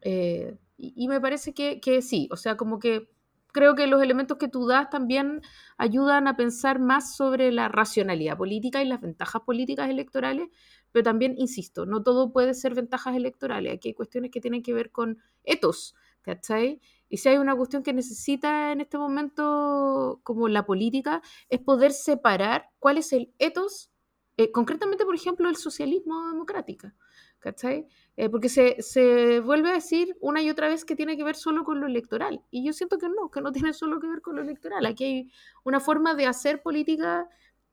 Eh, 0.02 0.58
y, 0.78 1.08
me 1.08 1.21
parece 1.21 1.54
que, 1.54 1.80
que 1.80 2.02
sí, 2.02 2.28
o 2.32 2.36
sea, 2.36 2.58
como 2.58 2.80
que 2.80 3.14
creo 3.56 3.74
que 3.74 3.88
los 3.88 4.04
elementos 4.04 4.38
que 4.38 4.50
tú 4.50 4.68
das 4.68 4.89
también 4.89 5.41
ayudan 5.78 6.28
a 6.28 6.36
pensar 6.36 6.78
más 6.78 7.15
sobre 7.15 7.54
la 7.54 7.70
racionalidad 7.70 8.38
política 8.38 8.84
y 8.84 8.86
las 8.86 9.00
ventajas 9.00 9.44
políticas 9.44 9.89
electorales, 9.89 10.50
pero 10.91 11.04
también, 11.04 11.36
insisto, 11.38 11.86
no 11.86 12.04
todo 12.04 12.34
puede 12.34 12.54
ser 12.54 12.76
ventajas 12.76 13.15
electorales. 13.15 13.74
Aquí 13.74 13.88
hay 13.88 13.94
cuestiones 13.94 14.32
que 14.32 14.41
tienen 14.41 14.62
que 14.62 14.74
ver 14.74 14.91
con 14.91 15.20
etos, 15.46 15.96
¿cachai? 16.22 16.82
Y 17.08 17.15
si 17.15 17.30
hay 17.30 17.38
una 17.38 17.56
cuestión 17.56 17.82
que 17.82 17.94
necesita 17.94 18.74
en 18.74 18.82
este 18.82 18.98
momento 18.98 20.20
como 20.24 20.50
la 20.50 20.65
política, 20.65 21.22
es 21.48 21.62
poder 21.62 21.94
separar 21.94 22.72
cuál 22.80 22.98
es 22.98 23.13
el 23.13 23.34
etos, 23.39 23.89
eh, 24.36 24.52
concretamente, 24.52 25.06
por 25.06 25.15
ejemplo, 25.15 25.48
el 25.48 25.56
socialismo 25.56 26.28
democrático, 26.28 26.91
¿cachai? 27.39 27.88
Eh, 28.17 28.30
porque 28.30 28.47
se, 28.47 28.82
se, 28.82 29.41
vuelve 29.41 29.69
a 29.69 29.73
decir 29.73 30.15
una 30.21 30.41
y 30.41 30.49
otra 30.49 30.69
vez 30.69 30.86
que 30.86 30.95
tiene 30.95 31.17
que 31.17 31.23
ver 31.25 31.36
solo 31.36 31.65
con 31.65 31.82
lo 31.82 31.88
electoral. 31.88 32.41
Y 32.49 32.65
yo 32.65 32.71
siento 32.71 32.97
que 32.97 33.10
no, 33.10 33.30
que 33.30 33.41
no 33.41 33.51
tiene 33.51 33.73
solo 33.73 33.99
que 33.99 34.08
ver 34.08 34.21
con 34.21 34.36
lo 34.36 34.41
electoral. 34.41 34.86
Aquí 34.86 35.04
hay 35.04 35.32
una 35.63 35.80
forma 35.80 36.15
de 36.15 36.25
hacer 36.25 36.62
política 36.62 37.28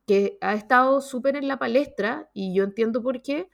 que 0.06 0.38
ha 0.40 0.54
estado 0.54 1.00
súper 1.00 1.36
en 1.36 1.46
la 1.46 1.58
palestra 1.58 2.28
y 2.34 2.54
yo 2.54 2.64
entiendo 2.64 3.02
por 3.02 3.22
qué, 3.22 3.48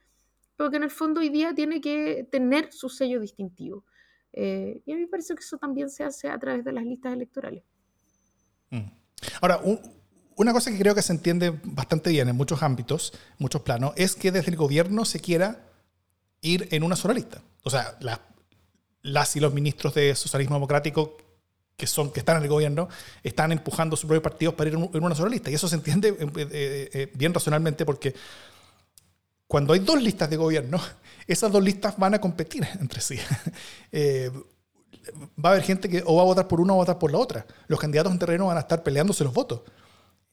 pero 0.56 0.70
que 0.70 0.78
en 0.78 0.82
el 0.82 0.90
fondo 0.90 1.20
hoy 1.20 1.28
día 1.28 1.54
tiene 1.54 1.80
que 1.80 2.26
tener 2.30 2.72
su 2.72 2.88
sello 2.88 3.20
distintivo. 3.20 3.84
Eh, 4.32 4.82
y 4.86 4.92
a 4.92 4.94
mí 4.96 5.02
me 5.02 5.08
parece 5.08 5.34
que 5.34 5.40
eso 5.40 5.58
también 5.58 5.90
se 5.90 6.04
hace 6.04 6.28
a 6.28 6.38
través 6.38 6.64
de 6.64 6.72
las 6.72 6.84
listas 6.84 7.12
electorales. 7.12 7.64
Mm. 8.70 8.86
Ahora, 9.42 9.60
una 10.36 10.52
cosa 10.52 10.70
que 10.70 10.78
creo 10.78 10.94
que 10.94 11.02
se 11.02 11.12
entiende 11.12 11.52
bastante 11.64 12.10
bien 12.10 12.28
en 12.28 12.36
muchos 12.36 12.62
ámbitos, 12.62 13.12
muchos 13.38 13.60
planos, 13.62 13.92
es 13.96 14.16
que 14.16 14.32
desde 14.32 14.50
el 14.50 14.56
gobierno 14.56 15.04
se 15.04 15.20
quiera 15.20 15.67
ir 16.40 16.68
en 16.70 16.82
una 16.82 16.96
sola 16.96 17.14
lista. 17.14 17.42
O 17.62 17.70
sea, 17.70 17.98
las 19.02 19.36
y 19.36 19.40
los 19.40 19.52
ministros 19.52 19.94
de 19.94 20.14
socialismo 20.14 20.56
democrático 20.56 21.16
que, 21.78 21.86
son, 21.86 22.10
que 22.10 22.20
están 22.20 22.36
en 22.38 22.42
el 22.42 22.48
gobierno 22.48 22.88
están 23.22 23.52
empujando 23.52 23.96
sus 23.96 24.06
propios 24.06 24.24
partidos 24.24 24.54
para 24.54 24.68
ir 24.68 24.74
en 24.74 25.04
una 25.04 25.14
sola 25.14 25.30
lista. 25.30 25.50
Y 25.50 25.54
eso 25.54 25.68
se 25.68 25.76
entiende 25.76 26.08
eh, 26.08 26.16
eh, 26.36 26.90
eh, 26.92 27.10
bien 27.14 27.32
racionalmente 27.32 27.86
porque 27.86 28.14
cuando 29.46 29.72
hay 29.72 29.78
dos 29.78 30.02
listas 30.02 30.28
de 30.28 30.36
gobierno, 30.36 30.80
esas 31.26 31.52
dos 31.52 31.62
listas 31.62 31.96
van 31.96 32.14
a 32.14 32.20
competir 32.20 32.66
entre 32.80 33.00
sí. 33.00 33.16
va 35.42 35.50
a 35.50 35.52
haber 35.52 35.62
gente 35.62 35.88
que 35.88 36.02
o 36.04 36.16
va 36.16 36.22
a 36.22 36.26
votar 36.26 36.48
por 36.48 36.60
una 36.60 36.74
o 36.74 36.76
va 36.78 36.82
a 36.82 36.86
votar 36.86 36.98
por 36.98 37.12
la 37.12 37.18
otra. 37.18 37.46
Los 37.68 37.78
candidatos 37.78 38.12
en 38.12 38.18
terreno 38.18 38.46
van 38.46 38.56
a 38.56 38.60
estar 38.60 38.82
peleándose 38.82 39.22
los 39.22 39.32
votos. 39.32 39.62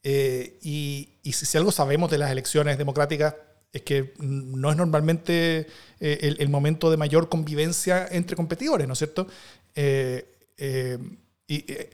y, 0.04 1.10
si, 1.32 1.58
algo 1.58 1.72
sabemos 1.72 2.10
de 2.10 2.18
las 2.18 2.32
elecciones 2.32 2.78
democráticas 2.78 3.36
es 3.76 3.82
que 3.82 4.14
no 4.20 4.72
es 4.72 4.78
normalmente 4.78 5.68
eh, 6.00 6.36
el, 6.40 6.50
momento 6.50 6.90
de 6.90 6.96
mayor 6.96 7.28
convivencia 7.28 8.08
entre 8.10 8.38
competidores, 8.38 8.88
¿no 8.88 8.94
es 8.94 9.00
cierto? 9.00 9.28
Eh, 9.76 10.26
eh, 10.58 10.98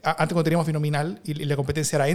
antes 0.04 0.28
cuando 0.28 0.44
teníamos 0.44 0.68
binominal 0.68 1.20
y, 1.24 1.34
la 1.34 1.56
competencia 1.56 1.96
era 1.96 2.08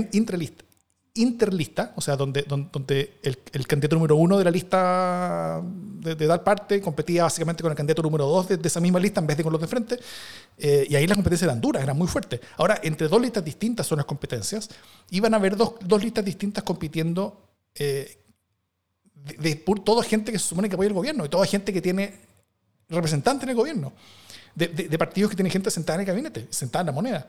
interlista, 1.14 1.92
o 1.96 2.00
sea, 2.00 2.14
donde, 2.14 2.42
donde, 2.42 3.14
el, 3.24 3.66
candidato 3.66 3.96
número 3.96 4.14
uno 4.14 4.38
de 4.38 4.44
la 4.44 4.52
lista 4.52 5.60
de, 5.64 6.14
dar 6.14 6.44
parte 6.44 6.80
competía 6.80 7.24
básicamente 7.24 7.64
con 7.64 7.72
el 7.72 7.76
candidato 7.76 8.02
número 8.02 8.26
dos 8.26 8.48
de, 8.48 8.60
esa 8.62 8.78
misma 8.78 9.00
lista 9.00 9.20
en 9.20 9.26
vez 9.26 9.36
de 9.36 9.42
con 9.42 9.52
los 9.52 9.60
de 9.60 9.66
frente, 9.66 9.98
y 10.58 10.94
ahí 10.94 11.08
las 11.08 11.16
competencias 11.16 11.48
eran 11.48 11.60
duras, 11.60 11.82
eran 11.82 11.98
muy 11.98 12.06
fuertes. 12.06 12.38
Ahora, 12.56 12.78
entre 12.84 13.08
dos 13.08 13.20
listas 13.20 13.44
distintas 13.44 13.84
son 13.84 13.96
las 13.96 14.06
competencias, 14.06 14.70
iban 15.10 15.34
a 15.34 15.38
haber 15.38 15.56
dos, 15.56 15.74
dos 15.80 16.00
listas 16.04 16.24
distintas 16.24 16.62
compitiendo 16.62 17.42
de, 19.34 19.54
toda 19.84 20.02
gente 20.04 20.32
que 20.32 20.38
se 20.38 20.46
supone 20.46 20.68
que 20.68 20.74
apoya 20.74 20.88
el 20.88 20.94
gobierno, 20.94 21.24
y 21.24 21.28
toda 21.28 21.46
gente 21.46 21.72
que 21.72 21.82
tiene 21.82 22.14
representantes 22.88 23.44
en 23.44 23.50
el 23.50 23.56
gobierno, 23.56 23.92
de, 24.54 24.98
partidos 24.98 25.30
que 25.30 25.36
tienen 25.36 25.52
gente 25.52 25.70
sentada 25.70 25.96
en 25.96 26.00
el 26.00 26.06
gabinete, 26.06 26.46
sentada 26.50 26.82
en 26.82 26.86
la 26.86 26.92
moneda. 26.92 27.26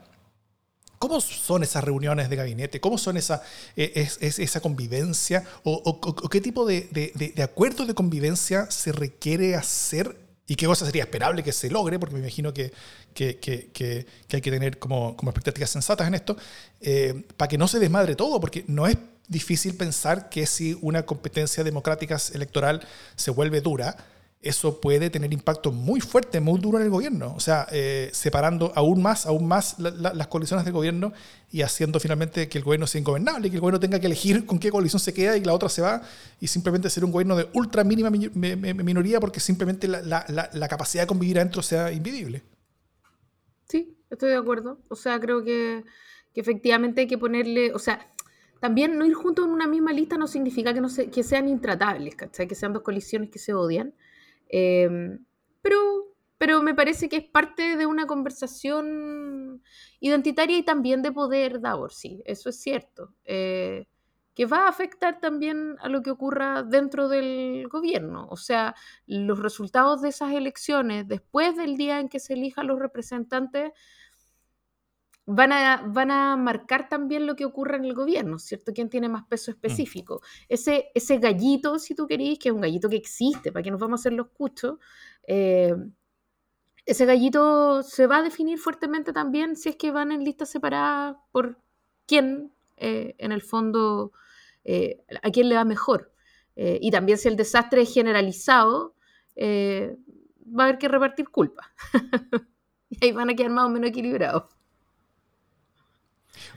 ¿Cómo 1.00 1.22
son 1.22 1.62
esas 1.62 1.84
reuniones 1.84 2.30
de 2.30 2.36
gabinete? 2.36 2.80
¿Cómo 2.80 2.98
son 2.98 3.18
esa, 3.18 3.44
e, 3.76 4.08
esa 4.20 4.62
convivencia? 4.62 5.44
¿O, 5.64 6.30
qué 6.30 6.42
tipo 6.42 6.66
de, 6.66 6.90
de, 7.36 7.44
acuerdo 7.44 7.86
de 7.86 7.94
convivencia 7.94 8.72
se 8.72 8.92
requiere 8.92 9.56
hacer? 9.56 10.18
¿Y 10.48 10.56
qué 10.56 10.66
cosa 10.66 10.86
sería 10.86 11.04
esperable 11.04 11.44
que 11.44 11.52
se 11.52 11.70
logre? 11.70 12.00
Porque 12.00 12.16
me 12.16 12.22
imagino 12.22 12.52
que, 12.52 12.72
que, 13.14 13.38
que, 13.38 14.06
hay 14.32 14.42
que 14.42 14.52
tener 14.52 14.80
como, 14.80 15.16
como 15.16 15.30
expectativas 15.30 15.70
sensatas 15.70 16.08
en 16.08 16.16
esto, 16.16 16.38
eh, 16.82 17.26
para 17.36 17.50
que 17.50 17.58
no 17.58 17.68
se 17.68 17.78
desmadre 17.78 18.16
todo, 18.16 18.40
porque 18.40 18.64
no 18.68 18.88
es 18.88 18.98
difícil 19.28 19.76
pensar 19.76 20.30
que 20.30 20.46
si 20.46 20.78
una 20.82 21.06
competencia 21.06 21.64
democrática 21.64 22.18
electoral 22.34 22.82
se 23.16 23.32
vuelve 23.32 23.62
dura, 23.62 23.98
eso 24.42 24.80
puede 24.80 25.10
tener 25.10 25.34
impacto 25.34 25.72
muy 25.72 26.00
fuerte, 26.00 26.40
muy 26.40 26.60
duro 26.60 26.78
en 26.78 26.86
el 26.86 26.90
gobierno. 26.90 27.34
O 27.36 27.40
sea, 27.40 27.68
eh, 27.72 28.10
separando 28.14 28.72
aún 28.76 29.02
más, 29.02 29.26
aún 29.26 29.48
más 29.48 29.80
las 29.80 30.28
coaliciones 30.28 30.64
del 30.64 30.74
gobierno 30.74 31.12
y 31.52 31.64
haciendo 31.64 32.00
finalmente 32.00 32.48
que 32.48 32.58
el 32.58 32.64
gobierno 32.64 32.86
sea 32.86 33.00
ingobernable, 33.00 33.50
que 33.50 33.56
el 33.56 33.62
gobierno 33.62 33.80
tenga 33.80 34.00
que 34.00 34.06
elegir 34.06 34.46
con 34.46 34.60
qué 34.60 34.70
coalición 34.70 35.00
se 35.00 35.14
queda 35.14 35.36
y 35.36 35.42
que 35.42 35.48
la 35.48 35.54
otra 35.54 35.70
se 35.70 35.82
va 35.82 36.04
y 36.40 36.48
simplemente 36.48 36.90
ser 36.90 37.04
un 37.04 37.12
gobierno 37.12 37.36
de 37.36 37.50
ultra 37.54 37.84
mínima 37.84 38.10
minoría 38.10 39.20
porque 39.20 39.40
simplemente 39.40 39.88
la, 39.88 40.68
capacidad 40.70 41.04
de 41.04 41.08
convivir 41.08 41.40
adentro 41.40 41.64
sea 41.64 41.92
invivible. 41.92 42.44
Sí, 43.68 43.98
estoy 44.10 44.30
de 44.30 44.38
acuerdo. 44.38 44.80
O 44.90 44.96
sea, 44.96 45.20
creo 45.20 45.44
que, 45.44 45.84
efectivamente 46.36 47.02
hay 47.02 47.08
que 47.08 47.18
ponerle, 47.18 47.74
o 47.74 47.80
sea, 47.80 48.08
también 48.60 48.98
no 48.98 49.06
ir 49.06 49.14
juntos 49.14 49.46
en 49.46 49.52
una 49.52 49.68
misma 49.68 49.94
lista 49.94 50.18
no 50.18 50.28
significa 50.28 50.74
que, 50.74 50.82
no 50.82 50.88
que 51.12 51.24
sean 51.24 51.48
intratables, 51.48 52.16
¿cachai? 52.16 52.48
Que 52.48 52.56
sean 52.56 52.74
dos 52.74 52.84
coaliciones 52.84 53.30
que 53.30 53.40
se 53.40 53.54
odian. 53.54 53.94
Em, 54.50 55.26
pero, 55.62 56.16
pero 56.38 56.62
me 56.62 56.74
parece 56.76 57.10
que 57.10 57.18
es 57.18 57.26
parte 57.26 57.78
de 57.78 57.86
una 57.86 58.08
conversación 58.08 59.62
identitaria 60.00 60.58
y 60.58 60.64
también 60.64 61.02
de 61.02 61.12
poder, 61.12 61.60
Davor, 61.62 61.94
sí, 61.94 62.22
eso 62.26 62.50
es 62.50 62.60
cierto. 62.60 63.14
Eh, 63.26 63.88
que 64.38 64.46
va 64.46 64.66
a 64.66 64.70
afectar 64.70 65.20
también 65.20 65.78
a 65.80 65.90
lo 65.90 66.04
que 66.04 66.12
ocurra 66.12 66.62
dentro 66.62 67.10
del 67.10 67.68
gobierno. 67.70 68.28
O 68.30 68.38
sea, 68.38 68.76
los 69.08 69.40
resultados 69.40 70.04
de 70.04 70.10
esas 70.10 70.32
elecciones, 70.32 71.08
después 71.08 71.56
del 71.58 71.76
día 71.76 72.00
en 72.00 72.08
que 72.08 72.20
se 72.20 72.34
elijan 72.34 72.68
los 72.68 72.78
representantes, 72.78 73.72
van 75.30 75.52
a, 75.52 75.84
van 75.86 76.10
a 76.10 76.38
marcar 76.38 76.88
también 76.88 77.28
lo 77.28 77.36
que 77.36 77.44
ocurre 77.44 77.76
en 77.76 77.84
el 77.84 77.94
gobierno, 77.94 78.40
¿cierto? 78.40 78.72
¿Quién 78.74 78.90
tiene 78.90 79.10
más 79.10 79.26
peso 79.26 79.52
mm. 79.52 79.56
específico? 79.56 80.22
Ese, 80.48 80.90
ese 80.96 81.18
gallito, 81.18 81.80
si 81.80 81.96
tú 81.96 82.08
querís, 82.08 82.40
que 82.40 82.50
es 82.50 82.56
un 82.56 82.62
gallito 82.62 82.90
que 82.90 82.96
existe, 82.96 83.52
para 83.52 83.62
que 83.62 83.70
nos 83.70 83.80
vamos 83.80 84.00
a 84.00 84.02
hacer 84.02 84.14
los 84.14 84.30
cuchos, 84.30 84.80
eh, 85.28 85.76
ese 86.86 87.06
gallito 87.06 87.84
se 87.84 88.08
va 88.08 88.18
a 88.18 88.24
definir 88.24 88.58
fuertemente 88.58 89.12
también 89.12 89.58
si 89.58 89.68
es 89.68 89.76
que 89.76 89.92
van 89.92 90.14
en 90.14 90.24
listas 90.24 90.50
separadas 90.50 91.18
por 91.34 91.60
quién, 92.06 92.54
eh, 92.78 93.14
en 93.18 93.34
el 93.34 93.42
fondo, 93.42 94.14
eh, 94.64 95.04
a 95.22 95.30
quién 95.30 95.50
le 95.50 95.56
va 95.56 95.66
mejor. 95.66 96.14
y 96.56 96.90
también 96.90 97.20
si 97.20 97.28
el 97.28 97.36
desastre 97.36 97.82
es 97.84 97.94
generalizado, 97.94 98.96
va 99.38 100.64
a 100.64 100.68
haber 100.68 100.80
que 100.80 100.88
repartir 100.88 101.30
culpa. 101.30 101.72
y 102.90 103.06
ahí 103.06 103.12
van 103.12 103.30
a 103.30 103.36
quedar 103.36 103.52
más 103.52 103.66
o 103.66 103.70
menos 103.70 103.90
equilibrados. 103.90 104.57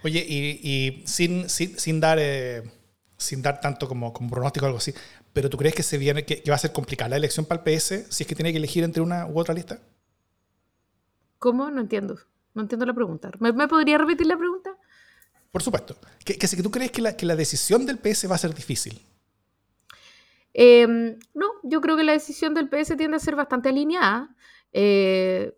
Oye, 0.02 0.24
y, 0.28 1.02
sin, 1.06 1.48
sin, 1.48 2.00
dar, 2.00 2.18
eh, 2.20 2.62
sin 3.16 3.42
dar 3.42 3.60
tanto 3.60 3.88
como, 3.88 4.12
como 4.12 4.30
pronóstico 4.30 4.66
o 4.66 4.68
algo 4.68 4.78
así, 4.78 4.94
¿pero 5.32 5.50
tú 5.50 5.56
crees 5.56 5.74
que, 5.74 5.82
se 5.82 5.98
viene, 5.98 6.24
que, 6.24 6.42
va 6.48 6.54
a 6.54 6.58
ser 6.58 6.72
complicada 6.72 7.10
la 7.10 7.16
elección 7.16 7.46
para 7.46 7.62
el 7.62 7.78
PS 7.78 8.06
si 8.08 8.22
es 8.22 8.26
que 8.26 8.34
tiene 8.34 8.52
que 8.52 8.58
elegir 8.58 8.84
entre 8.84 9.02
una 9.02 9.26
u 9.26 9.38
otra 9.38 9.54
lista? 9.54 9.80
¿Cómo? 11.38 11.70
No 11.70 11.80
entiendo. 11.80 12.18
No 12.54 12.62
entiendo 12.62 12.84
la 12.84 12.94
pregunta. 12.94 13.30
¿Me, 13.38 13.52
podría 13.68 13.98
repetir 13.98 14.26
la 14.26 14.36
pregunta? 14.36 14.76
Por 15.52 15.62
supuesto. 15.62 15.96
Que, 16.24 16.36
que, 16.36 16.48
que 16.48 16.62
tú 16.62 16.70
crees 16.70 16.90
que 16.90 17.00
la, 17.00 17.16
que 17.16 17.26
la 17.26 17.36
decisión 17.36 17.86
del 17.86 17.98
PS 17.98 18.30
va 18.30 18.34
a 18.34 18.38
ser 18.38 18.54
difícil. 18.54 19.00
Em, 20.52 21.18
no, 21.34 21.46
yo 21.62 21.80
creo 21.80 21.96
que 21.96 22.04
la 22.04 22.12
decisión 22.12 22.54
del 22.54 22.68
PS 22.68 22.96
tiende 22.96 23.16
a 23.16 23.20
ser 23.20 23.36
bastante 23.36 23.68
alineada. 23.68 24.34
Eh, 24.72 25.56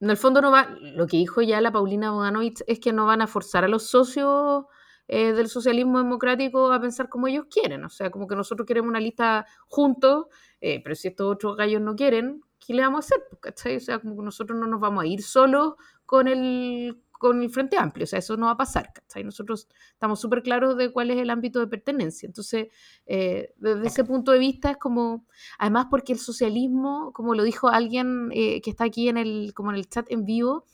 en 0.00 0.10
el 0.10 0.16
fondo 0.16 0.40
no 0.40 0.50
va, 0.50 0.76
lo 0.80 1.06
que 1.06 1.18
dijo 1.18 1.42
ya 1.42 1.60
la 1.60 1.72
Paulina 1.72 2.10
Boganovich 2.10 2.62
es 2.66 2.80
que 2.80 2.92
no 2.92 3.06
van 3.06 3.20
a 3.22 3.26
forzar 3.26 3.64
a 3.64 3.68
los 3.68 3.84
socios 3.84 4.64
eh, 5.08 5.32
del 5.32 5.48
socialismo 5.48 5.98
democrático 5.98 6.72
a 6.72 6.80
pensar 6.80 7.08
como 7.08 7.26
ellos 7.26 7.46
quieren, 7.50 7.84
o 7.84 7.88
sea, 7.90 8.10
como 8.10 8.26
que 8.26 8.36
nosotros 8.36 8.66
queremos 8.66 8.88
una 8.88 9.00
lista 9.00 9.46
juntos, 9.66 10.26
eh, 10.60 10.80
pero 10.82 10.94
si 10.94 11.08
estos 11.08 11.32
otros 11.32 11.56
gallos 11.56 11.82
no 11.82 11.96
quieren, 11.96 12.42
¿qué 12.64 12.74
le 12.74 12.82
vamos 12.82 13.04
a 13.04 13.06
hacer? 13.06 13.38
¿Cachai? 13.40 13.76
O 13.76 13.80
sea, 13.80 13.98
como 13.98 14.16
que 14.16 14.22
nosotros 14.22 14.58
no 14.58 14.66
nos 14.66 14.80
vamos 14.80 15.02
a 15.04 15.06
ir 15.06 15.22
solos 15.22 15.74
con 16.06 16.28
el, 16.28 17.02
con 17.20 17.42
el 17.42 17.50
Frente 17.50 17.76
Amplio, 17.76 18.04
o 18.04 18.06
sea, 18.06 18.18
eso 18.18 18.38
no 18.38 18.46
va 18.46 18.52
a 18.52 18.56
pasar, 18.56 18.94
¿cachai? 18.94 19.22
Nosotros 19.24 19.68
estamos 19.92 20.18
súper 20.18 20.42
claros 20.42 20.78
de 20.78 20.90
cuál 20.90 21.10
es 21.10 21.18
el 21.18 21.28
ámbito 21.28 21.60
de 21.60 21.66
pertenencia, 21.66 22.26
entonces, 22.26 22.68
eh, 23.04 23.52
desde 23.58 23.86
ese 23.88 24.04
punto 24.04 24.32
de 24.32 24.38
vista 24.38 24.70
es 24.70 24.78
como, 24.78 25.26
además 25.58 25.88
porque 25.90 26.14
el 26.14 26.18
socialismo, 26.18 27.12
como 27.12 27.34
lo 27.34 27.42
dijo 27.42 27.68
alguien 27.68 28.30
eh, 28.32 28.62
que 28.62 28.70
está 28.70 28.84
aquí 28.84 29.10
en 29.10 29.18
el, 29.18 29.52
como 29.52 29.70
en 29.70 29.76
el 29.76 29.86
chat 29.86 30.10
en 30.10 30.24
vivo, 30.24 30.64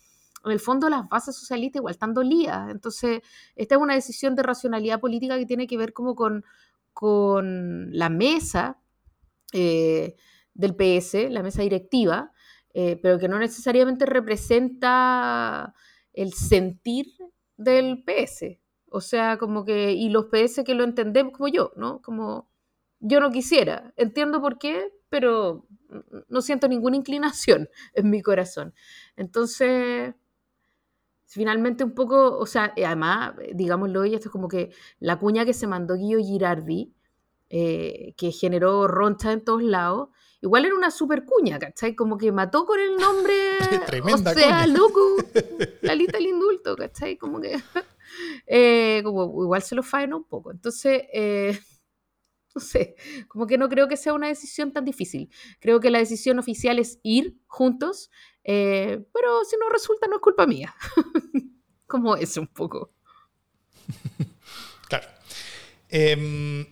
en 0.45 0.53
el 0.53 0.61
fondo 0.61 0.89
las 0.89 1.09
bases 1.09 1.35
socialistas 1.35 1.81
igual 1.81 1.91
están 1.91 2.15
dolidas, 2.15 2.71
entonces, 2.71 3.23
esta 3.57 3.75
es 3.75 3.81
una 3.81 3.95
decisión 3.95 4.37
de 4.37 4.45
racionalidad 4.45 5.01
política 5.01 5.37
que 5.39 5.47
tiene 5.47 5.67
que 5.67 5.77
ver 5.77 5.93
como 5.93 6.15
con, 6.15 6.45
con 6.93 7.91
la 7.91 8.09
mesa 8.09 8.79
eh, 9.53 10.15
del 10.55 10.77
PS, 10.77 11.29
la 11.29 11.43
mesa 11.43 11.63
directiva, 11.63 12.31
pero 13.03 13.19
que 13.19 13.27
no 13.27 13.39
necesariamente 13.39 14.05
representa 14.05 15.75
el 16.17 16.33
sentir 16.33 17.07
del 17.57 18.03
PS. 18.03 18.59
O 18.89 19.01
sea, 19.01 19.39
como 19.39 19.65
que, 19.65 19.93
y 19.93 20.09
los 20.09 20.27
PS 20.27 20.65
que 20.65 20.75
lo 20.75 20.83
entendemos 20.83 21.33
como 21.33 21.49
yo, 21.49 21.73
¿no? 21.77 22.03
Como 22.03 22.49
yo 22.99 23.21
no 23.21 23.31
quisiera, 23.31 23.93
entiendo 23.97 24.41
por 24.41 24.59
qué, 24.59 24.93
pero 25.09 25.67
no 26.29 26.41
siento 26.41 26.67
ninguna 26.67 26.97
inclinación 26.97 27.69
en 27.95 28.11
mi 28.11 28.23
corazón. 28.23 28.75
Entonces, 29.17 30.15
finalmente 31.27 31.85
un 31.85 31.95
poco, 31.95 32.39
o 32.39 32.47
sea, 32.47 32.73
además, 32.77 33.35
digámoslo, 33.55 34.05
esto 34.05 34.29
es 34.29 34.33
como 34.33 34.49
que 34.49 34.71
la 34.99 35.19
cuña 35.19 35.45
que 35.45 35.53
se 35.53 35.67
mandó 35.67 35.95
Guillo 35.95 36.19
Girardi, 36.19 36.95
eh, 37.51 38.15
que 38.17 38.33
generó 38.33 38.89
roncha 38.89 39.33
en 39.33 39.45
todos 39.45 39.63
lados, 39.63 40.09
igual 40.47 40.65
era 40.65 40.75
una 40.75 40.91
super 40.91 41.25
cuña, 41.25 41.59
¿cachai? 41.59 41.95
Como 41.95 42.17
que 42.17 42.31
mató 42.33 42.65
con 42.65 42.79
el 42.81 42.97
nombre. 42.97 43.35
Tremenda 43.87 44.31
o 44.31 44.35
sea, 44.35 44.67
loco, 44.67 45.01
la 45.83 45.95
lista 45.95 46.19
del 46.19 46.29
indulto, 46.29 46.77
¿cachai? 46.77 47.17
Como 47.17 47.41
que. 47.41 47.61
Eh, 48.47 49.03
como 49.05 49.25
igual 49.43 49.63
se 49.63 49.75
lo 49.75 49.83
faena 49.83 50.17
un 50.17 50.25
poco. 50.25 50.53
Entonces, 50.53 51.03
eh, 51.13 51.59
no 52.55 52.61
sé, 52.61 52.95
como 53.29 53.47
que 53.47 53.59
no 53.59 53.69
creo 53.69 53.89
que 53.89 53.97
sea 53.97 54.15
una 54.15 54.29
decisión 54.29 54.73
tan 54.73 54.85
difícil. 54.85 55.29
Creo 55.61 55.81
que 55.81 55.91
la 55.91 55.99
decisión 55.99 56.39
oficial 56.39 56.79
es 56.79 57.01
ir 57.03 57.37
juntos, 57.47 58.11
eh, 58.45 59.05
pero 59.13 59.45
si 59.45 59.57
no 59.57 59.69
resulta, 59.69 60.07
no 60.07 60.17
es 60.17 60.23
culpa 60.23 60.47
mía. 60.47 60.75
como 61.87 62.17
es 62.17 62.37
un 62.37 62.47
poco. 62.47 62.93
Claro. 64.89 65.09
Em, 65.89 66.65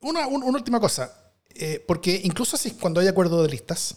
una, 0.00 0.26
una 0.26 0.46
última 0.46 0.80
cosa 0.80 1.23
eh, 1.54 1.84
porque 1.86 2.20
incluso 2.24 2.56
si 2.56 2.72
cuando 2.72 3.00
hay 3.00 3.08
acuerdo 3.08 3.42
de 3.42 3.48
listas, 3.48 3.96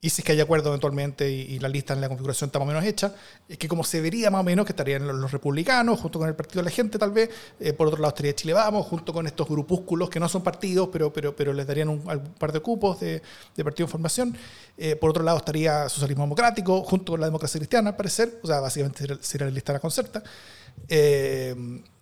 y 0.00 0.10
si 0.10 0.20
es 0.20 0.24
que 0.24 0.30
hay 0.30 0.40
acuerdo 0.40 0.68
eventualmente 0.68 1.28
y, 1.28 1.58
la 1.58 1.68
lista 1.68 1.92
en 1.92 2.00
la 2.00 2.08
configuración 2.08 2.48
está 2.48 2.60
más 2.60 2.66
o 2.66 2.68
menos 2.68 2.84
hecha, 2.84 3.12
es 3.48 3.58
que 3.58 3.66
como 3.66 3.82
se 3.82 4.00
vería 4.00 4.30
más 4.30 4.42
o 4.42 4.44
menos 4.44 4.64
que 4.64 4.70
estarían 4.70 5.04
los, 5.04 5.32
republicanos 5.32 5.98
junto 5.98 6.20
con 6.20 6.28
el 6.28 6.36
Partido 6.36 6.60
de 6.62 6.66
la 6.66 6.70
Gente 6.70 7.00
tal 7.00 7.10
vez, 7.10 7.30
eh, 7.58 7.72
por 7.72 7.88
otro 7.88 8.00
lado 8.00 8.10
estaría 8.10 8.32
Chile 8.32 8.52
Vamos 8.52 8.86
junto 8.86 9.12
con 9.12 9.26
estos 9.26 9.48
grupúsculos 9.48 10.08
que 10.08 10.20
no 10.20 10.28
son 10.28 10.42
partidos, 10.44 10.88
pero, 10.92 11.12
pero, 11.12 11.34
pero 11.34 11.52
les 11.52 11.66
darían 11.66 11.88
un, 11.88 12.00
par 12.38 12.52
de 12.52 12.60
cupos 12.60 13.00
de, 13.00 13.20
partido 13.56 13.86
de 13.86 13.90
formación. 13.90 14.36
Eh, 14.76 14.94
por 14.94 15.10
otro 15.10 15.24
lado 15.24 15.38
estaría 15.38 15.88
Socialismo 15.88 16.22
Democrático 16.22 16.84
junto 16.84 17.14
con 17.14 17.20
la 17.20 17.26
democracia 17.26 17.58
cristiana, 17.58 17.90
al 17.90 17.96
parecer, 17.96 18.38
o 18.40 18.46
sea, 18.46 18.60
básicamente 18.60 19.04
sería, 19.20 19.46
la 19.46 19.52
lista 19.52 19.72
de 19.72 19.78
la 19.78 19.80
concerta. 19.80 20.22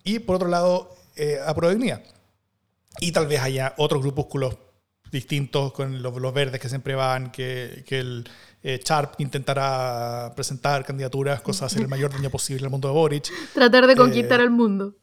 y 0.03 0.19
por 0.19 0.35
otro 0.35 0.49
lado, 0.49 0.95
eh, 1.17 1.39
a 1.43 1.55
Y 2.99 3.11
tal 3.11 3.25
vez 3.25 3.41
haya 3.41 3.73
otros 3.77 4.03
grupúsculos 4.03 4.55
distintos 5.11 5.71
con 5.73 6.01
los, 6.01 6.33
verdes 6.33 6.59
que 6.59 6.69
siempre 6.69 6.95
van, 6.95 7.31
que, 7.31 7.83
que 7.85 7.99
el 7.99 8.29
eh, 8.63 8.79
Sharp 8.83 9.13
intentará 9.19 10.31
presentar 10.35 10.83
candidaturas, 10.83 11.41
cosas, 11.41 11.71
hacer 11.71 11.83
el 11.83 11.87
mayor 11.87 12.11
daño 12.11 12.29
posible 12.29 12.65
al 12.65 12.71
mundo 12.71 12.87
de 12.87 12.93
Boric. 12.93 13.31
Tratar 13.53 13.87
de 13.87 13.95
conquistar 13.95 14.39
el 14.41 14.47
eh, 14.47 14.49
mundo. 14.49 14.95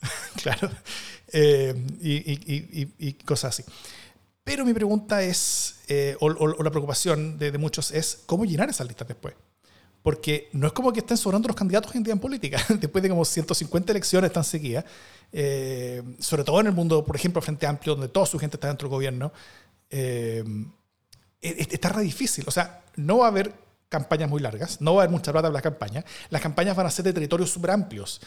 claro. 0.42 0.70
Eh, 1.32 1.74
y, 2.00 3.12
cosas 3.24 3.58
así. 3.58 3.70
Pero 4.44 4.64
mi 4.64 4.74
pregunta 4.74 5.22
es, 5.22 5.80
o, 6.20 6.62
la 6.62 6.70
preocupación 6.70 7.38
de, 7.38 7.50
de, 7.50 7.58
muchos 7.58 7.90
es, 7.90 8.22
¿cómo 8.26 8.44
llenar 8.44 8.68
esas 8.68 8.86
listas 8.86 9.08
después? 9.08 9.34
Porque 10.04 10.50
no 10.52 10.66
es 10.66 10.74
como 10.74 10.92
que 10.92 11.00
estén 11.00 11.16
sobrando 11.16 11.48
los 11.48 11.56
candidatos 11.56 11.90
día 11.94 12.12
en 12.12 12.18
política. 12.18 12.62
Después 12.78 13.02
de 13.02 13.08
como 13.08 13.24
150 13.24 13.90
elecciones 13.90 14.30
tan 14.30 14.44
seguidas, 14.44 14.84
eh, 15.32 16.02
sobre 16.18 16.44
todo 16.44 16.60
en 16.60 16.66
el 16.66 16.74
mundo, 16.74 17.02
por 17.02 17.16
ejemplo, 17.16 17.40
Frente 17.40 17.66
Amplio, 17.66 17.94
donde 17.94 18.08
toda 18.08 18.26
su 18.26 18.38
gente 18.38 18.58
está 18.58 18.68
dentro 18.68 18.86
del 18.86 18.94
gobierno, 18.94 19.32
eh, 19.88 20.44
e, 21.40 21.48
e, 21.48 21.68
está 21.70 21.88
re 21.88 22.02
difícil. 22.02 22.44
O 22.46 22.50
sea, 22.50 22.84
no 22.96 23.16
va 23.16 23.24
a 23.24 23.28
haber 23.28 23.54
campañas 23.88 24.28
muy 24.28 24.42
largas, 24.42 24.78
no 24.82 24.94
va 24.94 25.00
a 25.00 25.04
haber 25.04 25.10
mucha 25.10 25.32
plata 25.32 25.48
en 25.48 25.54
las 25.54 25.62
campañas. 25.62 26.04
Las 26.28 26.42
campañas 26.42 26.76
van 26.76 26.84
a 26.84 26.90
ser 26.90 27.06
de 27.06 27.14
territorios 27.14 27.50
súper 27.50 27.70
amplios. 27.70 28.20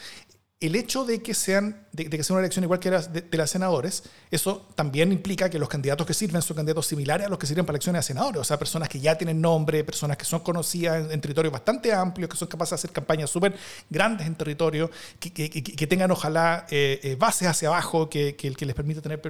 El 0.60 0.74
hecho 0.74 1.04
de 1.04 1.22
que, 1.22 1.34
sean, 1.34 1.86
de, 1.92 2.10
que 2.10 2.24
sea 2.24 2.34
una 2.34 2.40
elección 2.40 2.64
igual 2.64 2.80
que 2.80 2.90
la 2.90 3.00
de, 3.00 3.36
las 3.36 3.50
senadores, 3.50 4.02
eso 4.30 4.66
también 4.74 5.12
implica 5.12 5.48
que 5.48 5.58
los 5.58 5.68
candidatos 5.68 6.04
que 6.04 6.14
sirven 6.14 6.42
son 6.42 6.56
candidatos 6.56 6.86
similares 6.86 7.28
a 7.28 7.30
los 7.30 7.38
que 7.38 7.46
sirven 7.46 7.64
para 7.64 7.76
elecciones 7.76 8.00
a 8.00 8.02
senadores, 8.02 8.40
o 8.40 8.44
sea, 8.44 8.58
personas 8.58 8.88
que 8.88 8.98
ya 8.98 9.16
tienen 9.16 9.40
nombre, 9.40 9.84
personas 9.84 10.16
que 10.16 10.24
son 10.24 10.40
conocidas 10.40 11.12
en, 11.12 11.20
territorios 11.20 11.52
bastante 11.52 11.92
amplios, 11.92 12.28
que 12.28 12.36
son 12.36 12.48
capaces 12.48 12.70
de 12.70 12.74
hacer 12.74 12.90
campañas 12.90 13.30
súper 13.30 13.56
grandes 13.88 14.26
en 14.26 14.34
territorio, 14.34 14.90
que, 15.20 15.32
que, 15.32 15.86
tengan 15.86 16.10
ojalá 16.10 16.66
eh, 16.70 16.98
eh, 17.04 17.14
bases 17.16 17.46
hacia 17.46 17.68
abajo 17.68 18.10
que, 18.10 18.34
que, 18.34 18.66
les 18.66 18.74
permita 18.74 19.00
tener... 19.00 19.20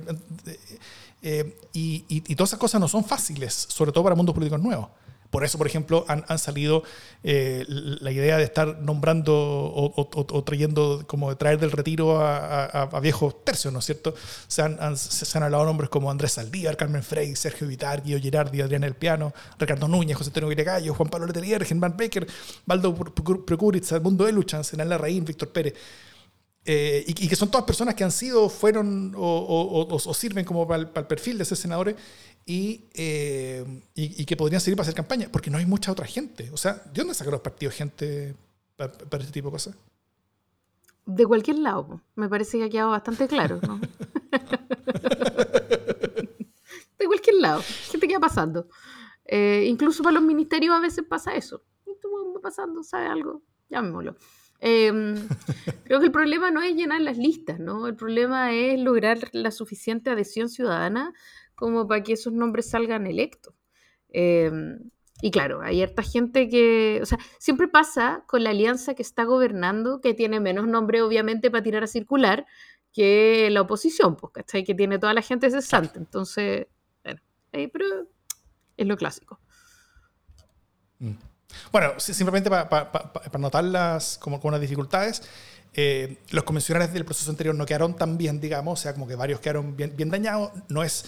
Eh, 1.20 1.58
y, 1.72 2.04
y 2.08 2.34
todas 2.36 2.50
esas 2.50 2.60
cosas 2.60 2.80
no 2.80 2.86
son 2.86 3.04
fáciles, 3.04 3.52
sobre 3.52 3.90
todo 3.90 4.04
para 4.04 4.14
mundos 4.14 4.34
políticos 4.34 4.62
nuevos. 4.62 4.88
Por 5.30 5.44
eso, 5.44 5.58
por 5.58 5.66
ejemplo, 5.66 6.06
han, 6.08 6.24
han 6.28 6.38
salido 6.38 6.82
eh, 7.22 7.64
la 7.68 8.10
idea 8.10 8.38
de 8.38 8.44
estar 8.44 8.78
nombrando 8.80 9.34
o, 9.34 10.44
trayendo, 10.44 11.04
como 11.06 11.28
de 11.28 11.36
traer 11.36 11.58
del 11.58 11.70
retiro 11.70 12.18
a, 12.18 12.88
viejos 13.00 13.44
tercios, 13.44 13.72
¿no 13.72 13.80
es 13.80 13.84
cierto? 13.84 14.14
Se 14.46 14.62
han, 14.62 14.96
se 14.96 15.38
han, 15.38 15.44
hablado 15.44 15.64
nombres 15.66 15.90
como 15.90 16.10
Andrés 16.10 16.32
Saldívar, 16.32 16.76
Carmen 16.76 17.02
Frey, 17.02 17.36
Sergio 17.36 17.66
Vitar, 17.66 18.02
Guido 18.02 18.18
Girardi, 18.18 18.62
Adrián 18.62 18.84
El 18.84 18.94
Piano, 18.94 19.34
Ricardo 19.58 19.86
Núñez, 19.86 20.16
José 20.16 20.30
Antonio 20.30 20.48
Viregallo, 20.48 20.94
Juan 20.94 21.10
Pablo 21.10 21.26
Letelier, 21.26 21.64
Germán 21.64 21.96
Becker, 21.96 22.26
Valdo 22.64 22.94
Procuritz, 22.94 23.92
Mundo 24.00 24.26
Eluchan, 24.26 24.64
Senal 24.64 24.88
Larraín, 24.88 25.24
Víctor 25.24 25.50
Pérez. 25.50 25.74
Eh, 26.70 27.02
y, 27.06 27.26
que 27.28 27.34
son 27.34 27.50
todas 27.50 27.64
personas 27.64 27.94
que 27.94 28.04
han 28.04 28.12
sido, 28.12 28.50
fueron 28.50 29.14
o, 29.16 29.98
sirven 30.12 30.44
como 30.44 30.68
para 30.68 30.82
el, 30.82 31.06
perfil 31.06 31.38
de 31.38 31.44
esos 31.44 31.58
senadores 31.58 31.94
eh, 32.50 33.82
y, 33.94 34.22
y, 34.22 34.24
que 34.24 34.36
podrían 34.36 34.60
servir 34.60 34.76
para 34.76 34.84
hacer 34.84 34.94
campaña, 34.94 35.28
porque 35.30 35.50
no 35.50 35.58
hay 35.58 35.66
mucha 35.66 35.92
otra 35.92 36.06
gente. 36.06 36.50
O 36.52 36.56
sea, 36.56 36.74
¿de 36.74 36.92
dónde 36.94 37.12
sacan 37.12 37.32
los 37.32 37.42
partidos 37.42 37.74
gente 37.74 38.34
para, 38.74 38.92
este 39.18 39.32
tipo 39.32 39.48
de 39.48 39.52
cosas? 39.52 39.76
De 41.04 41.26
cualquier 41.26 41.58
lado, 41.58 42.00
me 42.14 42.26
parece 42.28 42.56
que 42.58 42.64
ha 42.64 42.70
quedado 42.70 42.90
bastante 42.90 43.28
claro, 43.28 43.60
¿no? 43.66 43.78
de 46.98 47.06
cualquier 47.06 47.36
lado, 47.36 47.62
gente 47.90 48.08
que 48.08 48.14
va 48.14 48.20
pasando. 48.20 48.68
Eh, 49.26 49.66
incluso 49.66 50.02
para 50.02 50.14
los 50.14 50.22
ministerios 50.22 50.74
a 50.74 50.80
veces 50.80 51.04
pasa 51.06 51.34
eso. 51.34 51.62
Esto 51.86 52.08
va 52.34 52.40
pasando, 52.40 52.82
¿sabe 52.82 53.08
algo? 53.08 53.42
Llamémoslo. 53.68 54.16
Em, 54.60 55.16
creo 55.84 56.00
que 56.00 56.06
el 56.06 56.12
problema 56.12 56.50
no 56.50 56.62
es 56.62 56.74
llenar 56.74 57.02
las 57.02 57.18
listas, 57.18 57.60
¿no? 57.60 57.86
El 57.86 57.94
problema 57.94 58.52
es 58.52 58.80
lograr 58.80 59.18
la 59.32 59.50
suficiente 59.50 60.10
adhesión 60.10 60.48
ciudadana 60.48 61.12
como 61.58 61.88
para 61.88 62.02
que 62.04 62.12
esos 62.12 62.32
nombres 62.32 62.70
salgan 62.70 63.06
electos. 63.06 63.52
Em, 64.10 64.90
y 65.20 65.32
claro, 65.32 65.60
hay 65.60 65.82
harta 65.82 66.02
gente 66.02 66.48
que, 66.48 67.00
o 67.02 67.06
sea, 67.06 67.18
siempre 67.38 67.66
pasa 67.66 68.22
con 68.28 68.44
la 68.44 68.50
alianza 68.50 68.94
que 68.94 69.02
está 69.02 69.24
gobernando, 69.24 70.00
que 70.00 70.14
tiene 70.14 70.38
menos 70.38 70.68
nombre 70.68 71.02
obviamente 71.02 71.50
para 71.50 71.64
tirar 71.64 71.82
a 71.82 71.88
circular, 71.88 72.46
que 72.92 73.48
la 73.50 73.62
oposición, 73.62 74.14
pues, 74.14 74.32
¿cachai? 74.32 74.62
Que 74.62 74.74
tiene 74.74 75.00
toda 75.00 75.12
la 75.14 75.22
gente 75.22 75.50
cesante. 75.50 75.98
Entonces, 75.98 76.68
bueno, 77.02 77.20
pero 77.52 77.84
es 78.76 78.86
lo 78.86 78.96
clásico. 78.96 79.40
Mm. 81.00 81.14
Bueno, 81.72 81.98
simplemente 81.98 82.50
para 82.50 83.38
notarlas 83.38 84.18
como, 84.18 84.38
como 84.38 84.50
unas 84.50 84.60
dificultades, 84.60 85.22
eh, 85.74 86.18
los 86.30 86.44
convencionales 86.44 86.92
del 86.92 87.04
proceso 87.04 87.30
anterior 87.30 87.54
no 87.54 87.66
quedaron 87.66 87.96
tan 87.96 88.16
bien, 88.16 88.40
digamos, 88.40 88.78
o 88.78 88.82
sea, 88.82 88.92
como 88.92 89.08
que 89.08 89.16
varios 89.16 89.40
quedaron 89.40 89.76
bien, 89.76 89.96
bien 89.96 90.10
dañados. 90.10 90.52
No 90.68 90.84
es 90.84 91.04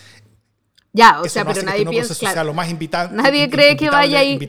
ya, 0.92 1.20
o 1.20 1.28
sea, 1.28 1.44
pero 1.44 1.62
nadie 1.62 1.86
piensa. 1.86 2.44
lo 2.44 2.54
más 2.54 2.68
nadie 3.12 3.48
cree 3.48 3.76
que 3.76 3.90
vaya 3.90 4.20
a 4.20 4.24
ir. 4.24 4.40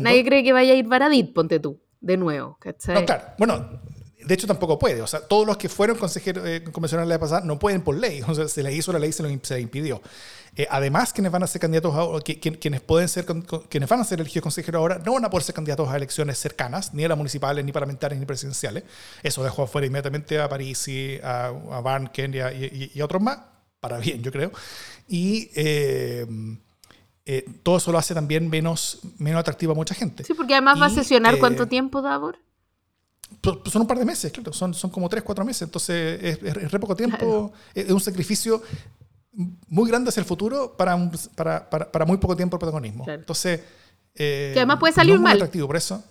Nadie 0.00 0.24
cree 0.24 0.42
que 0.42 0.52
vaya 0.52 0.72
a 0.72 0.76
ir 0.76 0.86
Baradit, 0.86 1.32
ponte 1.32 1.60
tú, 1.60 1.80
de 2.00 2.16
nuevo. 2.16 2.58
No, 2.88 3.04
claro. 3.04 3.24
Bueno, 3.38 3.80
de 4.24 4.34
hecho 4.34 4.46
tampoco 4.46 4.78
puede. 4.78 5.02
O 5.02 5.06
sea, 5.06 5.20
todos 5.20 5.46
los 5.46 5.56
que 5.56 5.68
fueron 5.68 5.96
consejeros 5.96 6.46
eh, 6.46 6.62
convencionales 6.72 7.08
la 7.08 7.18
pasada 7.18 7.42
no 7.42 7.58
pueden 7.58 7.82
por 7.82 7.96
ley. 7.96 8.22
O 8.30 8.34
sea, 8.34 8.48
se 8.48 8.62
le 8.62 8.72
hizo 8.72 8.92
la 8.92 8.98
ley, 8.98 9.12
se, 9.12 9.22
lo, 9.22 9.28
se 9.42 9.60
impidió. 9.60 10.00
Eh, 10.56 10.66
además, 10.70 11.12
quienes 11.12 11.30
van 11.30 11.42
a 11.42 11.46
ser 11.46 11.60
candidatos, 11.60 11.94
a, 11.94 12.20
quienes 12.22 12.80
pueden 12.80 13.08
ser, 13.08 13.24
quienes 13.68 13.88
van 13.88 14.00
a 14.00 14.04
ser 14.04 14.20
elegidos 14.20 14.42
consejeros 14.42 14.80
ahora, 14.80 15.00
no 15.04 15.14
van 15.14 15.24
a 15.24 15.30
poder 15.30 15.44
ser 15.44 15.54
candidatos 15.54 15.88
a 15.88 15.96
elecciones 15.96 16.38
cercanas, 16.38 16.92
ni 16.94 17.04
a 17.04 17.08
las 17.08 17.16
municipales, 17.16 17.64
ni 17.64 17.72
parlamentarias, 17.72 18.18
ni 18.18 18.26
presidenciales. 18.26 18.84
Eso 19.22 19.44
dejó 19.44 19.64
afuera 19.64 19.86
inmediatamente 19.86 20.40
a 20.40 20.48
París, 20.48 20.88
a, 21.22 21.46
a 21.46 21.80
Barnken 21.80 22.34
y, 22.34 22.90
y 22.94 23.00
a 23.00 23.04
otros 23.04 23.22
más 23.22 23.38
para 23.80 23.98
bien, 23.98 24.22
yo 24.22 24.30
creo. 24.30 24.52
Y 25.12 25.50
eh, 25.56 26.24
eh, 27.26 27.44
todo 27.64 27.78
eso 27.78 27.90
lo 27.90 27.98
hace 27.98 28.14
también 28.14 28.48
menos, 28.48 29.00
menos 29.18 29.40
atractivo 29.40 29.72
a 29.72 29.74
mucha 29.74 29.92
gente. 29.92 30.22
Sí, 30.22 30.34
porque 30.34 30.54
además 30.54 30.80
va 30.80 30.86
a 30.86 30.90
sesionar 30.90 31.36
cuánto 31.40 31.64
eh, 31.64 31.66
tiempo, 31.66 32.00
Davor. 32.00 32.38
Son 33.42 33.82
un 33.82 33.88
par 33.88 33.98
de 33.98 34.04
meses, 34.04 34.30
claro, 34.30 34.52
son, 34.52 34.72
son 34.72 34.88
como 34.90 35.08
tres, 35.08 35.24
cuatro 35.24 35.44
meses, 35.44 35.62
entonces 35.62 36.20
es, 36.22 36.42
es, 36.42 36.70
re 36.70 36.78
poco 36.78 36.94
tiempo, 36.94 37.52
es 37.74 37.90
un 37.90 38.00
sacrificio 38.00 38.62
muy 39.68 39.88
grande 39.88 40.10
hacia 40.10 40.20
el 40.20 40.26
futuro 40.26 40.76
para, 40.76 40.96
para, 41.34 41.68
para, 41.68 42.04
muy 42.04 42.18
poco 42.18 42.36
tiempo 42.36 42.56
de 42.56 42.60
protagonismo. 42.60 43.04
Entonces, 43.08 43.60
que 44.14 44.52
además 44.56 44.78
puede 44.78 44.92
salir 44.92 45.14
no 45.14 45.20
es 45.20 45.24
mal. 45.24 45.36
atractivo, 45.36 45.66
por 45.66 45.76
eso. 45.76 46.04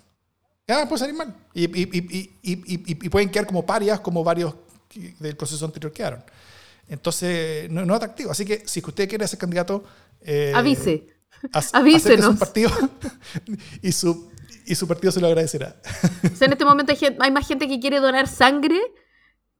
Ah, 0.67 0.85
puede 0.89 0.99
salir 0.99 1.15
mal. 1.15 1.33
Y, 1.53 1.63
y, 1.63 2.31
y, 2.41 2.95
y, 3.01 3.09
pueden 3.09 3.29
quedar 3.29 3.45
como 3.45 3.65
parias, 3.65 4.01
como 4.01 4.23
varios 4.23 4.55
del 5.19 5.37
proceso 5.37 5.65
anterior 5.65 5.93
quedaron. 5.93 6.23
Entonces, 6.89 7.69
no, 7.69 7.83
es 7.83 7.89
atractivo. 7.89 8.31
Así 8.31 8.45
que 8.45 8.63
si 8.65 8.81
usted 8.85 9.07
quiere 9.07 9.27
ser 9.27 9.39
candidato, 9.39 9.83
eh, 10.21 10.51
avise. 10.55 11.07
Avísenos. 11.73 12.33
Su 12.33 12.37
partido 12.37 12.71
y 13.81 13.91
su, 13.91 14.29
y 14.65 14.75
su 14.75 14.87
partido 14.87 15.11
se 15.11 15.21
lo 15.21 15.27
agradecerá. 15.27 15.75
O 16.31 16.35
sea, 16.35 16.47
en 16.47 16.53
este 16.53 16.65
momento 16.65 16.93
hay, 17.19 17.31
más 17.31 17.47
gente 17.47 17.67
que 17.67 17.79
quiere 17.79 17.99
donar 17.99 18.27
sangre 18.27 18.79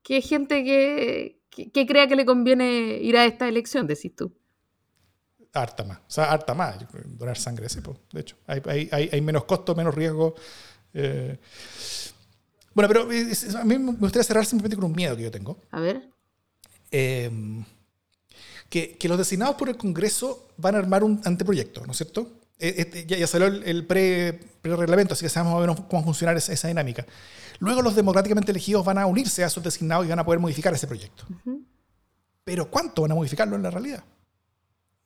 que 0.01 0.21
gente 0.21 0.63
que, 0.63 1.41
que, 1.49 1.85
crea 1.85 2.07
que 2.07 2.15
le 2.15 2.25
conviene 2.25 2.99
ir 3.01 3.17
a 3.17 3.25
esta 3.25 3.47
elección, 3.47 3.85
decís 3.85 4.15
tú. 4.15 4.35
Harta 5.53 5.83
más. 5.83 5.99
O 5.99 6.11
sea, 6.11 6.31
harta 6.31 6.53
más. 6.53 6.77
Donar 7.05 7.37
sangre, 7.37 7.69
sí, 7.69 7.79
de 8.11 8.19
hecho. 8.19 8.37
Hay, 8.47 8.61
hay, 8.91 9.09
hay, 9.11 9.21
menos 9.21 9.45
costo, 9.45 9.75
menos 9.75 9.93
riesgo. 9.93 10.35
Eh. 10.93 11.37
Bueno, 12.73 12.87
pero 12.87 13.01
a 13.59 13.65
mí 13.65 13.77
me 13.77 13.91
gustaría 13.93 14.23
cerrar 14.23 14.45
simplemente 14.45 14.75
con 14.75 14.85
un 14.85 14.95
miedo 14.95 15.15
que 15.15 15.23
yo 15.23 15.31
tengo. 15.31 15.61
A 15.71 15.79
ver. 15.79 16.09
Em, 16.91 17.63
que, 18.69 18.97
los 19.03 19.17
designados 19.17 19.55
por 19.55 19.69
el 19.69 19.77
Congreso 19.77 20.47
van 20.57 20.75
a 20.75 20.79
armar 20.79 21.03
un 21.03 21.21
anteproyecto, 21.25 21.85
¿no 21.85 21.91
es 21.91 21.97
cierto? 21.97 22.31
E, 22.59 22.75
este, 22.77 23.05
ya, 23.05 23.25
salió 23.25 23.47
el, 23.47 23.85
pre-reglamento, 23.85 25.13
así 25.13 25.25
que 25.25 25.29
sabemos 25.29 25.53
más 25.53 25.57
o 25.57 25.61
menos 25.61 25.87
cómo 25.89 26.03
funcionar 26.03 26.37
esa, 26.37 26.67
dinámica. 26.67 27.05
Luego 27.59 27.81
los 27.81 27.95
democráticamente 27.95 28.51
elegidos 28.51 28.85
van 28.85 28.97
a 28.97 29.05
unirse 29.05 29.43
a 29.43 29.47
esos 29.47 29.63
designados 29.63 30.05
y 30.05 30.09
van 30.09 30.19
a 30.19 30.25
poder 30.25 30.39
modificar 30.39 30.73
ese 30.73 30.87
proyecto. 30.87 31.25
Pero 32.43 32.69
¿cuánto 32.69 33.01
van 33.01 33.11
a 33.11 33.15
modificarlo 33.15 33.55
en 33.55 33.63
la 33.63 33.71
realidad? 33.71 34.03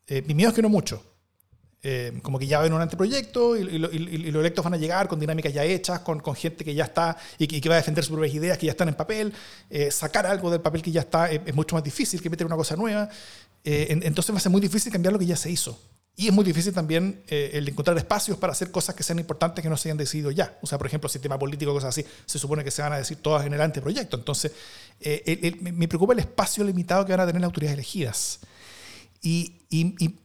Eh, 0.07 0.21
mi 0.21 0.33
miedo 0.33 0.49
es 0.49 0.55
que 0.55 0.61
no 0.61 0.69
mucho. 0.69 1.03
Eh, 1.85 2.17
como 2.21 2.39
que 2.39 2.47
ya 2.47 2.61
ven 2.61 2.71
un 2.71 2.79
anteproyecto 2.79 3.57
y, 3.57 3.77
los 3.77 3.91
electos 3.91 4.63
van 4.63 4.73
a 4.73 4.77
llegar 4.77 5.09
con 5.09 5.19
dinámicas 5.19 5.53
ya 5.53 5.65
hechas, 5.65 5.99
con, 5.99 6.21
gente 6.33 6.63
que 6.63 6.73
ya 6.73 6.85
está 6.85 7.17
y 7.37 7.45
que, 7.45 7.67
va 7.67 7.75
a 7.75 7.79
defender 7.79 8.05
sus 8.05 8.13
propias 8.13 8.33
ideas 8.33 8.57
que 8.57 8.67
ya 8.67 8.71
están 8.71 8.87
en 8.87 8.95
papel. 8.95 9.33
Eh, 9.69 9.91
sacar 9.91 10.25
algo 10.25 10.49
del 10.49 10.61
papel 10.61 10.81
que 10.81 10.91
ya 10.91 11.01
está 11.01 11.29
es, 11.29 11.53
mucho 11.53 11.75
más 11.75 11.83
difícil 11.83 12.21
que 12.21 12.29
meter 12.29 12.47
una 12.47 12.55
cosa 12.55 12.77
nueva. 12.77 13.09
Eh, 13.65 13.99
entonces 14.03 14.33
va 14.33 14.37
a 14.37 14.41
ser 14.41 14.51
muy 14.51 14.61
difícil 14.61 14.93
cambiar 14.93 15.11
lo 15.11 15.19
que 15.19 15.25
ya 15.25 15.35
se 15.35 15.51
hizo. 15.51 15.77
Y 16.15 16.27
es 16.27 16.33
muy 16.33 16.45
difícil 16.45 16.71
también 16.71 17.23
el 17.27 17.67
encontrar 17.67 17.97
espacios 17.97 18.37
para 18.37 18.53
hacer 18.53 18.71
cosas 18.71 18.95
que 18.95 19.03
sean 19.03 19.19
importantes 19.19 19.61
que 19.63 19.69
no 19.69 19.75
se 19.75 19.89
hayan 19.89 19.97
decidido 19.97 20.31
ya. 20.31 20.57
O 20.61 20.67
sea, 20.67 20.77
por 20.77 20.85
ejemplo, 20.87 21.09
sistema 21.09 21.37
político, 21.39 21.73
cosas 21.73 21.89
así, 21.89 22.07
se 22.27 22.39
supone 22.39 22.63
que 22.63 22.69
se 22.71 22.83
van 22.83 22.93
a 22.93 22.97
decir 22.97 23.17
todas 23.17 23.45
en 23.47 23.53
el 23.53 23.59
anteproyecto. 23.59 24.15
Entonces, 24.15 24.51
me 25.59 25.87
preocupa 25.87 26.13
el 26.13 26.19
espacio 26.19 26.63
limitado 26.63 27.03
que 27.03 27.11
van 27.13 27.21
a 27.21 27.25
tener 27.25 27.41
las 27.41 27.47
autoridades 27.47 27.73
elegidas. 27.73 28.39
y, 29.21 29.63
y, 29.69 29.95
y 30.05 30.19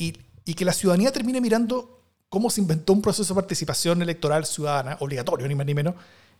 y 0.00 0.14
que 0.54 0.64
la 0.64 0.72
ciudadanía 0.72 1.12
termine 1.12 1.40
mirando 1.40 2.00
cómo 2.28 2.48
se 2.48 2.60
inventó 2.60 2.92
un 2.92 3.02
proceso 3.02 3.34
de 3.34 3.40
participación 3.40 4.00
electoral 4.02 4.46
ciudadana, 4.46 4.96
obligatorio, 5.00 5.46
ni 5.48 5.54
más 5.54 5.66
ni 5.66 5.74
menos, 5.74 5.94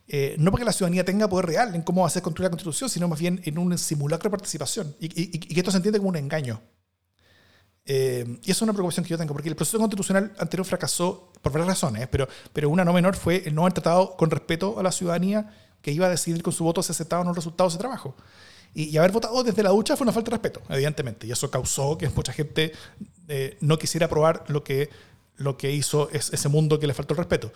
eh, 0.07 0.35
no 0.39 0.51
porque 0.51 0.65
la 0.65 0.73
ciudadanía 0.73 1.05
tenga 1.05 1.29
poder 1.29 1.47
real 1.47 1.75
en 1.75 1.83
cómo 1.83 2.09
ser 2.09 2.23
construida 2.23 2.49
la 2.49 2.51
constitución, 2.51 2.89
sino 2.89 3.09
más 3.09 3.19
bien 3.19 3.41
en 3.45 3.59
un 3.59 3.77
simulacro 3.77 4.29
de 4.29 4.31
participación, 4.31 4.97
y, 4.99 5.39
que 5.39 5.61
esto 5.61 5.71
se 5.71 5.77
entiende 5.77 5.99
como 5.99 6.09
un 6.09 6.17
engaño. 6.17 6.61
Eh, 7.85 8.39
y 8.43 8.51
eso 8.51 8.59
es 8.59 8.63
una 8.63 8.73
preocupación 8.73 9.05
que 9.05 9.11
yo 9.11 9.19
tengo, 9.19 9.33
porque 9.33 9.49
el 9.49 9.57
proceso 9.57 9.79
constitucional 9.79 10.33
anterior 10.39 10.67
fracasó 10.67 11.33
por 11.43 11.53
varias 11.53 11.69
razones, 11.69 12.09
pero, 12.09 12.29
pero 12.53 12.71
una 12.71 12.85
no 12.85 12.93
menor 12.93 13.17
fue 13.17 13.43
el 13.47 13.55
no 13.55 13.63
haber 13.63 13.75
tratado 13.75 14.17
con 14.17 14.31
respeto 14.31 14.79
a 14.79 14.83
la 14.83 14.93
ciudadanía 14.93 15.55
que 15.83 15.93
iba 15.93 16.07
a 16.07 16.11
decidir 16.11 16.43
con 16.43 16.53
su 16.53 16.65
voto 16.65 16.83
si 16.83 16.93
aceptaba 16.93 17.23
o 17.23 17.25
no 17.25 17.31
los 17.31 17.37
resultados 17.37 17.73
de 17.73 17.79
trabajo. 17.79 18.15
Y, 18.75 18.97
haber 18.97 19.11
votado 19.11 19.43
desde 19.43 19.63
la 19.63 19.71
ducha 19.71 19.97
fue 19.97 20.05
una 20.05 20.13
falta 20.13 20.31
de 20.31 20.37
respeto, 20.37 20.63
evidentemente. 20.69 21.27
Y 21.27 21.33
eso 21.33 21.51
causó 21.51 21.99
que 21.99 22.09
mucha 22.11 22.33
gente 22.33 22.73
eh, 23.29 23.57
no 23.61 23.79
quisiera 23.79 24.07
aprobar 24.07 24.45
lo 24.49 24.63
que, 24.63 24.89
lo 25.37 25.57
que 25.57 25.73
hizo 25.73 26.09
ese 26.11 26.49
mundo 26.49 26.79
que 26.79 26.87
le 26.87 26.95
faltó 26.95 27.15
el 27.15 27.19
respeto. 27.19 27.53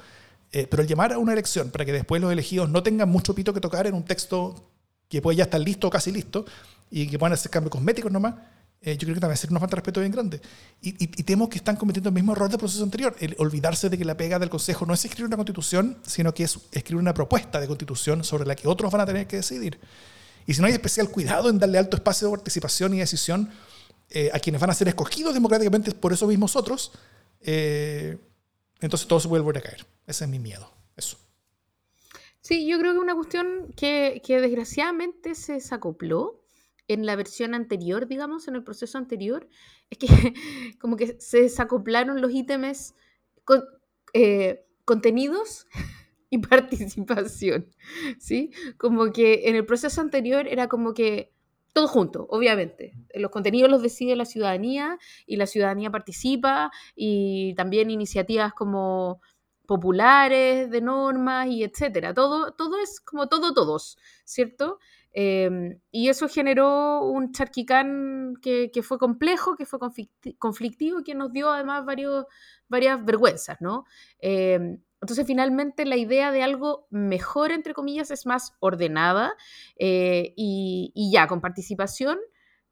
Eh, 0.53 0.67
pero 0.69 0.83
el 0.83 0.89
llamar 0.89 1.13
a 1.13 1.19
una 1.19 1.33
elección 1.33 1.71
para 1.71 1.85
que 1.85 1.93
después 1.93 2.21
los 2.21 2.33
elegidos 2.33 2.69
no 2.69 2.83
tengan 2.83 3.09
mucho 3.09 3.35
pito 3.35 3.53
que 3.53 3.61
tocar 3.61 3.87
en 3.87 3.95
un 3.95 4.05
texto 4.05 4.71
que 5.09 5.21
puede 5.21 5.37
ya 5.37 5.45
estar 5.45 5.61
listo 5.61 5.89
o 5.89 5.91
casi 5.91 6.13
listo 6.13 6.45
y 6.91 7.09
que 7.09 7.19
puedan 7.19 7.33
hacer 7.33 7.51
cambios 7.51 7.73
cosméticos 7.73 8.11
nomás, 8.11 8.35
eh, 8.81 8.97
yo 8.97 9.07
creo 9.07 9.15
que 9.15 9.21
también 9.21 9.37
ser 9.37 9.51
una 9.51 9.61
falta 9.61 9.77
de 9.77 9.81
respeto 9.81 10.01
bien 10.01 10.13
grande. 10.13 10.41
Y, 10.83 10.91
y, 10.91 11.05
y, 11.05 11.23
temo 11.23 11.49
que 11.49 11.57
están 11.57 11.77
cometiendo 11.77 12.11
el 12.11 12.15
mismo 12.15 12.33
error 12.33 12.49
del 12.49 12.59
proceso 12.59 12.85
anterior, 12.85 13.17
el 13.19 13.35
olvidarse 13.39 13.89
de 13.89 13.97
que 13.97 14.05
la 14.05 14.17
pega 14.17 14.39
del 14.39 14.51
Consejo 14.51 14.85
no 14.87 14.95
es 14.95 15.05
escribir 15.05 15.27
una 15.27 15.37
constitución, 15.37 15.99
sino 16.07 16.35
que 16.35 16.45
es 16.45 16.59
escribir 16.71 17.01
una 17.01 17.15
propuesta 17.15 17.61
de 17.61 17.67
constitución 17.67 18.23
sobre 18.25 18.47
la 18.47 18.55
que 18.55 18.69
otros 18.69 18.93
van 18.93 19.01
a 19.01 19.07
tener 19.07 19.27
que 19.27 19.37
decidir. 19.37 19.81
Y 20.47 20.55
si 20.55 20.61
no 20.61 20.67
hay 20.67 20.73
especial 20.73 21.11
cuidado 21.11 21.49
en 21.49 21.59
darle 21.59 21.79
alto 21.79 21.97
espacio 21.97 22.29
de 22.29 22.37
participación 22.37 22.95
y 22.95 22.99
decisión 22.99 23.51
eh, 24.11 24.31
a 24.33 24.39
quienes 24.39 24.61
van 24.61 24.71
a 24.71 24.75
ser 24.75 24.89
escogidos 24.89 25.35
democráticamente 25.35 25.93
por 25.93 26.13
esos 26.13 26.29
mismos 26.29 26.57
otros, 26.57 26.93
eh, 27.41 28.19
entonces 28.81 29.09
todo 29.09 29.21
se 29.21 29.29
vuelve 29.29 29.59
a 29.59 29.63
caer. 29.63 29.87
Ese 30.07 30.25
es 30.25 30.31
mi 30.31 30.39
miedo. 30.39 30.71
Eso. 30.97 31.19
Sí, 32.41 32.67
yo 32.67 32.79
creo 32.79 32.93
que 32.93 32.99
una 32.99 33.15
cuestión 33.15 33.73
que, 33.77 34.21
que 34.25 34.41
desgraciadamente 34.41 35.35
se 35.35 35.55
desacopló 35.55 36.45
en 36.89 37.07
la 37.07 37.17
versión 37.17 37.55
anterior, 37.55 38.07
digamos, 38.07 38.47
en 38.49 38.57
el 38.57 38.63
proceso 38.63 38.99
anterior, 38.99 39.49
es 39.91 39.99
que 39.99 40.07
como 40.81 40.97
que 40.97 41.19
se 41.21 41.43
desacoplaron 41.43 42.21
los 42.21 42.33
ítems 42.33 42.95
con, 43.45 43.65
eh, 44.13 44.67
contenidos 44.85 45.67
y 46.35 46.39
participación, 46.49 47.67
¿sí? 48.19 48.51
Como 48.77 49.13
que 49.13 49.49
en 49.49 49.57
el 49.57 49.65
proceso 49.65 50.01
anterior 50.01 50.47
era 50.49 50.69
como 50.69 50.95
que 50.95 51.33
todo 51.73 51.89
junto, 51.89 52.27
obviamente. 52.31 52.95
Los 53.15 53.31
contenidos 53.31 53.71
los 53.71 53.83
decide 53.83 54.15
la 54.17 54.25
ciudadanía 54.25 54.99
y 55.27 55.37
la 55.37 55.47
ciudadanía 55.47 55.91
participa 55.91 56.71
y 56.95 57.55
también 57.57 57.91
iniciativas 57.91 58.53
como 58.53 59.21
populares 59.67 60.71
de 60.71 60.81
normas 60.81 61.49
y 61.49 61.65
etcétera. 61.65 62.15
Todo, 62.15 62.53
todo 62.53 62.81
es 62.81 63.01
como 63.01 63.29
todo 63.29 63.55
todos, 63.55 63.99
¿cierto? 64.25 64.79
Eh, 65.13 65.79
y 65.91 66.09
eso 66.09 66.29
generó 66.29 67.05
un 67.05 67.33
charquicán 67.33 68.35
que, 68.43 68.71
que, 68.73 68.83
fue 68.83 68.99
complejo, 68.99 69.57
que 69.57 69.65
fue 69.65 69.79
conflictivo 70.39 71.05
que 71.05 71.15
nos 71.15 71.33
dio 71.33 71.51
además 71.51 71.85
varios, 71.85 72.27
varias 72.69 73.05
vergüenzas, 73.05 73.61
¿no? 73.61 73.85
Eh, 74.19 74.79
entonces, 75.01 75.27
finalmente, 75.27 75.85
la 75.85 75.97
idea 75.97 76.33
de 76.33 76.43
algo 76.43 76.87
mejor, 76.91 77.53
entre 77.53 77.75
comillas, 77.75 78.11
es 78.11 78.27
más 78.27 78.55
ordenada 78.61 79.35
eh, 79.77 80.33
y, 80.37 80.93
y, 80.95 81.13
ya, 81.13 81.27
con 81.27 81.41
participación, 81.41 82.19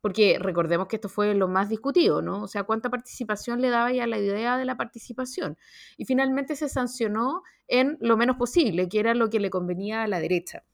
porque 0.01 0.39
recordemos 0.41 0.89
que 0.89 0.97
esto 0.97 1.09
fue 1.09 1.35
lo 1.35 1.47
más 1.47 1.69
discutido, 1.69 2.23
¿no? 2.23 2.43
O 2.43 2.49
sea, 2.49 2.65
cuánta 2.65 2.91
participación 2.91 3.61
le 3.61 3.71
daba 3.71 3.93
ya 3.93 4.07
la 4.07 4.19
idea 4.19 4.57
de 4.57 4.65
la 4.65 4.77
participación. 4.77 5.57
Y 5.97 6.07
finalmente 6.07 6.57
se 6.57 6.69
sancionó 6.69 7.43
en 7.69 7.99
lo 8.01 8.17
menos 8.17 8.37
posible, 8.37 8.89
que 8.89 9.01
era 9.01 9.15
lo 9.15 9.31
que 9.31 9.39
le 9.39 9.51
convenía 9.51 10.03
a 10.03 10.09
la 10.09 10.19
derecha. 10.19 10.65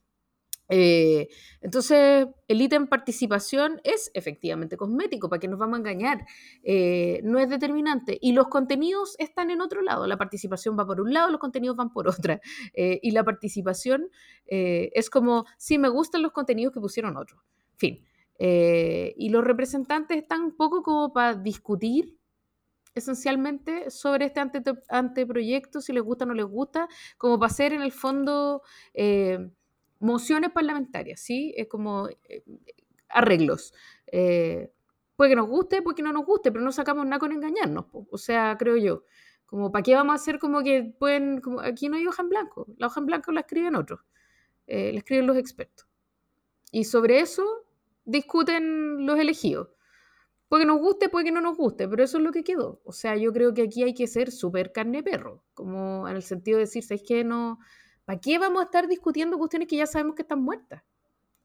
Eh, 0.69 1.27
entonces, 1.61 2.27
el 2.47 2.61
ítem 2.61 2.87
participación 2.87 3.81
es 3.83 4.11
efectivamente 4.13 4.77
cosmético, 4.77 5.27
para 5.27 5.39
que 5.39 5.47
nos 5.47 5.59
vamos 5.59 5.77
a 5.77 5.79
engañar, 5.79 6.25
eh, 6.63 7.19
no 7.23 7.39
es 7.39 7.49
determinante. 7.49 8.17
Y 8.21 8.31
los 8.31 8.47
contenidos 8.47 9.15
están 9.17 9.49
en 9.49 9.61
otro 9.61 9.81
lado, 9.81 10.05
la 10.07 10.17
participación 10.17 10.77
va 10.77 10.85
por 10.85 11.01
un 11.01 11.11
lado, 11.13 11.29
los 11.31 11.39
contenidos 11.39 11.75
van 11.75 11.91
por 11.91 12.07
otra. 12.27 12.39
Eh, 12.73 12.99
y 13.01 13.11
la 13.11 13.23
participación 13.23 14.09
es 14.45 15.09
como, 15.09 15.45
sí, 15.57 15.77
me 15.77 15.89
gustan 15.89 16.21
los 16.21 16.31
contenidos 16.31 16.73
que 16.73 16.79
pusieron 16.79 17.17
otros. 17.17 17.41
Fin. 17.75 18.03
Y 18.39 19.29
los 19.29 19.43
representantes 19.43 20.17
están 20.17 20.41
un 20.41 20.55
poco 20.55 20.81
como 20.81 21.13
para 21.13 21.35
discutir 21.35 22.17
esencialmente 22.95 23.91
sobre 23.91 24.25
este 24.25 24.39
ante 24.39 24.63
anteproyecto, 24.89 25.81
si 25.81 25.93
les 25.93 26.01
gusta 26.01 26.25
o 26.25 26.27
no 26.27 26.33
les 26.33 26.45
gusta, 26.45 26.87
como 27.17 27.37
para 27.37 27.51
hacer 27.51 27.73
en 27.73 27.81
el 27.81 27.91
fondo 27.91 28.63
mociones 29.99 30.51
parlamentarias, 30.51 31.19
¿sí? 31.19 31.53
Es 31.55 31.67
como 31.67 32.07
eh, 32.07 32.43
arreglos. 33.09 33.73
Eh, 34.07 34.71
puede 35.15 35.31
que 35.31 35.35
nos 35.35 35.47
guste, 35.47 35.81
puede 35.81 35.95
que 35.95 36.03
no 36.03 36.13
nos 36.13 36.25
guste, 36.25 36.51
pero 36.51 36.63
no 36.63 36.71
sacamos 36.71 37.05
nada 37.05 37.19
con 37.19 37.31
engañarnos, 37.31 37.85
po. 37.85 38.07
o 38.11 38.17
sea, 38.17 38.55
creo 38.57 38.77
yo. 38.77 39.03
Como, 39.45 39.71
¿para 39.71 39.83
qué 39.83 39.95
vamos 39.95 40.13
a 40.13 40.15
hacer 40.15 40.39
como 40.39 40.61
que 40.63 40.93
pueden, 40.97 41.41
como, 41.41 41.59
aquí 41.59 41.89
no 41.89 41.97
hay 41.97 42.05
hoja 42.05 42.21
en 42.21 42.29
blanco, 42.29 42.67
la 42.77 42.87
hoja 42.87 42.99
en 42.99 43.07
blanco 43.07 43.31
la 43.31 43.41
escriben 43.41 43.75
otros, 43.75 44.01
eh, 44.67 44.91
la 44.93 44.99
escriben 44.99 45.25
los 45.25 45.37
expertos. 45.37 45.87
Y 46.71 46.83
sobre 46.83 47.19
eso 47.19 47.43
discuten 48.05 49.05
los 49.07 49.19
elegidos. 49.19 49.69
Puede 50.47 50.63
que 50.63 50.67
nos 50.67 50.79
guste, 50.79 51.09
puede 51.09 51.25
que 51.25 51.31
no 51.31 51.41
nos 51.41 51.57
guste, 51.57 51.87
pero 51.87 52.03
eso 52.03 52.17
es 52.17 52.23
lo 52.23 52.31
que 52.31 52.43
quedó. 52.43 52.81
O 52.83 52.91
sea, 52.91 53.15
yo 53.15 53.31
creo 53.33 53.53
que 53.53 53.63
aquí 53.63 53.83
hay 53.83 53.93
que 53.93 54.07
ser 54.07 54.31
súper 54.31 54.71
carne 54.71 55.03
perro, 55.03 55.43
como 55.53 56.07
en 56.07 56.15
el 56.15 56.23
sentido 56.23 56.57
de 56.57 56.63
decir, 56.63 56.83
¿sabes 56.83 57.03
qué? 57.07 57.23
No, 57.23 57.59
¿Para 58.09 58.21
qué 58.21 58.39
vamos 58.39 58.59
a 58.59 58.65
estar 58.65 58.87
discutiendo 58.87 59.37
cuestiones 59.37 59.67
que 59.67 59.75
ya 59.75 59.85
sabemos 59.85 60.15
que 60.15 60.23
están 60.23 60.41
muertas? 60.41 60.81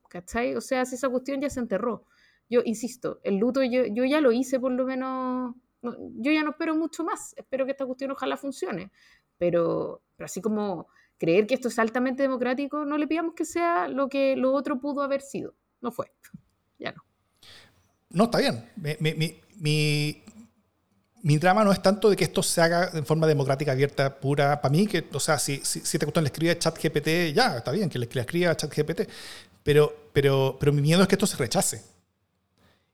¿Cachai? 0.09 0.55
O 0.55 0.61
sea, 0.61 0.83
si 0.83 0.95
esa 0.95 1.09
cuestión 1.09 1.39
ya 1.39 1.47
se 1.47 1.59
enterró. 1.59 2.07
Yo 2.49 2.61
insisto, 2.65 3.19
el 3.21 3.37
luto 3.37 3.61
yo, 3.61 3.85
yo 3.85 4.03
ya 4.03 4.19
lo 4.19 4.31
hice 4.31 4.59
por 4.59 4.71
lo 4.71 4.83
menos. 4.83 5.53
No, 5.83 5.95
yo 6.15 6.31
ya 6.31 6.41
no 6.41 6.49
espero 6.49 6.75
mucho 6.75 7.03
más. 7.03 7.35
Espero 7.37 7.65
que 7.65 7.73
esta 7.73 7.85
cuestión 7.85 8.09
ojalá 8.09 8.35
funcione. 8.35 8.91
Pero, 9.37 10.01
pero 10.15 10.25
así 10.25 10.41
como 10.41 10.87
creer 11.19 11.45
que 11.45 11.53
esto 11.53 11.67
es 11.67 11.77
altamente 11.77 12.23
democrático, 12.23 12.83
no 12.83 12.97
le 12.97 13.05
pidamos 13.05 13.35
que 13.35 13.45
sea 13.45 13.87
lo 13.87 14.09
que 14.09 14.35
lo 14.35 14.51
otro 14.51 14.79
pudo 14.79 15.03
haber 15.03 15.21
sido. 15.21 15.53
No 15.81 15.91
fue. 15.91 16.11
Ya 16.79 16.93
no. 16.93 17.05
No, 18.09 18.23
está 18.23 18.39
bien. 18.39 18.71
Mi, 18.75 19.13
mi, 19.13 19.39
mi, 19.57 20.23
mi 21.25 21.39
drama 21.39 21.63
no 21.63 21.71
es 21.71 21.81
tanto 21.81 22.11
de 22.11 22.15
que 22.15 22.23
esto 22.23 22.43
se 22.43 22.61
haga 22.61 22.91
en 22.93 23.03
forma 23.03 23.25
democrática, 23.25 23.71
abierta, 23.71 24.19
pura. 24.19 24.61
Para 24.61 24.71
mí, 24.71 24.85
que, 24.85 25.07
o 25.11 25.19
sea, 25.19 25.39
si, 25.39 25.59
si, 25.63 25.79
si 25.79 25.97
te 25.97 26.05
cuestión 26.05 26.23
le 26.23 26.27
escribe 26.27 26.55
chat 26.59 26.77
GPT, 26.77 27.33
ya, 27.33 27.57
está 27.57 27.71
bien, 27.71 27.89
que 27.89 27.97
le, 27.97 28.07
que 28.07 28.13
le 28.13 28.21
escriba 28.21 28.55
chat 28.55 28.71
GPT. 28.71 29.09
Pero, 29.63 29.91
pero, 30.13 30.55
pero 30.59 30.71
mi 30.71 30.83
miedo 30.83 31.01
es 31.01 31.07
que 31.07 31.15
esto 31.15 31.25
se 31.25 31.35
rechace. 31.37 31.81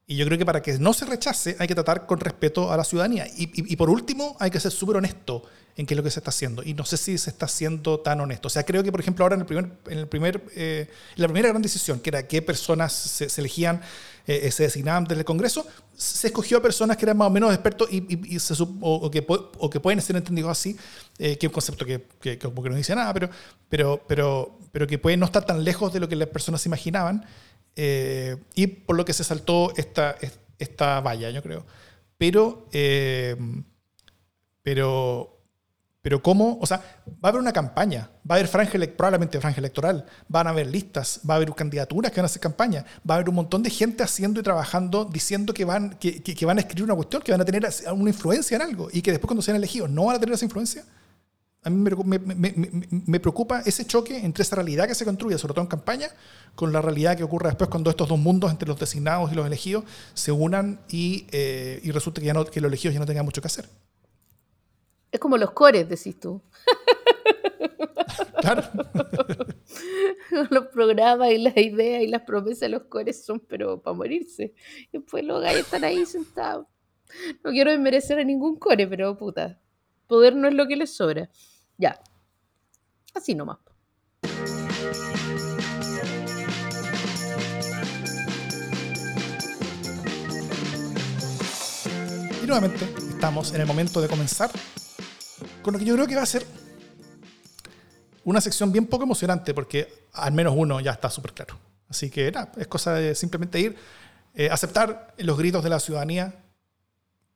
Y 0.07 0.17
yo 0.17 0.25
creo 0.25 0.37
que 0.37 0.45
para 0.45 0.61
que 0.61 0.77
no 0.77 0.93
se 0.93 1.05
rechace 1.05 1.55
hay 1.59 1.67
que 1.67 1.75
tratar 1.75 2.05
con 2.05 2.19
respeto 2.19 2.71
a 2.71 2.77
la 2.77 2.83
ciudadanía. 2.83 3.27
Y, 3.37 3.43
y, 3.43 3.73
y 3.73 3.75
por 3.75 3.89
último, 3.89 4.35
hay 4.39 4.51
que 4.51 4.59
ser 4.59 4.71
súper 4.71 4.97
honesto 4.97 5.43
en 5.77 5.85
qué 5.85 5.93
es 5.93 5.97
lo 5.97 6.03
que 6.03 6.11
se 6.11 6.19
está 6.19 6.29
haciendo. 6.29 6.63
Y 6.63 6.73
no 6.73 6.85
sé 6.85 6.97
si 6.97 7.17
se 7.17 7.29
está 7.29 7.45
haciendo 7.45 7.99
tan 7.99 8.19
honesto. 8.19 8.47
O 8.47 8.51
sea, 8.51 8.63
creo 8.63 8.83
que, 8.83 8.91
por 8.91 8.99
ejemplo, 8.99 9.23
ahora 9.23 9.35
en, 9.35 9.41
el 9.41 9.47
primer, 9.47 9.71
en, 9.87 9.97
el 9.97 10.07
primer, 10.07 10.43
eh, 10.55 10.89
la 11.15 11.27
primera 11.27 11.49
gran 11.49 11.61
decisión, 11.61 11.99
que 11.99 12.09
era 12.09 12.27
qué 12.27 12.41
personas 12.41 12.93
se, 12.93 13.29
se 13.29 13.41
elegían, 13.41 13.81
eh, 14.27 14.51
se 14.51 14.63
designaban 14.63 15.05
desde 15.05 15.21
el 15.21 15.25
Congreso, 15.25 15.65
se 15.95 16.27
escogió 16.27 16.57
a 16.57 16.61
personas 16.61 16.97
que 16.97 17.05
eran 17.05 17.17
más 17.17 17.27
o 17.27 17.31
menos 17.31 17.51
expertos 17.53 17.87
y, 17.91 18.35
y, 18.35 18.39
se, 18.39 18.53
o, 18.61 18.67
o, 18.81 19.11
que, 19.11 19.25
o, 19.27 19.69
que, 19.69 19.79
pueden 19.79 20.01
ser 20.01 20.15
entendidos 20.15 20.51
así, 20.51 20.75
eh, 21.17 21.37
que 21.37 21.47
es 21.47 21.49
un 21.49 21.53
concepto 21.53 21.85
que, 21.85 22.05
que, 22.19 22.37
que, 22.37 22.39
como 22.39 22.61
que 22.61 22.69
no 22.69 22.75
dice 22.75 22.95
nada, 22.95 23.13
pero, 23.13 23.29
pero, 23.69 24.03
pero, 24.07 24.59
pero 24.71 24.87
que 24.87 24.97
puede 24.97 25.17
no 25.17 25.25
estar 25.25 25.45
tan 25.45 25.63
lejos 25.63 25.93
de 25.93 25.99
lo 25.99 26.07
que 26.07 26.15
las 26.15 26.27
personas 26.27 26.65
imaginaban. 26.65 27.25
Eh, 27.75 28.37
y 28.55 28.67
por 28.67 28.95
lo 28.95 29.05
que 29.05 29.13
se 29.13 29.23
saltó 29.23 29.73
esta, 29.75 30.15
esta 30.59 30.99
valla, 31.01 31.29
yo 31.29 31.41
creo. 31.41 31.65
Pero, 32.17 32.67
eh, 32.71 33.35
pero, 34.61 35.41
pero 36.01 36.21
¿cómo? 36.21 36.59
O 36.61 36.65
sea, 36.67 36.77
va 37.07 37.15
a 37.23 37.27
haber 37.29 37.41
una 37.41 37.53
campaña, 37.53 38.09
va 38.29 38.35
a 38.35 38.37
haber 38.37 38.47
franja, 38.47 38.77
probablemente 38.95 39.39
franja 39.39 39.59
electoral, 39.59 40.05
van 40.27 40.47
a 40.47 40.49
haber 40.51 40.67
listas, 40.67 41.21
va 41.27 41.35
a 41.35 41.37
haber 41.37 41.53
candidaturas 41.53 42.11
que 42.11 42.17
van 42.17 42.25
a 42.25 42.27
hacer 42.27 42.41
campaña, 42.41 42.85
va 43.09 43.15
a 43.15 43.17
haber 43.17 43.29
un 43.29 43.35
montón 43.35 43.63
de 43.63 43.69
gente 43.69 44.03
haciendo 44.03 44.39
y 44.39 44.43
trabajando, 44.43 45.05
diciendo 45.05 45.53
que 45.53 45.65
van, 45.65 45.91
que, 45.91 46.21
que, 46.21 46.35
que 46.35 46.45
van 46.45 46.57
a 46.57 46.61
escribir 46.61 46.83
una 46.83 46.95
cuestión, 46.95 47.21
que 47.21 47.31
van 47.31 47.41
a 47.41 47.45
tener 47.45 47.67
una 47.93 48.09
influencia 48.09 48.55
en 48.55 48.61
algo 48.61 48.89
y 48.91 49.01
que 49.01 49.11
después 49.11 49.27
cuando 49.27 49.41
sean 49.41 49.57
elegidos 49.57 49.89
no 49.89 50.05
van 50.05 50.17
a 50.17 50.19
tener 50.19 50.35
esa 50.35 50.45
influencia. 50.45 50.83
A 51.63 51.69
mí 51.69 51.77
me, 51.77 52.19
me, 52.19 52.35
me, 52.35 52.81
me, 53.05 53.19
preocupa 53.19 53.61
ese 53.63 53.85
choque 53.85 54.17
entre 54.17 54.41
esa 54.41 54.55
realidad 54.55 54.87
que 54.87 54.95
se 54.95 55.05
construye, 55.05 55.37
sobre 55.37 55.53
todo 55.53 55.61
en 55.61 55.69
campaña, 55.69 56.09
con 56.55 56.73
la 56.73 56.81
realidad 56.81 57.15
que 57.15 57.23
ocurre 57.23 57.49
después 57.49 57.69
cuando 57.69 57.91
estos 57.91 58.09
dos 58.09 58.17
mundos, 58.17 58.49
entre 58.49 58.67
los 58.67 58.79
designados 58.79 59.31
y 59.31 59.35
los 59.35 59.45
elegidos, 59.45 59.83
se 60.15 60.31
unan 60.31 60.79
y, 60.89 61.27
eh, 61.31 61.79
y 61.83 61.91
resulta 61.91 62.19
que, 62.19 62.25
ya 62.25 62.33
no, 62.33 62.45
que 62.45 62.61
los 62.61 62.69
elegidos 62.69 62.95
ya 62.95 62.99
no 62.99 63.05
tengan 63.05 63.25
mucho 63.25 63.41
que 63.41 63.47
hacer. 63.47 63.69
Es 65.11 65.19
como 65.19 65.37
los 65.37 65.51
cores, 65.51 65.87
decís 65.87 66.19
tú. 66.19 66.41
Claro. 68.41 68.63
los 70.49 70.67
programas 70.67 71.29
y 71.31 71.37
las 71.37 71.55
ideas 71.57 72.01
y 72.01 72.07
las 72.07 72.23
promesas 72.23 72.61
de 72.61 72.69
los 72.69 72.83
cores 72.83 73.23
son, 73.23 73.39
pero 73.39 73.79
para 73.79 73.95
morirse. 73.95 74.55
Y 74.91 74.97
después 74.97 75.23
los 75.23 75.41
gallos 75.41 75.61
están 75.61 75.83
ahí 75.83 76.05
sentados. 76.07 76.65
No 77.43 77.51
quiero 77.51 77.69
desmerecer 77.69 78.17
a 78.17 78.23
ningún 78.23 78.57
core, 78.57 78.87
pero 78.87 79.15
puta, 79.15 79.59
poder 80.07 80.35
no 80.35 80.47
es 80.47 80.55
lo 80.55 80.67
que 80.67 80.75
les 80.75 80.89
sobra. 80.89 81.29
Ya. 81.81 81.99
Así 83.15 83.33
nomás. 83.33 83.57
Y 92.43 92.45
nuevamente 92.45 92.85
estamos 93.09 93.51
en 93.53 93.61
el 93.61 93.65
momento 93.65 93.99
de 93.99 94.07
comenzar 94.07 94.51
con 95.63 95.73
lo 95.73 95.79
que 95.79 95.85
yo 95.85 95.95
creo 95.95 96.05
que 96.05 96.15
va 96.15 96.21
a 96.21 96.25
ser 96.27 96.45
una 98.25 98.39
sección 98.41 98.71
bien 98.71 98.85
poco 98.85 99.05
emocionante, 99.05 99.55
porque 99.55 100.05
al 100.13 100.33
menos 100.33 100.53
uno 100.55 100.79
ya 100.81 100.91
está 100.91 101.09
súper 101.09 101.33
claro. 101.33 101.57
Así 101.89 102.11
que 102.11 102.31
nada, 102.31 102.51
es 102.57 102.67
cosa 102.67 102.93
de 102.93 103.15
simplemente 103.15 103.59
ir, 103.59 103.75
eh, 104.35 104.51
aceptar 104.51 105.15
los 105.17 105.35
gritos 105.35 105.63
de 105.63 105.69
la 105.71 105.79
ciudadanía 105.79 106.43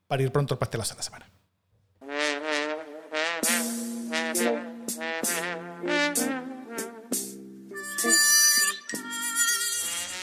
para 0.06 0.22
ir 0.22 0.32
pronto 0.32 0.54
al 0.54 0.60
pastelazo 0.60 0.94
de 0.94 0.98
la 0.98 1.04
semana. 1.04 1.35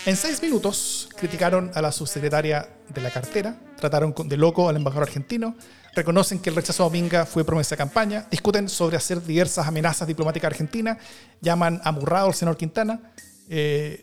En 0.04 0.16
seis 0.16 0.42
minutos 0.42 1.08
criticaron 1.16 1.70
a 1.74 1.80
la 1.80 1.92
subsecretaria 1.92 2.68
de 2.88 3.00
la 3.00 3.12
cartera, 3.12 3.54
trataron 3.76 4.12
de 4.26 4.36
loco 4.36 4.68
al 4.68 4.74
embajador 4.74 5.04
argentino, 5.04 5.54
reconocen 5.94 6.40
que 6.40 6.50
el 6.50 6.56
rechazo 6.56 6.82
a 6.82 6.86
Dominga 6.86 7.24
fue 7.24 7.44
promesa 7.44 7.76
de 7.76 7.78
campaña, 7.78 8.26
discuten 8.28 8.68
sobre 8.68 8.96
hacer 8.96 9.22
diversas 9.22 9.64
amenazas 9.64 10.08
diplomáticas 10.08 10.46
a 10.46 10.48
Argentina, 10.48 10.98
llaman 11.40 11.80
amurrado 11.84 12.26
al 12.26 12.34
senador 12.34 12.58
Quintana. 12.58 13.12
Eh, 13.48 14.02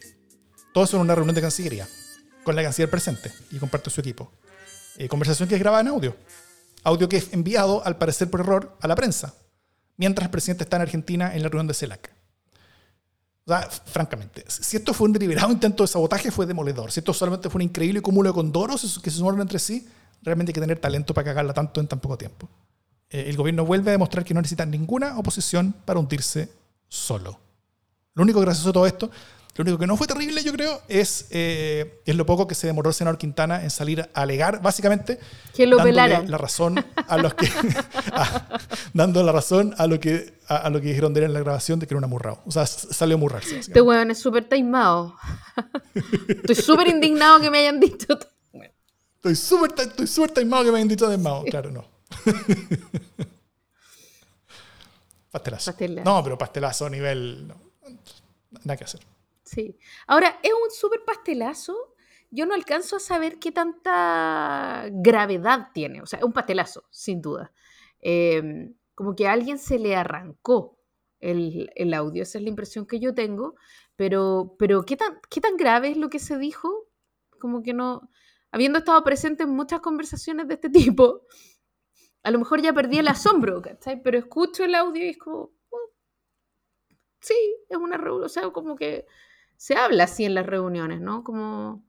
todo 0.73 0.86
eso 0.86 0.95
en 0.95 1.01
una 1.01 1.15
reunión 1.15 1.36
de 1.36 1.41
Cancillería, 1.41 1.86
con 2.45 2.55
la 2.55 2.63
canciller 2.63 2.89
presente 2.89 3.34
y 3.51 3.57
con 3.57 3.67
parte 3.67 3.89
de 3.89 3.95
su 3.95 3.99
equipo. 3.99 4.32
Eh, 4.97 5.09
conversación 5.09 5.49
que 5.49 5.55
es 5.55 5.59
grabada 5.59 5.82
en 5.82 5.89
audio. 5.89 6.15
Audio 6.84 7.09
que 7.09 7.17
es 7.17 7.34
enviado, 7.34 7.86
al 7.86 7.97
parecer 7.97 8.30
por 8.30 8.39
error, 8.39 8.78
a 8.80 8.88
la 8.88 8.95
prensa, 8.95 9.34
mientras 9.97 10.28
el 10.28 10.32
presidente 10.32 10.63
está 10.63 10.78
en 10.78 10.84
Argentina 10.84 11.36
en 11.36 11.43
la 11.43 11.49
reunión 11.49 11.67
de 11.67 11.73
CELAC. 11.73 12.18
Francamente, 13.85 14.45
si 14.47 14.77
esto 14.77 14.93
fue 14.93 15.07
un 15.07 15.13
deliberado 15.13 15.51
intento 15.51 15.83
de 15.83 15.87
sabotaje, 15.87 16.31
fue 16.31 16.45
demoledor. 16.45 16.91
Si 16.91 16.99
esto 16.99 17.13
solamente 17.13 17.49
fue 17.49 17.59
un 17.59 17.63
increíble 17.63 18.01
cúmulo 18.01 18.29
de 18.29 18.33
condoros 18.33 18.99
que 19.03 19.09
se 19.09 19.17
sumaron 19.17 19.41
entre 19.41 19.59
sí, 19.59 19.87
realmente 20.21 20.51
hay 20.51 20.53
que 20.53 20.61
tener 20.61 20.79
talento 20.79 21.13
para 21.13 21.25
cagarla 21.25 21.53
tanto 21.53 21.79
en 21.79 21.87
tan 21.87 21.99
poco 21.99 22.17
tiempo. 22.17 22.47
Eh, 23.09 23.25
el 23.27 23.37
gobierno 23.37 23.65
vuelve 23.65 23.89
a 23.89 23.93
demostrar 23.93 24.23
que 24.23 24.33
no 24.33 24.41
necesita 24.41 24.65
ninguna 24.65 25.17
oposición 25.17 25.73
para 25.85 25.99
hundirse 25.99 26.51
solo. 26.87 27.39
Lo 28.13 28.23
único 28.23 28.39
gracioso 28.41 28.69
de 28.69 28.73
todo 28.73 28.85
esto 28.85 29.11
lo 29.60 29.64
único 29.64 29.78
que 29.78 29.88
no 29.88 29.97
fue 29.97 30.07
terrible, 30.07 30.41
yo 30.41 30.53
creo, 30.53 30.82
es, 30.88 31.28
eh, 31.32 32.01
es 32.05 32.16
lo 32.16 32.26
poco 32.26 32.47
que 32.47 32.55
se 32.55 32.66
demoró 32.66 32.91
el 32.91 32.95
senador 32.95 33.18
Quintana 33.18 33.62
en 33.62 33.70
salir 33.70 33.99
a 33.99 34.22
alegar, 34.22 34.62
básicamente, 34.62 35.20
que 35.53 35.68
lo 35.68 35.84
la 35.84 36.38
razón 36.38 36.86
a 36.95 37.18
los 37.18 37.34
que 37.34 37.51
dando 38.93 39.22
la 39.22 39.34
razón 39.34 39.76
a 39.78 39.86
lo 39.86 39.99
que 39.99 40.39
a, 40.47 40.70
lo 40.70 40.80
que 40.80 40.88
dijeron 40.88 41.14
de 41.14 41.20
él 41.20 41.26
en 41.26 41.34
la 41.34 41.41
grabación 41.41 41.78
de 41.78 41.88
que 41.88 41.93
era 41.93 41.97
un 41.97 42.05
amurrado. 42.05 42.41
O 42.45 42.51
sea, 42.51 42.66
salió 42.66 43.16
a 43.16 43.18
amurrarse. 43.18 43.60
Este 43.60 43.82
weón 43.82 44.12
es 44.12 44.20
súper 44.20 44.47
taimado. 44.47 45.14
Estoy 46.30 46.55
súper 46.55 46.88
indignado 46.88 47.41
que 47.41 47.49
me 47.49 47.60
hayan 47.60 47.82
dicho. 47.82 48.18
Estoy 49.16 49.36
súper 49.36 49.74
estoy 49.78 50.07
súper 50.07 50.32
taimado 50.32 50.64
que 50.64 50.72
me 50.72 50.78
hayan 50.78 50.88
dicho 50.88 51.10
desmado. 51.10 51.43
Claro, 51.43 51.70
no. 51.70 51.84
pastelazo. 55.32 55.74
No, 56.05 56.24
pero 56.24 56.38
pastelazo 56.38 56.86
a 56.86 56.89
nivel. 56.89 57.53
nada 58.64 58.78
que 58.78 58.86
hacer. 58.86 59.01
Sí. 59.49 59.75
Ahora, 60.05 60.39
es 60.43 60.51
un 60.53 60.69
súper 60.69 61.03
pastelazo. 61.03 61.95
Yo 62.29 62.45
no 62.45 62.53
alcanzo 62.53 62.97
a 62.97 62.99
saber 62.99 63.39
qué 63.39 63.51
tanta 63.51 64.87
gravedad 64.91 65.69
tiene. 65.73 66.01
O 66.01 66.05
sea, 66.05 66.19
es 66.19 66.25
un 66.25 66.33
pastelazo, 66.33 66.83
sin 66.91 67.21
duda. 67.21 67.51
Em, 67.99 68.75
como 68.93 69.15
que 69.15 69.27
a 69.27 69.31
alguien 69.31 69.57
se 69.57 69.79
le 69.79 69.95
arrancó 69.95 70.77
el, 71.19 71.93
audio. 71.95 72.21
Esa 72.23 72.37
es 72.37 72.43
la 72.43 72.49
impresión 72.49 72.85
que 72.85 72.99
yo 72.99 73.15
tengo. 73.15 73.55
Pero, 73.95 74.55
pero 74.59 74.83
¿qué, 74.83 74.95
tan, 74.95 75.19
¿qué 75.29 75.41
tan 75.41 75.57
grave 75.57 75.89
es 75.89 75.97
lo 75.97 76.09
que 76.09 76.19
se 76.19 76.37
dijo? 76.37 76.87
Como 77.39 77.63
que 77.63 77.73
no. 77.73 78.09
Habiendo 78.51 78.79
estado 78.79 79.03
presente 79.03 79.43
en 79.43 79.49
muchas 79.49 79.79
conversaciones 79.81 80.47
de 80.47 80.55
este 80.55 80.69
tipo, 80.69 81.23
a 82.23 82.31
lo 82.31 82.39
mejor 82.39 82.61
ya 82.61 82.73
perdí 82.73 82.99
el 82.99 83.07
asombro, 83.07 83.61
¿cachai? 83.61 84.01
Pero 84.03 84.19
escucho 84.19 84.63
el 84.63 84.75
audio 84.75 85.05
y 85.05 85.09
es 85.09 85.17
como. 85.17 85.51
Oh, 85.71 85.91
sí, 87.19 87.35
es 87.67 87.77
una 87.77 87.97
revolución. 87.97 88.25
O 88.25 88.29
sea, 88.29 88.53
como 88.53 88.75
que 88.75 89.07
se 89.60 89.76
habla 89.76 90.05
así 90.05 90.24
en 90.24 90.36
las 90.36 90.45
reuniones, 90.45 91.01
¿no? 91.01 91.22
Como 91.22 91.84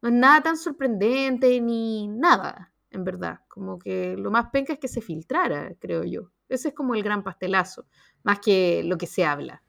no 0.00 0.08
es 0.08 0.14
nada 0.14 0.42
tan 0.42 0.56
sorprendente 0.56 1.60
ni 1.60 2.08
nada, 2.08 2.72
en 2.90 3.04
verdad. 3.04 3.40
Como 3.46 3.78
que 3.78 4.16
lo 4.16 4.30
más 4.30 4.48
penca 4.50 4.72
es 4.72 4.78
que 4.78 4.88
se 4.88 5.02
filtrara, 5.02 5.74
creo 5.78 6.02
yo. 6.02 6.30
Ese 6.48 6.68
es 6.68 6.74
como 6.74 6.94
el 6.94 7.02
gran 7.02 7.22
pastelazo, 7.22 7.84
más 8.22 8.38
que 8.38 8.82
lo 8.84 8.96
que 8.96 9.06
se 9.06 9.26
habla. 9.26 9.62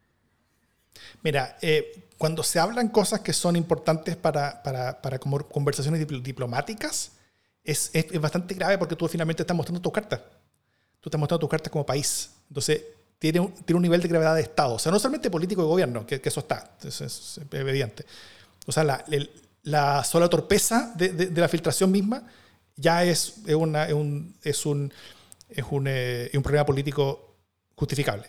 Mira, 1.23 1.57
eh, 1.61 2.07
cuando 2.17 2.41
se 2.41 2.57
hablan 2.57 2.87
cosas 2.87 3.19
que 3.19 3.33
son 3.33 3.57
importantes 3.57 4.15
para, 4.15 4.63
para, 4.63 5.19
como 5.19 5.37
conversaciones 5.49 6.07
diplomáticas, 6.23 7.17
es, 7.65 7.91
es, 7.93 8.21
bastante 8.21 8.55
grave 8.55 8.77
porque 8.77 8.95
tú 8.95 9.09
finalmente 9.09 9.43
estás 9.43 9.57
mostrando 9.57 9.81
tu 9.81 9.91
carta. 9.91 10.23
Tú 11.01 11.09
estás 11.09 11.19
mostrando 11.19 11.41
tu 11.41 11.49
carta 11.49 11.69
como 11.69 11.85
país. 11.85 12.33
Entonces, 12.47 12.81
tiene 13.21 13.39
un, 13.39 13.51
tiene 13.51 13.77
un 13.77 13.83
nivel 13.83 14.01
de 14.01 14.07
gravedad 14.07 14.33
de 14.33 14.41
Estado. 14.41 14.73
O 14.73 14.79
sea, 14.79 14.91
no 14.91 14.97
solamente 14.97 15.29
político 15.29 15.61
y 15.61 15.65
gobierno, 15.65 16.07
que, 16.07 16.19
eso 16.23 16.39
está, 16.39 16.71
es, 16.83 17.01
es, 17.01 17.39
evidente. 17.51 18.03
O 18.65 18.71
sea, 18.71 18.83
la, 18.83 19.05
la 19.61 20.03
sola 20.03 20.27
torpeza 20.27 20.91
de, 20.95 21.09
de, 21.09 21.41
la 21.41 21.47
filtración 21.47 21.91
misma 21.91 22.23
ya 22.75 23.03
es, 23.03 23.35
es, 23.45 23.53
una, 23.53 23.85
es, 23.85 23.93
un, 23.93 24.33
es, 24.41 24.65
un, 24.65 24.91
es, 25.49 25.63
un, 25.69 25.85
eh, 25.87 26.31
un, 26.33 26.41
problema 26.41 26.65
político 26.65 27.35
justificable. 27.75 28.25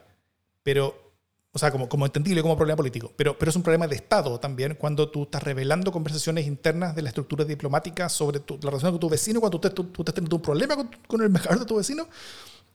Pero, 0.62 1.14
o 1.52 1.58
sea, 1.58 1.70
como, 1.70 1.88
como 1.88 2.04
entendible 2.04 2.42
como 2.42 2.54
problema 2.54 2.76
político. 2.76 3.14
Pero, 3.16 3.38
pero 3.38 3.48
es 3.48 3.56
un 3.56 3.62
problema 3.62 3.88
de 3.88 3.96
Estado 3.96 4.38
también 4.40 4.74
cuando 4.74 5.08
tú 5.08 5.22
estás 5.22 5.42
revelando 5.42 5.90
conversaciones 5.90 6.46
internas 6.46 6.94
de 6.94 7.00
la 7.00 7.08
estructura 7.08 7.46
diplomática 7.46 8.10
sobre 8.10 8.40
tu, 8.40 8.58
la 8.60 8.68
relación 8.68 8.92
con 8.92 9.00
tu 9.00 9.08
vecino, 9.08 9.40
cuando 9.40 9.58
tú, 9.58 9.70
tú, 9.70 9.84
tú 9.84 10.02
estás 10.02 10.14
teniendo 10.14 10.36
un 10.36 10.42
problema 10.42 10.76
con, 10.76 10.90
con 11.06 11.22
el 11.22 11.30
mejor 11.30 11.58
de 11.58 11.64
tu 11.64 11.76
vecino. 11.76 12.06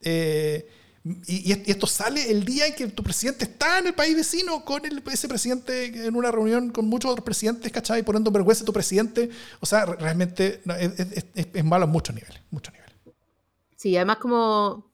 Eh, 0.00 0.68
y, 1.26 1.52
esto 1.70 1.86
sale 1.86 2.30
el 2.30 2.44
día 2.44 2.66
en 2.66 2.74
que 2.74 2.88
tu 2.88 3.02
presidente 3.02 3.44
está 3.44 3.78
en 3.78 3.86
el 3.88 3.94
país 3.94 4.16
vecino 4.16 4.64
con 4.64 4.84
el, 4.84 5.02
ese 5.10 5.28
presidente 5.28 6.06
en 6.06 6.16
una 6.16 6.30
reunión 6.30 6.70
con 6.70 6.86
muchos 6.86 7.10
otros 7.10 7.24
presidentes, 7.24 7.70
¿cachai? 7.72 8.02
Poniendo 8.02 8.30
vergüenza 8.30 8.62
a 8.62 8.66
tu 8.66 8.72
presidente. 8.72 9.30
O 9.60 9.66
sea, 9.66 9.86
realmente 9.86 10.60
es, 11.34 11.64
malo 11.64 11.84
en 11.84 11.90
muchos 11.90 12.14
niveles, 12.14 12.40
muchos 12.50 12.74
niveles. 12.74 12.94
Sí, 13.76 13.96
además 13.96 14.18
como 14.18 14.90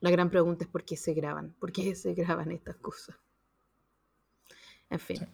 la 0.00 0.10
gran 0.10 0.30
pregunta 0.30 0.64
es 0.64 0.70
por 0.70 0.84
qué 0.84 0.96
se 0.96 1.14
graban, 1.14 1.54
por 1.58 1.72
qué 1.72 1.94
se 1.94 2.14
graban 2.14 2.52
estas 2.52 2.76
cosas. 2.76 3.16
En 4.88 5.00
fin. 5.00 5.26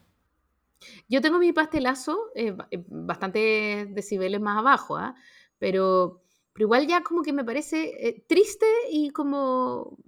Yo 1.09 1.20
tengo 1.20 1.39
mi 1.39 1.53
pastelazo 1.53 2.31
eh, 2.35 2.57
eh, 2.70 2.85
bastante 2.89 3.87
decibeles 3.91 4.41
más 4.41 4.59
abajo, 4.59 4.97
¿ah? 4.97 5.14
pero 5.59 6.22
pero 6.57 6.68
igual 6.68 6.86
ya 6.86 7.02
como 7.02 7.22
que 7.22 7.34
me 7.34 7.44
parece 7.44 8.09
eh, 8.09 8.24
triste 8.26 8.64
y 8.90 9.11
como, 9.11 9.98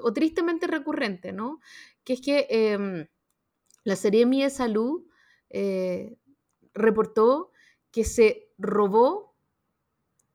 o 0.00 0.12
tristemente 0.12 0.68
recurrente, 0.68 1.32
¿no? 1.32 1.58
Que 2.04 2.12
es 2.12 2.20
que 2.20 2.46
em, 2.50 3.08
la 3.82 3.96
serie 3.96 4.24
Mía 4.24 4.48
Salud 4.48 5.02
eh, 5.50 6.16
reportó 6.72 7.50
que 7.90 8.04
se 8.04 8.48
robó 8.58 9.34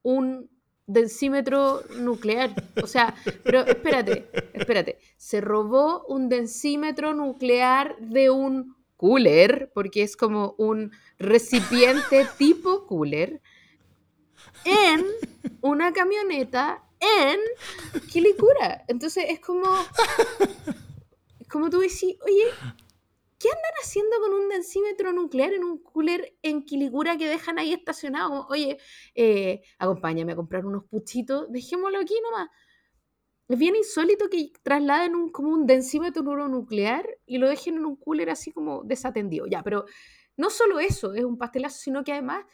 un 0.01 0.49
densímetro 0.85 1.81
nuclear. 1.97 2.53
O 2.83 2.87
sea, 2.87 3.15
pero 3.45 3.61
espérate, 3.61 4.29
espérate. 4.51 4.99
Se 5.15 5.39
robó 5.39 6.03
un 6.07 6.27
densímetro 6.27 7.13
nuclear 7.13 7.97
de 7.99 8.31
un 8.31 8.75
cooler, 8.97 9.71
porque 9.73 10.03
es 10.03 10.17
como 10.17 10.55
un 10.57 10.91
recipiente 11.19 12.27
tipo 12.37 12.85
cooler, 12.85 13.41
en 14.65 15.05
una 15.61 15.93
camioneta 15.93 16.83
en 16.99 17.39
Quilicura. 18.11 18.83
Entonces 18.87 19.25
es 19.29 19.39
como, 19.39 19.65
como 21.49 21.69
tú 21.69 21.79
decís, 21.79 22.15
oye, 22.25 22.45
¿qué 23.39 23.49
andan 23.49 23.71
haciendo 23.81 24.19
con 24.19 24.33
un 24.33 24.49
densímetro 24.49 25.13
nuclear 25.13 25.53
en 25.53 25.63
un 25.63 25.81
cooler 25.81 26.37
en 26.41 26.63
Quilicura 26.63 27.17
que 27.17 27.27
dejan 27.27 27.59
ahí 27.59 27.73
estacionado? 27.73 28.47
Oye, 28.49 28.77
eh, 29.15 29.61
acompáñame 29.79 30.33
a 30.33 30.35
comprar 30.35 30.65
unos 30.65 30.85
puchitos, 30.85 31.51
dejémoslo 31.51 31.99
aquí 31.99 32.15
nomás. 32.23 32.49
Es 33.47 33.57
bien 33.57 33.77
insólito 33.77 34.29
que 34.29 34.51
trasladen 34.61 35.15
un, 35.15 35.31
como 35.31 35.53
un 35.53 35.65
densímetro 35.65 36.23
nuclear 36.49 37.07
y 37.25 37.37
lo 37.37 37.47
dejen 37.47 37.75
en 37.75 37.85
un 37.85 37.95
cooler 37.95 38.29
así 38.29 38.51
como 38.51 38.83
desatendido. 38.83 39.45
Ya, 39.47 39.63
pero 39.63 39.85
no 40.35 40.49
solo 40.49 40.79
eso 40.79 41.13
es 41.13 41.23
un 41.23 41.37
pastelazo, 41.37 41.77
sino 41.79 42.03
que 42.03 42.11
además 42.11 42.45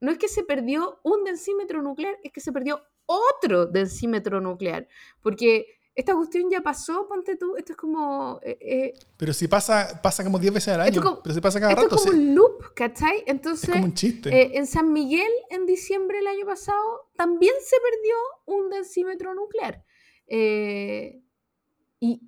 no 0.00 0.10
es 0.10 0.18
que 0.18 0.28
se 0.28 0.42
perdió 0.42 0.98
un 1.02 1.24
densímetro 1.24 1.82
nuclear, 1.82 2.16
es 2.24 2.32
que 2.32 2.40
se 2.40 2.52
perdió 2.52 2.82
otro 3.06 3.66
densímetro 3.66 4.40
nuclear. 4.40 4.88
Porque 5.22 5.66
esta 5.94 6.14
cuestión 6.14 6.50
ya 6.50 6.62
pasó, 6.62 7.06
ponte 7.08 7.36
tú, 7.36 7.56
esto 7.56 7.72
es 7.72 7.76
como... 7.76 8.40
Eh, 8.42 8.58
eh, 8.60 8.94
pero 9.16 9.32
si 9.32 9.48
pasa, 9.48 10.00
pasa 10.02 10.24
como 10.24 10.38
10 10.38 10.54
veces 10.54 10.74
al 10.74 10.80
año, 10.80 11.20
pero 11.22 11.34
si 11.34 11.40
pasa 11.40 11.60
cada 11.60 11.74
rato. 11.74 11.96
Es 11.96 12.02
como 12.02 12.16
un 12.16 12.34
loop, 12.34 12.74
¿cachai? 12.74 13.22
Entonces, 13.26 13.68
es 13.68 13.74
como 13.74 13.84
un 13.84 13.94
chiste. 13.94 14.30
Eh, 14.30 14.52
en 14.54 14.66
San 14.66 14.92
Miguel, 14.92 15.30
en 15.50 15.66
diciembre 15.66 16.18
del 16.18 16.28
año 16.28 16.46
pasado, 16.46 17.10
también 17.16 17.54
se 17.62 17.76
perdió 17.76 18.14
un 18.46 18.70
densímetro 18.70 19.34
nuclear. 19.34 19.84
y, 20.28 22.22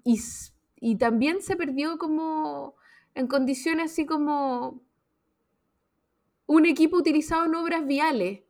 y 0.77 0.97
también 0.97 1.41
se 1.41 1.57
perdió 1.57 1.97
como 1.97 2.75
en 3.15 3.27
condiciones 3.27 3.93
así 3.93 4.05
como 4.05 4.83
un 6.53 6.67
equipo 6.67 6.99
utilizado 6.99 7.47
en 7.47 7.55
obras 7.55 7.87
viales. 7.87 8.41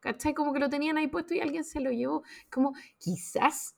¿Cachai? 0.00 0.34
Como 0.34 0.52
que 0.52 0.60
lo 0.60 0.68
tenían 0.68 0.98
ahí 0.98 1.08
puesto 1.08 1.34
y 1.34 1.40
alguien 1.40 1.64
se 1.64 1.80
lo 1.80 1.90
llevó. 1.90 2.22
Como 2.50 2.74
quizás, 2.98 3.76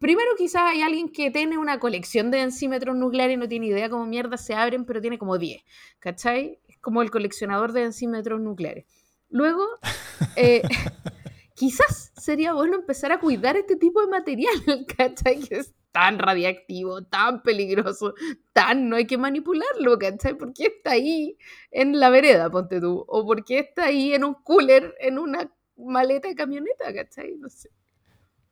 primero 0.00 0.30
quizás 0.36 0.62
hay 0.62 0.82
alguien 0.82 1.08
que 1.08 1.30
tiene 1.30 1.58
una 1.58 1.78
colección 1.78 2.30
de 2.30 2.38
densímetros 2.38 2.96
nucleares 2.96 3.34
y 3.34 3.38
no 3.38 3.48
tiene 3.48 3.66
idea 3.68 3.88
cómo 3.88 4.04
mierda 4.04 4.36
se 4.36 4.54
abren, 4.54 4.84
pero 4.84 5.00
tiene 5.00 5.16
como 5.16 5.38
10. 5.38 5.62
¿Cachai? 6.00 6.60
Es 6.66 6.78
como 6.80 7.00
el 7.00 7.10
coleccionador 7.10 7.72
de 7.72 7.82
densímetros 7.82 8.40
nucleares. 8.40 8.84
Luego, 9.28 9.64
eh, 10.36 10.62
quizás 11.54 12.12
sería 12.16 12.52
bueno 12.52 12.74
empezar 12.74 13.12
a 13.12 13.20
cuidar 13.20 13.56
este 13.56 13.76
tipo 13.76 14.00
de 14.00 14.08
material, 14.08 14.54
¿cachai? 14.96 15.38
Que 15.40 15.58
es 15.58 15.74
tan 15.92 16.18
radiactivo, 16.18 17.02
tan 17.02 17.42
peligroso, 17.42 18.14
tan 18.52 18.88
no 18.88 18.96
hay 18.96 19.06
que 19.06 19.18
manipularlo, 19.18 19.98
¿cachai? 19.98 20.34
¿Por 20.34 20.52
qué 20.52 20.66
está 20.66 20.92
ahí 20.92 21.36
en 21.70 21.98
la 21.98 22.10
vereda, 22.10 22.50
ponte 22.50 22.80
tú? 22.80 23.04
¿O 23.08 23.26
por 23.26 23.44
qué 23.44 23.60
está 23.60 23.86
ahí 23.86 24.14
en 24.14 24.24
un 24.24 24.34
cooler, 24.34 24.94
en 25.00 25.18
una 25.18 25.50
maleta 25.76 26.28
de 26.28 26.34
camioneta, 26.34 26.92
¿cachai? 26.92 27.36
No 27.36 27.48
sé. 27.48 27.70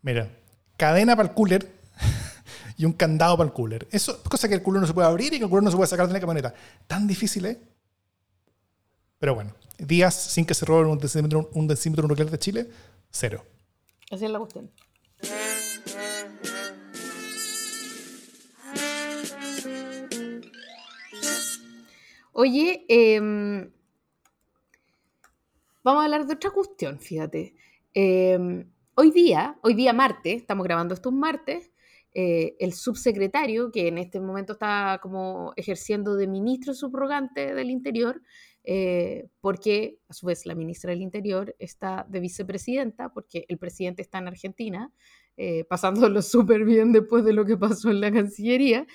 Mira, 0.02 0.30
cadena 0.76 1.16
para 1.16 1.28
el 1.28 1.34
cooler 1.34 1.66
y 2.76 2.84
un 2.84 2.92
candado 2.92 3.36
para 3.36 3.48
el 3.48 3.52
cooler. 3.52 3.86
Eso 3.90 4.12
es 4.12 4.28
cosa 4.28 4.48
que 4.48 4.54
el 4.54 4.62
cooler 4.62 4.80
no 4.80 4.86
se 4.86 4.94
puede 4.94 5.08
abrir 5.08 5.32
y 5.34 5.38
que 5.38 5.44
el 5.44 5.50
cooler 5.50 5.64
no 5.64 5.70
se 5.70 5.76
puede 5.76 5.88
sacar 5.88 6.06
de 6.06 6.12
la 6.12 6.20
camioneta. 6.20 6.54
Tan 6.86 7.06
difícil, 7.06 7.46
¿eh? 7.46 7.60
Pero 9.18 9.34
bueno, 9.34 9.54
días 9.78 10.14
sin 10.14 10.44
que 10.44 10.54
se 10.54 10.66
roben 10.66 10.90
un 10.90 10.98
decímetro, 10.98 11.50
un 11.54 11.66
decímetro 11.66 12.06
nuclear 12.06 12.30
de 12.30 12.38
Chile, 12.38 12.70
cero. 13.10 13.44
Así 14.10 14.24
es 14.24 14.30
la 14.30 14.38
cuestión. 14.38 14.70
Oye, 22.38 22.84
em, 22.90 23.70
vamos 25.82 26.02
a 26.02 26.04
hablar 26.04 26.26
de 26.26 26.34
otra 26.34 26.50
cuestión, 26.50 27.00
fíjate. 27.00 27.54
Em, 27.94 28.70
hoy 28.94 29.10
día, 29.10 29.58
hoy 29.62 29.72
día 29.72 29.94
martes, 29.94 30.42
estamos 30.42 30.64
grabando 30.64 30.92
esto 30.92 31.08
un 31.08 31.18
martes, 31.18 31.72
eh, 32.12 32.54
el 32.58 32.74
subsecretario, 32.74 33.70
que 33.72 33.88
en 33.88 33.96
este 33.96 34.20
momento 34.20 34.52
está 34.52 34.98
como 35.00 35.54
ejerciendo 35.56 36.14
de 36.14 36.26
ministro 36.26 36.74
subrogante 36.74 37.54
del 37.54 37.70
Interior, 37.70 38.20
eh, 38.64 39.30
porque 39.40 40.00
a 40.06 40.12
su 40.12 40.26
vez 40.26 40.44
la 40.44 40.54
ministra 40.54 40.90
del 40.90 41.00
Interior 41.00 41.56
está 41.58 42.04
de 42.06 42.20
vicepresidenta, 42.20 43.14
porque 43.14 43.46
el 43.48 43.56
presidente 43.56 44.02
está 44.02 44.18
en 44.18 44.28
Argentina, 44.28 44.92
eh, 45.38 45.64
pasándolo 45.64 46.20
súper 46.20 46.66
bien 46.66 46.92
después 46.92 47.24
de 47.24 47.32
lo 47.32 47.46
que 47.46 47.56
pasó 47.56 47.88
en 47.88 48.02
la 48.02 48.12
Cancillería. 48.12 48.86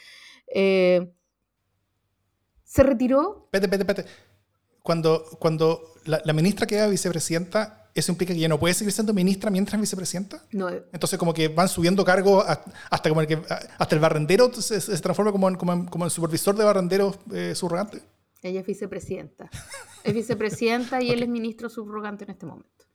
Se 2.71 2.83
retiró. 2.83 3.49
Pete, 3.51 3.67
pete, 3.67 3.83
pete. 3.83 4.05
Cuando, 4.81 5.25
cuando 5.39 5.93
la, 6.05 6.21
la, 6.23 6.31
ministra 6.31 6.65
queda 6.65 6.87
vicepresidenta, 6.87 7.91
¿eso 7.93 8.13
implica 8.13 8.33
que 8.33 8.39
ya 8.39 8.47
no 8.47 8.61
puede 8.61 8.73
seguir 8.73 8.93
siendo 8.93 9.13
ministra 9.13 9.51
mientras 9.51 9.77
vicepresidenta? 9.81 10.41
No. 10.53 10.69
Entonces, 10.69 11.19
como 11.19 11.33
que 11.33 11.49
van 11.49 11.67
subiendo 11.67 12.05
cargos 12.05 12.45
hasta, 12.89 13.09
como 13.09 13.19
el, 13.19 13.27
que, 13.27 13.41
hasta 13.77 13.93
el 13.93 13.99
barrendero 13.99 14.53
se, 14.53 14.79
se 14.79 14.97
transforma 14.99 15.33
como 15.33 15.49
en, 15.49 15.55
como, 15.55 15.73
en, 15.73 15.85
como 15.87 16.09
supervisor 16.09 16.55
de 16.55 16.63
barrenderos 16.63 17.19
eh, 17.33 17.55
subrogante. 17.55 18.03
Ella 18.41 18.61
es 18.61 18.65
vicepresidenta. 18.65 19.49
Es 20.05 20.13
vicepresidenta 20.13 21.01
y 21.01 21.11
él 21.11 21.23
es 21.23 21.27
ministro 21.27 21.69
subrogante 21.69 22.23
en 22.23 22.29
este 22.29 22.45
momento. 22.45 22.85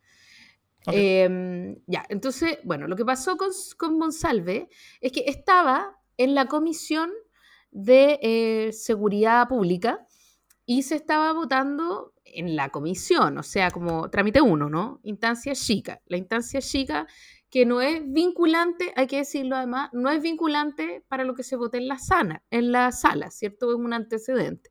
Okay. 0.87 0.99
Eh, 0.99 1.83
ya, 1.87 2.03
entonces, 2.09 2.61
bueno, 2.65 2.89
lo 2.89 2.97
que 2.97 3.05
pasó 3.05 3.37
con, 3.37 3.51
con 3.77 3.99
Monsalve 3.99 4.71
es 5.03 5.13
que 5.13 5.25
estaba 5.27 5.99
en 6.17 6.35
la 6.35 6.47
comisión 6.47 7.11
de 7.77 8.19
eh, 8.23 8.73
seguridad 8.73 9.49
pública 9.49 10.07
y 10.65 10.83
se 10.83 10.95
estaba 10.95 11.33
votando 11.35 12.15
en 12.25 12.57
la 12.57 12.71
comisión, 12.71 13.37
o 13.37 13.43
sea, 13.43 13.71
como 13.71 14.09
trámite 14.09 14.41
uno, 14.41 14.71
¿no? 14.71 14.99
Instancia 15.03 15.55
chica. 15.55 16.01
La 16.07 16.17
instancia 16.17 16.61
chica 16.63 17.07
que 17.51 17.67
no 17.67 17.83
es 17.83 18.01
vinculante, 18.11 18.93
hay 18.97 19.07
que 19.07 19.19
decirlo 19.19 19.57
además, 19.57 19.91
no 19.93 20.11
es 20.11 20.23
vinculante 20.23 21.05
para 21.09 21.25
lo 21.25 21.35
que 21.35 21.43
se 21.43 21.57
vote 21.57 21.77
en 21.77 21.87
la, 21.87 21.99
sana, 21.99 22.43
en 22.51 22.73
la 22.73 22.93
sala, 22.93 23.31
¿cierto? 23.31 23.71
Es 23.71 23.77
un 23.77 23.93
antecedente. 23.93 24.71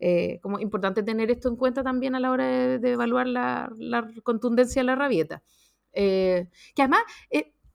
Eh, 0.00 0.40
como 0.42 0.58
importante 0.58 1.04
tener 1.04 1.30
esto 1.30 1.48
en 1.48 1.54
cuenta 1.54 1.84
también 1.84 2.16
a 2.16 2.20
la 2.20 2.32
hora 2.32 2.78
de, 2.78 2.90
evaluar 2.90 3.28
la, 3.28 3.70
contundencia 4.24 4.82
de 4.82 4.86
la 4.86 4.96
rabieta. 4.96 5.44
Eh, 5.92 6.48
que 6.74 6.82
además, 6.82 7.02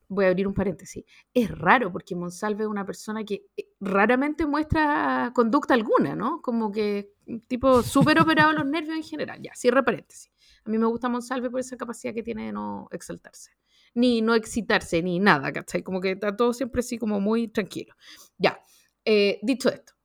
voy 0.08 0.24
a 0.24 0.28
abrir 0.28 0.46
un 0.46 0.54
paréntesis, 0.54 1.04
es 1.34 1.50
raro 1.50 1.92
porque 1.92 2.16
Monsalve 2.16 2.64
es 2.64 2.68
una 2.68 2.84
persona 2.86 3.24
que 3.24 3.46
eh, 3.56 3.68
raramente 3.80 4.46
muestra 4.46 5.32
conducta 5.34 5.74
alguna, 5.74 6.16
¿no? 6.16 6.40
Como 6.42 6.72
que 6.72 7.12
tipo 7.46 7.82
súper 7.82 8.20
operado 8.20 8.52
los 8.52 8.66
nervios 8.66 8.96
en 8.96 9.02
general. 9.02 9.40
Ya, 9.42 9.54
cierra 9.54 9.84
paréntesis. 9.84 10.32
A 10.64 10.70
mí 10.70 10.78
me 10.78 10.86
gusta 10.86 11.08
Monsalve 11.08 11.50
por 11.50 11.60
esa 11.60 11.76
capacidad 11.76 12.14
que 12.14 12.22
tiene 12.22 12.46
de 12.46 12.52
no 12.52 12.88
exaltarse, 12.90 13.52
ni 13.94 14.22
no 14.22 14.34
excitarse, 14.34 15.02
ni 15.02 15.18
nada, 15.18 15.52
¿cachai? 15.52 15.82
Como 15.82 16.00
que 16.00 16.12
está 16.12 16.34
todo 16.36 16.52
siempre 16.52 16.80
así 16.80 16.98
como 16.98 17.20
muy 17.20 17.48
tranquilo. 17.48 17.94
Ya, 18.38 18.60
eh, 19.04 19.38
dicho 19.42 19.68
esto 19.68 19.98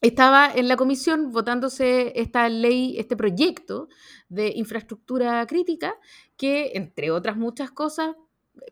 estaba 0.00 0.50
en 0.52 0.68
la 0.68 0.76
comisión 0.76 1.30
votándose 1.30 2.18
esta 2.18 2.48
ley, 2.48 2.98
este 2.98 3.16
proyecto 3.16 3.88
de 4.28 4.52
infraestructura 4.56 5.46
crítica 5.46 5.94
que, 6.36 6.72
entre 6.74 7.10
otras 7.10 7.36
muchas 7.36 7.70
cosas, 7.70 8.16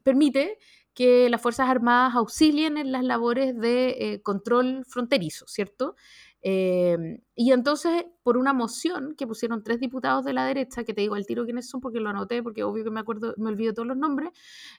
permite 0.02 0.58
que 0.94 1.30
las 1.30 1.40
Fuerzas 1.40 1.68
Armadas 1.68 2.16
auxilien 2.16 2.76
en 2.76 2.90
las 2.90 3.04
labores 3.04 3.56
de 3.56 3.90
eh, 3.90 4.22
control 4.22 4.84
fronterizo, 4.84 5.46
¿cierto? 5.46 5.94
Eh, 6.42 7.20
y 7.34 7.52
entonces, 7.52 8.04
por 8.22 8.36
una 8.36 8.52
moción 8.52 9.14
que 9.16 9.26
pusieron 9.26 9.62
tres 9.62 9.80
diputados 9.80 10.24
de 10.24 10.32
la 10.32 10.44
derecha, 10.44 10.84
que 10.84 10.94
te 10.94 11.00
digo 11.00 11.14
al 11.14 11.26
tiro 11.26 11.44
quiénes 11.44 11.68
son 11.68 11.80
porque 11.80 12.00
lo 12.00 12.08
anoté, 12.10 12.42
porque 12.42 12.64
obvio 12.64 12.84
que 12.84 12.90
me 12.90 13.00
acuerdo, 13.00 13.34
me 13.36 13.48
olvido 13.48 13.74
todos 13.74 13.88
los 13.88 13.96
nombres, 13.96 14.30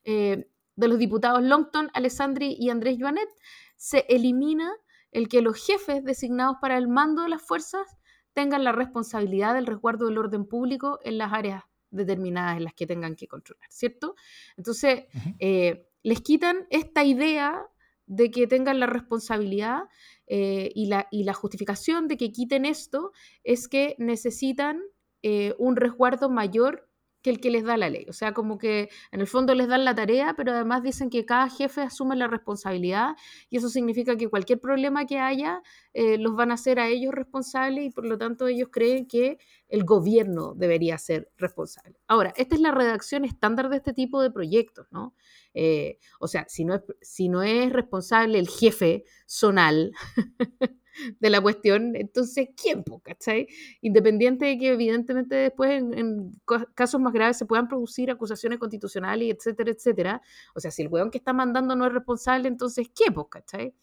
eh, 0.04 0.50
de 0.76 0.88
los 0.88 0.98
diputados 0.98 1.42
Longton, 1.42 1.90
Alessandri 1.94 2.56
y 2.58 2.70
Andrés 2.70 2.98
Joanet, 3.00 3.30
se 3.76 4.06
elimina 4.10 4.72
el 5.12 5.28
que 5.28 5.42
los 5.42 5.58
jefes 5.66 6.04
designados 6.04 6.58
para 6.62 6.78
el 6.78 6.88
mando 6.88 7.24
de 7.24 7.30
las 7.30 7.42
fuerzas 7.42 7.98
tengan 8.34 8.64
la 8.64 8.72
responsabilidad 8.72 9.54
del 9.54 9.66
resguardo 9.66 10.06
del 10.06 10.18
orden 10.18 10.46
público 10.46 11.00
en 11.04 11.18
las 11.18 11.34
áreas 11.34 11.64
determinadas 11.92 12.58
en 12.58 12.64
las 12.64 12.74
que 12.74 12.88
tengan 12.88 13.16
que 13.16 13.28
controlar, 13.28 13.68
¿cierto? 13.70 14.16
Entonces, 14.58 15.06
uh 15.14 15.18
-huh. 15.18 15.36
eh, 15.40 15.88
les 16.04 16.22
quitan 16.22 16.68
esta 16.70 17.04
idea 17.04 17.68
de 18.06 18.32
que 18.32 18.48
tengan 18.48 18.80
la 18.80 18.88
responsabilidad 18.88 19.84
eh, 20.26 20.72
y, 20.74 20.88
la, 20.88 21.08
y, 21.12 21.24
la, 21.24 21.34
justificación 21.34 22.08
de 22.08 22.18
que 22.18 22.32
quiten 22.32 22.66
esto 22.66 23.12
es 23.44 23.68
que 23.68 23.96
necesitan 24.00 24.82
eh, 25.22 25.54
un 25.60 25.76
resguardo 25.76 26.30
mayor 26.30 26.89
que 27.22 27.30
el 27.30 27.40
que 27.40 27.50
les 27.50 27.64
da 27.64 27.78
la 27.78 27.90
ley. 27.90 28.06
O 28.10 28.14
sea, 28.14 28.34
como 28.34 28.58
que 28.58 28.90
en 29.12 29.20
el 29.20 29.28
fondo 29.28 29.54
les 29.56 29.68
dan 29.68 29.86
la 29.86 29.96
tarea, 29.96 30.34
pero 30.36 30.52
además 30.52 30.84
dicen 30.84 31.10
que 31.10 31.26
cada 31.26 31.50
jefe 31.50 31.82
asume 31.82 32.16
la 32.16 32.28
responsabilidad 32.28 33.16
y 33.50 33.58
eso 33.58 33.70
significa 33.70 34.16
que 34.16 34.30
cualquier 34.30 34.60
problema 34.60 35.06
que 35.06 35.20
haya 35.20 35.62
eh, 35.94 36.18
los 36.18 36.36
van 36.36 36.52
a 36.52 36.54
hacer 36.56 36.80
a 36.80 36.88
ellos 36.88 37.14
responsables 37.14 37.86
y 37.86 37.90
por 37.90 38.06
lo 38.06 38.18
tanto 38.18 38.48
ellos 38.48 38.70
creen 38.72 39.08
que 39.08 39.38
el 39.68 39.84
gobierno 39.84 40.54
debería 40.56 40.98
ser 40.98 41.30
responsable. 41.38 42.00
Ahora, 42.08 42.34
esta 42.38 42.56
es 42.56 42.62
la 42.62 42.72
redacción 42.72 43.26
estándar 43.26 43.70
de 43.70 43.78
este 43.78 43.94
tipo 43.94 44.22
de 44.22 44.32
proyectos, 44.32 44.88
¿no? 44.92 45.14
Eh, 45.54 46.00
o 46.20 46.28
sea, 46.28 46.46
si 46.48 46.66
no, 46.66 46.76
es, 46.76 46.82
si 47.02 47.30
no 47.30 47.44
es 47.44 47.72
responsable 47.72 48.40
el 48.40 48.48
jefe 48.48 49.04
zonal, 49.28 49.92
de 51.20 51.30
la 51.30 51.42
cuestión, 51.42 51.96
entonces, 51.96 52.50
¿quién? 52.62 52.84
¿Cachai? 53.04 53.48
Independiente 53.82 54.46
de 54.46 54.58
que 54.58 54.70
evidentemente 54.70 55.36
después 55.36 55.82
en, 55.82 56.32
casos 56.76 57.00
más 57.00 57.14
graves 57.14 57.38
se 57.38 57.46
puedan 57.46 57.68
producir 57.68 58.12
acusaciones 58.12 58.60
constitucionales, 58.60 59.36
etcétera, 59.36 59.72
etcétera. 59.72 60.22
O 60.56 60.60
sea, 60.60 60.72
si 60.72 60.82
el 60.82 60.88
weón 60.90 61.12
que 61.12 61.18
está 61.18 61.34
mandando 61.34 61.76
no 61.76 61.86
es 61.86 61.94
responsable, 61.94 62.48
entonces, 62.48 62.88
¿qué? 62.90 63.14
¿Cachai? 63.30 63.74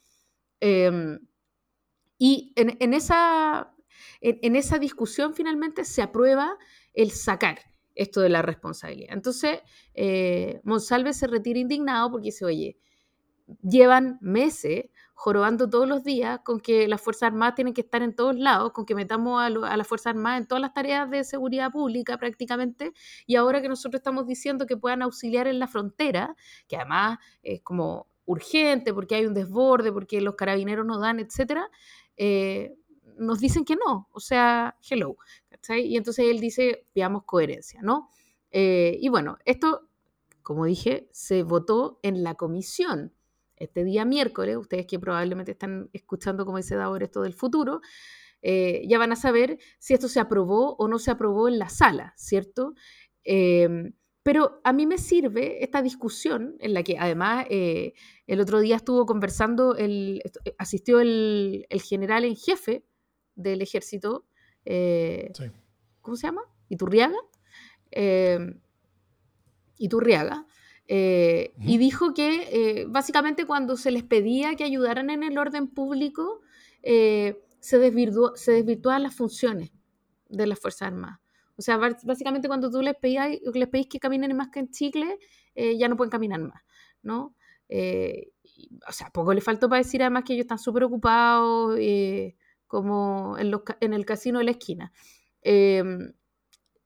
Eh, 0.60 1.18
y 2.18 2.52
en, 2.56 2.76
en 2.80 2.94
esa, 2.94 3.74
en, 4.20 4.56
esa 4.56 4.78
discusión 4.78 5.34
finalmente 5.34 5.84
se 5.84 6.02
aprueba 6.02 6.56
el 6.94 7.10
sacar 7.10 7.58
esto 7.94 8.20
de 8.20 8.28
la 8.28 8.42
responsabilidad. 8.42 9.14
Entonces, 9.14 9.60
eh, 9.94 10.60
Monsalve 10.64 11.12
se 11.12 11.26
retira 11.26 11.58
indignado 11.58 12.10
porque 12.10 12.26
dice, 12.26 12.44
oye, 12.44 12.78
llevan 13.62 14.18
meses 14.20 14.86
jorobando 15.16 15.68
todos 15.70 15.88
los 15.88 16.04
días 16.04 16.40
con 16.44 16.60
que 16.60 16.86
las 16.86 17.00
Fuerzas 17.00 17.28
Armadas 17.28 17.54
tienen 17.54 17.72
que 17.72 17.80
estar 17.80 18.02
en 18.02 18.14
todos 18.14 18.36
lados, 18.36 18.72
con 18.72 18.84
que 18.84 18.94
metamos 18.94 19.42
a, 19.42 19.48
las 19.48 19.88
Fuerzas 19.88 20.10
Armadas 20.14 20.42
en 20.42 20.46
todas 20.46 20.60
las 20.60 20.74
tareas 20.74 21.10
de 21.10 21.24
seguridad 21.24 21.72
pública 21.72 22.18
prácticamente, 22.18 22.92
y 23.26 23.36
ahora 23.36 23.62
que 23.62 23.68
nosotros 23.68 23.98
estamos 23.98 24.26
diciendo 24.26 24.66
que 24.66 24.76
puedan 24.76 25.00
auxiliar 25.00 25.48
en 25.48 25.58
la 25.58 25.68
frontera, 25.68 26.36
que 26.68 26.76
además 26.76 27.18
es 27.42 27.62
como 27.62 28.08
urgente 28.26 28.92
porque 28.92 29.14
hay 29.14 29.24
un 29.24 29.32
desborde, 29.32 29.90
porque 29.90 30.20
los 30.20 30.34
carabineros 30.34 30.84
no 30.84 30.98
dan, 30.98 31.18
etcétera, 31.18 31.70
eh, 32.18 32.74
nos 33.16 33.40
dicen 33.40 33.64
que 33.64 33.76
no, 33.76 34.08
o 34.12 34.20
sea, 34.20 34.76
hello. 34.88 35.16
Y 35.70 35.96
entonces 35.96 36.26
él 36.28 36.40
dice, 36.40 36.86
veamos 36.94 37.24
coherencia, 37.24 37.80
¿no? 37.82 38.10
Eh, 38.50 38.98
y 39.00 39.08
bueno, 39.08 39.38
esto, 39.46 39.88
como 40.42 40.66
dije, 40.66 41.08
se 41.10 41.42
votó 41.42 41.98
en 42.02 42.22
la 42.22 42.34
comisión 42.34 43.15
este 43.56 43.84
día 43.84 44.04
miércoles, 44.04 44.56
ustedes 44.56 44.86
que 44.86 44.98
probablemente 44.98 45.52
están 45.52 45.88
escuchando, 45.92 46.44
como 46.44 46.58
dice 46.58 46.76
Davor, 46.76 47.02
esto 47.02 47.22
del 47.22 47.34
futuro, 47.34 47.80
eh, 48.42 48.84
ya 48.86 48.98
van 48.98 49.12
a 49.12 49.16
saber 49.16 49.58
si 49.78 49.94
esto 49.94 50.08
se 50.08 50.20
aprobó 50.20 50.76
o 50.76 50.88
no 50.88 50.98
se 50.98 51.10
aprobó 51.10 51.48
en 51.48 51.58
la 51.58 51.68
sala, 51.68 52.14
¿cierto? 52.16 52.74
Eh, 53.24 53.92
pero 54.22 54.60
a 54.64 54.72
mí 54.72 54.86
me 54.86 54.98
sirve 54.98 55.62
esta 55.64 55.82
discusión 55.82 56.56
en 56.60 56.74
la 56.74 56.82
que 56.82 56.98
además 56.98 57.46
eh, 57.48 57.94
el 58.26 58.40
otro 58.40 58.60
día 58.60 58.76
estuvo 58.76 59.06
conversando, 59.06 59.76
el, 59.76 60.22
asistió 60.58 61.00
el, 61.00 61.66
el 61.70 61.80
general 61.80 62.24
en 62.24 62.36
jefe 62.36 62.84
del 63.36 63.62
ejército, 63.62 64.26
sí. 64.64 65.44
¿cómo 66.00 66.16
se 66.16 66.26
llama? 66.26 66.42
Iturriaga. 66.68 67.18
Iturriaga. 69.78 70.46
Eh, 70.88 71.52
y 71.58 71.78
dijo 71.78 72.14
que 72.14 72.48
eh, 72.52 72.86
básicamente 72.88 73.44
cuando 73.44 73.76
se 73.76 73.90
les 73.90 74.04
pedía 74.04 74.54
que 74.54 74.64
ayudaran 74.64 75.10
en 75.10 75.22
el 75.24 75.36
orden 75.36 75.68
público, 75.68 76.40
eh, 76.82 77.42
se, 77.60 77.78
desvirtuó, 77.78 78.36
se 78.36 78.52
desvirtuaban 78.52 79.02
las 79.02 79.14
funciones 79.14 79.72
de 80.28 80.46
las 80.46 80.60
Fuerzas 80.60 80.88
Armadas. 80.88 81.18
O 81.56 81.62
sea, 81.62 81.78
básicamente 81.78 82.48
cuando 82.48 82.70
tú 82.70 82.82
les 82.82 82.94
pedís, 82.94 83.40
les 83.54 83.68
pedís 83.68 83.88
que 83.88 83.98
caminen 83.98 84.36
más 84.36 84.48
que 84.50 84.60
en 84.60 84.70
chicle, 84.70 85.18
ya 85.54 85.88
no 85.88 85.96
pueden 85.96 86.10
caminar 86.10 86.38
más, 86.38 86.62
¿no? 87.02 87.34
o 87.68 88.92
sea, 88.92 89.08
poco 89.10 89.32
le 89.32 89.40
faltó 89.40 89.66
para 89.68 89.82
decir 89.82 90.02
además 90.02 90.24
que 90.24 90.34
ellos 90.34 90.44
están 90.44 90.58
súper 90.58 90.84
ocupados, 90.84 91.78
como 92.66 93.38
en, 93.38 93.50
los, 93.50 93.62
en, 93.80 93.94
el 93.94 94.04
casino 94.04 94.38
de 94.38 94.44
la 94.44 94.50
esquina. 94.50 94.92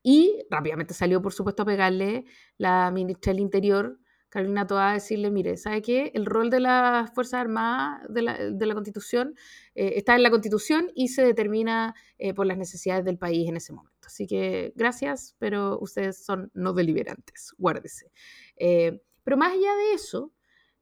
Y 0.03 0.44
rápidamente 0.51 0.94
salió, 0.94 1.20
por 1.20 1.32
supuesto, 1.32 1.62
a 1.62 1.66
pegarle 1.66 2.24
la 2.57 2.90
ministra 2.90 3.32
del 3.32 3.40
Interior, 3.40 3.98
Carolina 4.30 4.66
Toa, 4.66 4.90
a 4.90 4.94
decirle, 4.94 5.30
mire, 5.30 5.57
¿sabe 5.57 5.82
qué? 5.82 6.12
El 6.14 6.24
rol 6.24 6.51
de 6.51 6.61
las 6.61 7.12
Fuerzas 7.12 7.40
Armadas 7.40 8.03
de 8.09 8.22
la, 8.22 8.38
de 8.38 8.66
la 8.66 8.74
Constitución 8.74 9.34
eh, 9.74 9.94
está 9.96 10.14
en 10.14 10.22
la 10.22 10.30
Constitución 10.30 10.90
y 10.94 11.09
se 11.09 11.22
determina 11.22 11.94
eh, 12.16 12.32
por 12.32 12.46
las 12.46 12.57
necesidades 12.57 13.05
del 13.05 13.18
país 13.18 13.48
en 13.48 13.57
ese 13.57 13.72
momento. 13.72 14.07
Así 14.07 14.26
que 14.26 14.72
gracias, 14.76 15.34
pero 15.38 15.78
ustedes 15.80 16.24
son 16.24 16.51
no 16.55 16.72
deliberantes, 16.72 17.55
guárdese. 17.59 18.12
Eh, 18.57 19.03
pero 19.24 19.36
más 19.36 19.53
allá 19.53 19.74
de 19.74 19.94
eso, 19.94 20.32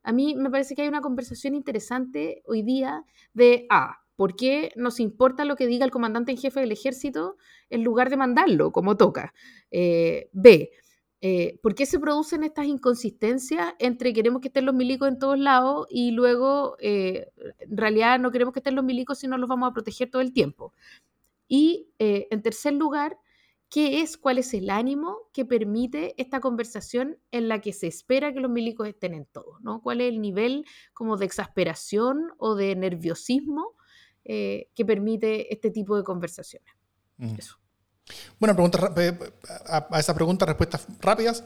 a 0.02 0.12
mí 0.12 0.34
me 0.36 0.50
parece 0.50 0.74
que 0.74 0.82
hay 0.82 0.88
una 0.88 1.00
conversación 1.00 1.54
interesante 1.54 2.42
hoy 2.46 2.62
día 2.62 3.04
de, 3.32 3.66
ah, 3.70 3.98
¿Por 4.18 4.34
qué 4.34 4.72
nos 4.74 4.98
importa 4.98 5.44
lo 5.44 5.54
que 5.54 5.68
diga 5.68 5.84
el 5.84 5.92
comandante 5.92 6.32
en 6.32 6.38
jefe 6.38 6.58
del 6.58 6.72
ejército 6.72 7.36
en 7.70 7.84
lugar 7.84 8.10
de 8.10 8.16
mandarlo 8.16 8.72
como 8.72 8.96
toca? 8.96 9.32
Eh, 9.70 10.28
B. 10.32 10.72
Eh, 11.20 11.60
¿Por 11.62 11.76
qué 11.76 11.86
se 11.86 12.00
producen 12.00 12.42
estas 12.42 12.66
inconsistencias 12.66 13.74
entre 13.78 14.12
queremos 14.12 14.40
que 14.40 14.48
estén 14.48 14.66
los 14.66 14.74
milicos 14.74 15.06
en 15.06 15.20
todos 15.20 15.38
lados 15.38 15.86
y 15.88 16.10
luego 16.10 16.74
eh, 16.80 17.30
en 17.60 17.76
realidad 17.76 18.18
no 18.18 18.32
queremos 18.32 18.52
que 18.52 18.58
estén 18.58 18.74
los 18.74 18.84
milicos 18.84 19.20
sino 19.20 19.38
los 19.38 19.48
vamos 19.48 19.70
a 19.70 19.72
proteger 19.72 20.10
todo 20.10 20.20
el 20.20 20.32
tiempo? 20.32 20.74
Y 21.46 21.92
en 22.00 22.42
tercer 22.42 22.72
lugar, 22.72 23.18
¿qué 23.70 24.00
es, 24.00 24.18
cuál 24.18 24.38
es 24.38 24.52
el 24.52 24.68
ánimo 24.68 25.28
que 25.32 25.44
permite 25.44 26.20
esta 26.20 26.40
conversación 26.40 27.18
en 27.30 27.46
la 27.46 27.60
que 27.60 27.72
se 27.72 27.86
espera 27.86 28.32
que 28.32 28.40
los 28.40 28.50
milicos 28.50 28.88
estén 28.88 29.14
en 29.14 29.26
todo? 29.26 29.60
¿no? 29.60 29.80
¿Cuál 29.80 30.00
es 30.00 30.08
el 30.08 30.20
nivel 30.20 30.64
como 30.92 31.16
de 31.16 31.26
exasperación 31.26 32.32
o 32.38 32.56
de 32.56 32.74
nerviosismo 32.74 33.76
eh, 34.30 34.68
que 34.74 34.84
permite 34.84 35.50
este 35.50 35.70
tipo 35.70 35.96
de 35.96 36.04
conversaciones. 36.04 36.68
Bueno, 38.38 38.54
pregunta, 38.54 38.92
a 39.66 39.98
esa 39.98 40.14
pregunta, 40.14 40.44
respuestas 40.44 40.86
rápidas. 41.00 41.42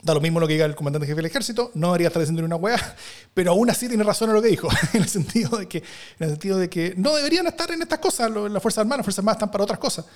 Da 0.00 0.14
lo 0.14 0.20
mismo 0.22 0.40
lo 0.40 0.46
que 0.46 0.54
diga 0.54 0.64
el 0.64 0.74
comandante 0.74 1.06
jefe 1.06 1.16
del 1.16 1.26
ejército, 1.26 1.70
no 1.74 1.88
debería 1.88 2.06
estar 2.06 2.20
diciendo 2.20 2.42
una 2.42 2.56
hueá, 2.56 2.78
pero 3.34 3.50
aún 3.50 3.68
así 3.68 3.86
tiene 3.86 4.02
razón 4.02 4.30
en 4.30 4.36
lo 4.36 4.40
que 4.42 4.48
dijo, 4.48 4.68
en 4.94 5.02
el 5.02 5.08
sentido 5.08 5.58
de 5.58 5.68
que, 5.68 5.78
en 5.78 6.24
el 6.24 6.30
sentido 6.30 6.56
de 6.56 6.70
que 6.70 6.94
no 6.96 7.14
deberían 7.14 7.46
estar 7.48 7.70
en 7.70 7.82
estas 7.82 7.98
cosas, 7.98 8.30
las 8.30 8.62
Fuerzas 8.62 8.78
Armadas, 8.78 9.00
las 9.00 9.04
Fuerzas 9.04 9.18
Armadas 9.18 9.36
están 9.36 9.50
para 9.50 9.64
otras 9.64 9.78
cosas. 9.78 10.06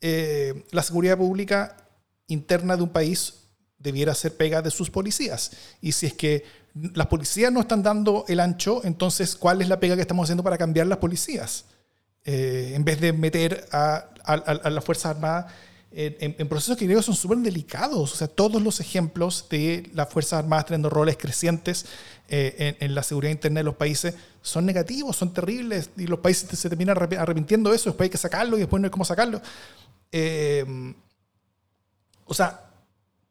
Eh, 0.00 0.64
la 0.72 0.82
seguridad 0.82 1.16
pública 1.16 1.76
interna 2.26 2.76
de 2.76 2.82
un 2.82 2.88
país 2.88 3.34
debiera 3.78 4.12
ser 4.14 4.36
pega 4.36 4.60
de 4.60 4.72
sus 4.72 4.90
policías. 4.90 5.52
Y 5.80 5.92
si 5.92 6.06
es 6.06 6.14
que 6.14 6.44
las 6.94 7.06
policías 7.06 7.52
no 7.52 7.60
están 7.60 7.82
dando 7.82 8.24
el 8.28 8.40
ancho, 8.40 8.82
entonces, 8.84 9.36
¿cuál 9.36 9.62
es 9.62 9.68
la 9.68 9.80
pega 9.80 9.94
que 9.94 10.02
estamos 10.02 10.24
haciendo 10.24 10.42
para 10.42 10.58
cambiar 10.58 10.86
las 10.86 10.98
policías? 10.98 11.64
Eh, 12.24 12.72
en 12.74 12.84
vez 12.84 13.00
de 13.00 13.12
meter 13.12 13.68
a, 13.72 14.10
las 14.64 14.84
Fuerzas 14.84 15.12
Armadas 15.12 15.52
en, 15.92 16.48
procesos 16.48 16.76
que 16.76 16.84
creo 16.84 17.00
son 17.00 17.14
súper 17.14 17.38
delicados. 17.38 18.12
O 18.12 18.16
sea, 18.16 18.28
todos 18.28 18.60
los 18.60 18.80
ejemplos 18.80 19.46
de 19.48 19.88
las 19.94 20.08
Fuerzas 20.10 20.40
Armadas 20.40 20.66
teniendo 20.66 20.90
roles 20.90 21.16
crecientes 21.16 21.86
eh, 22.28 22.76
en, 22.80 22.94
la 22.94 23.02
seguridad 23.02 23.32
interna 23.32 23.60
de 23.60 23.64
los 23.64 23.76
países 23.76 24.14
son 24.42 24.66
negativos, 24.66 25.16
son 25.16 25.32
terribles, 25.32 25.90
y 25.96 26.06
los 26.06 26.18
países 26.18 26.58
se 26.58 26.68
terminan 26.68 26.98
arrepintiendo 26.98 27.70
de 27.70 27.76
eso, 27.76 27.90
después 27.90 28.06
hay 28.06 28.10
que 28.10 28.18
sacarlo 28.18 28.56
y 28.56 28.60
después 28.60 28.80
no 28.80 28.86
hay 28.86 28.90
cómo 28.90 29.04
sacarlo. 29.04 29.40
Eh, 30.12 30.94
o 32.26 32.34
sea, 32.34 32.65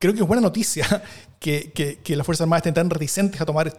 creo 0.06 0.14
que 0.14 0.22
es 0.22 0.28
buena 0.28 0.42
noticia 0.42 1.04
que, 1.40 2.02
las 2.08 2.26
Fuerzas 2.26 2.42
Armadas 2.42 2.62
estén 2.62 2.74
tan 2.74 2.90
reticentes 2.90 3.40
a 3.40 3.46
tomar 3.46 3.72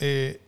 eh, 0.00 0.40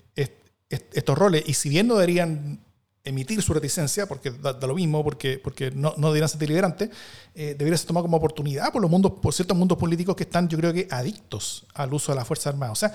estos 0.70 1.18
roles. 1.18 1.44
Y 1.46 1.54
si 1.54 1.68
bien 1.68 1.86
no 1.86 1.94
deberían 1.94 2.60
emitir 3.04 3.42
su 3.42 3.52
reticencia, 3.52 4.06
porque 4.06 4.30
da, 4.30 4.54
lo 4.66 4.74
mismo, 4.74 5.02
porque, 5.02 5.38
porque 5.42 5.70
no, 5.70 5.94
no 5.96 6.08
deberían 6.08 6.28
ser 6.28 6.38
deliberantes, 6.38 6.90
eh, 7.34 7.54
debería 7.58 7.76
ser 7.76 7.88
tomado 7.88 8.04
como 8.04 8.16
oportunidad 8.16 8.72
por, 8.72 8.80
los 8.80 8.90
mundos, 8.90 9.12
por 9.20 9.34
ciertos 9.34 9.56
mundos 9.56 9.76
políticos 9.76 10.14
que 10.14 10.22
están, 10.22 10.48
yo 10.48 10.58
creo 10.58 10.72
que, 10.72 10.86
adictos 10.90 11.66
al 11.74 11.92
uso 11.92 12.12
de 12.12 12.16
las 12.16 12.26
Fuerzas 12.26 12.48
Armadas. 12.48 12.72
O 12.72 12.76
sea, 12.76 12.94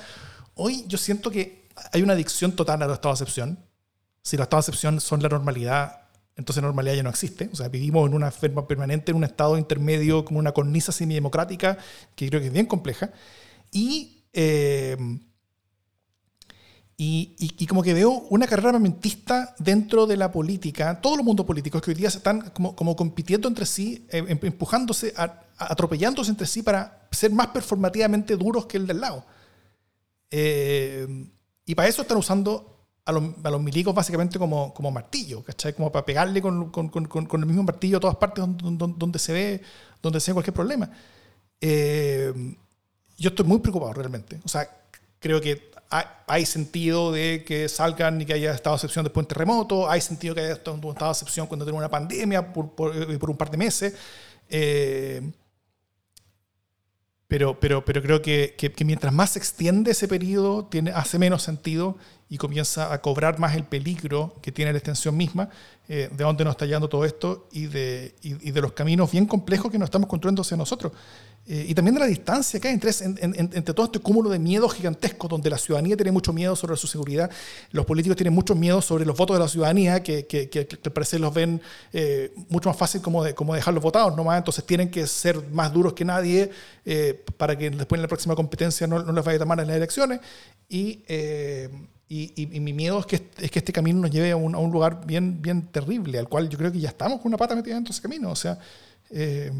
hoy 0.55 0.85
yo 0.87 0.97
siento 0.97 1.29
que 1.29 1.67
hay 1.91 2.01
una 2.01 2.13
adicción 2.13 2.53
total 2.53 2.81
a 2.81 2.87
los 2.87 2.95
estados 2.95 3.19
de 3.19 3.23
excepción. 3.25 3.59
Si 4.21 4.37
los 4.37 4.45
estados 4.45 4.65
de 4.65 4.71
excepción 4.71 5.01
son 5.01 5.21
la 5.21 5.29
normalidad, 5.29 6.06
entonces 6.37 6.63
normalidad 6.63 6.95
ya 6.95 7.03
no 7.03 7.09
existe. 7.09 7.49
O 7.51 7.55
sea, 7.55 7.67
vivimos 7.67 8.07
en 8.07 8.13
una 8.13 8.31
forma 8.31 8.67
permanente, 8.67 9.11
en 9.11 9.17
un 9.17 9.23
estado 9.23 9.57
intermedio, 9.57 10.23
como 10.23 10.39
una 10.39 10.51
cornisa 10.51 10.91
semidemocrática, 10.91 11.77
que 12.15 12.29
creo 12.29 12.39
que 12.39 12.47
es 12.47 12.53
bien 12.53 12.67
compleja. 12.67 13.11
Y, 13.71 14.23
eh, 14.33 14.95
y, 16.95 17.35
y, 17.37 17.67
como 17.67 17.83
que 17.83 17.93
veo 17.93 18.11
una 18.29 18.47
carrera 18.47 18.69
armamentista 18.69 19.55
dentro 19.59 20.07
de 20.07 20.17
la 20.17 20.31
política, 20.31 20.99
todos 21.01 21.17
los 21.17 21.25
mundos 21.25 21.45
políticos 21.45 21.81
que 21.81 21.91
hoy 21.91 21.95
día 21.95 22.07
están 22.07 22.49
como, 22.51 22.75
como 22.75 22.95
compitiendo 22.95 23.47
entre 23.47 23.65
sí, 23.65 24.07
eh, 24.09 24.23
em, 24.27 24.39
empujándose, 24.41 25.13
atropellándose 25.57 26.31
entre 26.31 26.47
sí 26.47 26.61
para 26.61 27.07
ser 27.11 27.31
más 27.31 27.47
performativamente 27.47 28.35
duros 28.35 28.67
que 28.67 28.77
el 28.77 28.87
del 28.87 29.01
lado. 29.01 29.25
Eh, 30.29 31.07
y 31.65 31.75
para 31.75 31.87
eso 31.87 32.03
están 32.03 32.17
usando 32.17 32.76
a 33.07 33.11
los, 33.13 33.23
a 33.41 33.49
los, 33.49 33.61
milicos 33.61 33.95
básicamente 33.95 34.37
como, 34.37 34.73
como 34.73 34.91
martillo, 34.91 35.41
¿cachai? 35.41 35.73
Como 35.73 35.91
para 35.91 36.05
pegarle 36.05 36.41
con, 36.41 36.69
con, 36.69 36.89
con, 36.89 37.05
con, 37.05 37.39
el 37.39 37.45
mismo 37.45 37.63
martillo 37.63 37.97
a 37.97 37.99
todas 38.01 38.17
partes 38.17 38.45
donde, 38.45 38.93
donde, 38.97 39.17
se 39.17 39.31
ve 39.31 39.61
donde 40.01 40.19
se 40.19 40.33
cualquier 40.33 40.53
problema. 40.53 40.91
Eh, 41.61 42.33
yo 43.17 43.29
estoy 43.29 43.45
muy 43.45 43.59
preocupado 43.59 43.93
realmente. 43.93 44.39
O 44.43 44.49
sea, 44.49 44.69
creo 45.19 45.39
que 45.39 45.71
hay, 45.89 46.45
sentido 46.45 47.13
de 47.13 47.45
que 47.45 47.69
salgan 47.69 48.21
y 48.21 48.25
que 48.25 48.33
haya 48.33 48.53
estado 48.53 48.75
excepción 48.75 49.05
después 49.05 49.23
de 49.23 49.25
un 49.25 49.29
terremoto, 49.29 49.89
hay 49.89 50.01
sentido 50.01 50.35
que 50.35 50.41
haya 50.41 50.53
estado 50.53 50.77
excepción 51.11 51.47
cuando 51.47 51.65
tenga 51.65 51.77
una 51.77 51.89
pandemia 51.89 52.51
por, 52.53 52.71
por, 52.71 52.95
eh, 52.95 53.17
por, 53.17 53.29
un 53.29 53.37
par 53.37 53.49
de 53.49 53.57
meses. 53.57 53.93
Eh, 54.49 55.31
pero, 57.27 57.59
pero, 57.59 57.83
pero 57.83 58.01
creo 58.01 58.21
que, 58.21 58.55
que, 58.57 58.85
mientras 58.85 59.13
más 59.13 59.31
se 59.31 59.39
extiende 59.39 59.91
ese 59.91 60.07
periodo, 60.07 60.65
tiene, 60.65 60.91
hace 60.91 61.19
menos 61.19 61.43
sentido 61.43 61.97
y 62.29 62.37
comienza 62.37 62.93
a 62.93 63.01
cobrar 63.01 63.37
más 63.37 63.55
el 63.55 63.65
peligro 63.65 64.35
que 64.41 64.51
tiene 64.51 64.71
la 64.71 64.77
extensión 64.77 65.17
misma, 65.17 65.49
eh, 65.89 66.09
de 66.11 66.23
dónde 66.23 66.45
nos 66.45 66.51
está 66.51 66.65
llevando 66.65 66.87
todo 66.87 67.03
esto 67.03 67.47
y 67.51 67.65
de, 67.67 68.15
y, 68.21 68.51
de 68.51 68.61
los 68.61 68.71
caminos 68.71 69.11
bien 69.11 69.25
complejos 69.25 69.71
que 69.71 69.77
nos 69.77 69.87
estamos 69.87 70.07
construyendo 70.07 70.41
hacia 70.41 70.55
nosotros. 70.55 70.93
Eh, 71.49 71.67
y 71.69 71.73
también 71.73 71.95
de 71.95 72.01
la 72.01 72.07
distancia 72.07 72.59
que 72.59 72.67
hay 72.67 72.73
entre, 72.73 72.91
entre 73.01 73.73
todo 73.73 73.85
este 73.85 73.99
cúmulo 73.99 74.29
de 74.29 74.37
miedos 74.37 74.73
gigantescos, 74.73 75.29
donde 75.29 75.49
la 75.49 75.57
ciudadanía 75.57 75.95
tiene 75.95 76.11
mucho 76.11 76.33
miedo 76.33 76.55
sobre 76.55 76.75
su 76.75 76.87
seguridad, 76.87 77.31
los 77.71 77.85
políticos 77.85 78.17
tienen 78.17 78.33
mucho 78.33 78.53
miedo 78.53 78.81
sobre 78.81 79.05
los 79.05 79.15
votos 79.15 79.37
de 79.37 79.43
la 79.43 79.47
ciudadanía, 79.47 80.03
que, 80.03 80.25
que, 80.25 80.49
que, 80.49 80.67
al 80.83 80.91
parecer 80.91 81.21
los 81.21 81.33
ven 81.33 81.61
eh, 81.93 82.33
mucho 82.49 82.69
más 82.69 82.77
fácil 82.77 83.01
como, 83.01 83.23
de, 83.23 83.33
como 83.33 83.55
dejarlos 83.55 83.81
votados 83.81 84.15
nomás, 84.15 84.37
entonces 84.39 84.65
tienen 84.65 84.91
que 84.91 85.07
ser 85.07 85.41
más 85.51 85.71
duros 85.71 85.93
que 85.93 86.03
nadie 86.03 86.51
para 87.37 87.57
que 87.57 87.69
después 87.69 87.97
en 87.97 88.01
la 88.03 88.07
próxima 88.07 88.35
competencia 88.35 88.87
no, 88.87 89.03
no 89.03 89.11
les 89.11 89.23
vaya 89.23 89.35
a 89.35 89.39
tomar 89.39 89.59
en 89.59 89.67
las 89.67 89.75
elecciones. 89.75 90.19
Y 90.69 91.03
y, 92.09 92.59
mi 92.61 92.71
miedo 92.71 92.99
es 92.99 93.05
que, 93.05 93.29
es 93.37 93.51
que 93.51 93.59
este 93.59 93.73
camino 93.73 93.99
nos 93.99 94.11
lleve 94.11 94.31
a 94.31 94.37
un, 94.37 94.55
a 94.55 94.59
un, 94.59 94.71
lugar 94.71 95.05
bien, 95.05 95.41
bien 95.41 95.67
terrible, 95.67 96.17
al 96.17 96.29
cual 96.29 96.47
yo 96.47 96.57
creo 96.57 96.71
que 96.71 96.79
ya 96.79 96.89
estamos 96.89 97.19
con 97.19 97.27
una 97.27 97.37
pata 97.37 97.53
metida 97.53 97.75
dentro 97.75 97.91
de 97.91 97.95
ese 97.95 98.01
camino. 98.01 98.31
O 98.31 98.35
sea, 98.35 98.57
eh, 99.09 99.51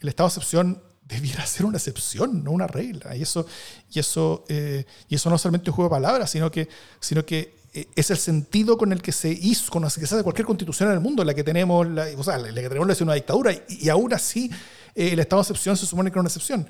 el 0.00 0.08
estado 0.08 0.28
de 0.28 0.30
excepción 0.30 0.82
debiera 1.10 1.44
ser 1.46 1.66
una 1.66 1.78
excepción, 1.78 2.44
no 2.44 2.52
una 2.52 2.66
regla. 2.66 3.16
Y 3.16 3.22
eso, 3.22 3.46
y 3.90 3.98
eso, 3.98 4.44
eh, 4.48 4.84
y 5.08 5.14
eso 5.16 5.28
no 5.28 5.38
solamente 5.38 5.70
un 5.70 5.76
juego 5.76 5.88
de 5.88 6.00
palabras, 6.00 6.30
sino 6.30 6.50
que, 6.50 6.68
sino 7.00 7.24
que 7.26 7.60
eh, 7.72 7.86
es 7.94 8.10
el 8.10 8.16
sentido 8.16 8.76
con 8.78 8.92
el 8.92 9.02
que 9.02 9.12
se 9.12 9.30
hizo, 9.30 9.70
con 9.70 9.84
el 9.84 9.92
que 9.92 10.06
se 10.06 10.14
hace 10.14 10.22
cualquier 10.22 10.46
constitución 10.46 10.88
en 10.88 10.96
el 10.96 11.00
mundo, 11.00 11.24
la 11.24 11.34
que 11.34 11.44
tenemos, 11.44 11.86
la, 11.86 12.06
o 12.16 12.24
sea, 12.24 12.38
la 12.38 12.52
que 12.52 12.68
tenemos 12.68 12.88
la 12.88 13.04
una 13.04 13.14
dictadura, 13.14 13.52
y, 13.68 13.88
aún 13.88 14.12
así 14.12 14.50
el 14.94 15.18
estado 15.18 15.40
de 15.40 15.44
excepción 15.44 15.76
se 15.76 15.86
supone 15.86 16.10
que 16.10 16.18
es 16.18 16.20
una 16.20 16.28
excepción. 16.28 16.68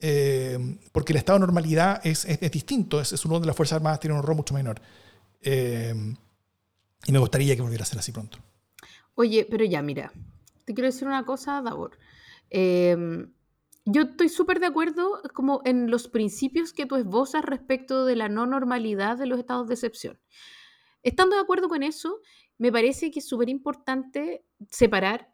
Eh, 0.00 0.76
porque 0.92 1.12
el 1.12 1.16
estado 1.16 1.38
de 1.38 1.46
normalidad 1.46 2.00
es, 2.04 2.24
es, 2.24 2.50
distinto, 2.52 3.00
es, 3.00 3.12
es, 3.12 3.24
uno 3.24 3.34
donde 3.34 3.48
las 3.48 3.56
Fuerzas 3.56 3.76
Armadas 3.76 3.98
tienen 3.98 4.16
un 4.16 4.22
rol 4.22 4.36
mucho 4.36 4.54
menor. 4.54 4.80
Eh, 5.42 5.94
y 7.06 7.12
me 7.12 7.18
gustaría 7.18 7.56
que 7.56 7.62
volviera 7.62 7.82
a 7.82 7.86
ser 7.86 7.98
así 7.98 8.12
pronto. 8.12 8.38
Oye, 9.16 9.46
pero 9.50 9.64
ya, 9.64 9.82
mira, 9.82 10.12
te 10.64 10.74
quiero 10.74 10.86
decir 10.86 11.08
una 11.08 11.24
cosa, 11.24 11.60
Davor. 11.62 11.98
Eh, 13.88 13.92
yo 13.92 14.02
estoy 14.02 14.28
súper 14.28 14.60
de 14.60 14.66
acuerdo 14.66 15.20
como 15.34 15.62
en 15.64 15.90
los 15.90 16.08
principios 16.08 16.72
que 16.72 16.86
tú 16.86 16.96
esbozas 16.96 17.44
respecto 17.44 18.04
de 18.04 18.16
la 18.16 18.28
no 18.28 18.46
normalidad 18.46 19.16
de 19.16 19.26
los 19.26 19.38
estados 19.38 19.68
de 19.68 19.74
excepción. 19.74 20.18
Estando 21.02 21.36
de 21.36 21.42
acuerdo 21.42 21.68
con 21.68 21.82
eso, 21.82 22.20
me 22.58 22.72
parece 22.72 23.10
que 23.10 23.20
es 23.20 23.28
súper 23.28 23.48
importante 23.48 24.44
separar 24.70 25.28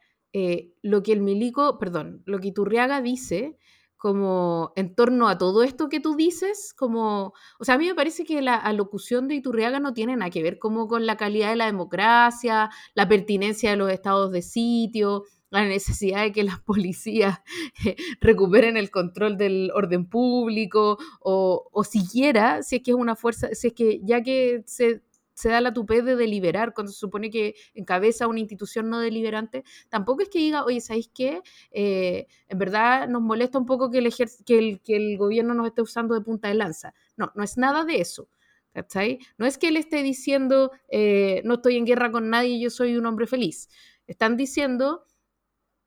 lo 0.81 1.01
que 1.01 1.13
el 1.13 1.21
milico, 1.21 1.79
perdón, 1.79 2.21
lo 2.25 2.39
que 2.39 2.49
Iturriaga 2.49 3.01
dice 3.01 3.57
como 4.05 4.73
en 4.75 4.93
torno 4.93 5.27
a 5.29 5.37
todo 5.37 5.63
esto 5.63 5.89
que 5.89 5.99
tú 5.99 6.15
dices, 6.15 6.73
como, 6.77 7.33
o 7.57 7.63
sea, 7.63 7.75
a 7.75 7.77
mí 7.77 7.87
me 7.87 7.95
parece 7.95 8.23
que 8.25 8.41
la 8.41 8.55
alocución 8.55 9.27
de 9.27 9.35
Iturriaga 9.35 9.79
no 9.79 9.93
tiene 9.93 10.15
nada 10.15 10.29
que 10.29 10.43
ver 10.43 10.59
como 10.59 10.87
con 10.87 11.05
la 11.05 11.17
calidad 11.17 11.49
de 11.49 11.55
la 11.55 11.65
democracia, 11.65 12.69
la 12.93 13.07
pertinencia 13.07 13.71
de 13.71 13.77
los 13.77 13.91
estados 13.91 14.31
de 14.31 14.41
sitio, 14.41 15.23
la 15.55 15.67
necesidad 15.67 16.23
de 16.23 16.31
que 16.31 16.43
las 16.43 16.59
policías 16.59 17.39
eh, 17.85 17.95
recuperen 18.21 18.77
el 18.77 18.91
control 18.91 19.37
del 19.37 19.71
orden 19.73 20.05
público 20.05 20.97
o, 21.21 21.69
o 21.71 21.83
siquiera 21.83 22.63
si 22.63 22.77
es 22.77 22.83
que 22.83 22.91
es 22.91 22.97
una 22.97 23.15
fuerza, 23.15 23.49
si 23.53 23.67
es 23.67 23.73
que 23.73 23.99
ya 24.03 24.21
que 24.21 24.63
se 24.65 25.01
se 25.35 25.49
da 25.49 25.61
la 25.61 25.73
tupé 25.73 26.01
de 26.01 26.15
deliberar, 26.15 26.73
cuando 26.73 26.91
se 26.91 26.97
supone 26.97 27.29
que 27.29 27.55
encabeza 27.73 28.27
una 28.27 28.39
institución 28.39 28.89
no 28.89 28.99
deliberante, 28.99 29.63
tampoco 29.89 30.21
es 30.21 30.29
que 30.29 30.39
diga, 30.39 30.63
oye, 30.63 30.79
¿sabéis 30.79 31.11
qué? 31.13 31.41
Eh, 31.71 32.25
en 32.47 32.57
verdad 32.57 33.07
nos 33.09 33.21
molesta 33.21 33.59
un 33.59 33.65
poco 33.65 33.91
que 33.91 33.97
el, 33.99 34.13
que, 34.45 34.79
que 34.81 34.95
el 34.95 35.17
gobierno 35.17 35.53
nos 35.53 35.67
esté 35.67 35.81
usando 35.81 36.15
de 36.15 36.21
punta 36.21 36.47
de 36.47 36.55
lanza. 36.55 36.93
No, 37.17 37.31
no 37.35 37.43
es 37.43 37.57
nada 37.57 37.83
de 37.83 37.99
eso. 37.99 38.29
¿cachai? 38.73 39.19
No 39.37 39.45
es 39.45 39.57
que 39.57 39.69
él 39.69 39.77
esté 39.77 40.03
diciendo, 40.03 40.71
eh, 40.89 41.41
no 41.45 41.55
estoy 41.55 41.77
en 41.77 41.85
guerra 41.85 42.11
con 42.11 42.29
nadie, 42.29 42.59
yo 42.59 42.69
soy 42.69 42.97
un 42.97 43.05
hombre 43.05 43.25
feliz. 43.25 43.69
Están 44.05 44.35
diciendo, 44.35 45.04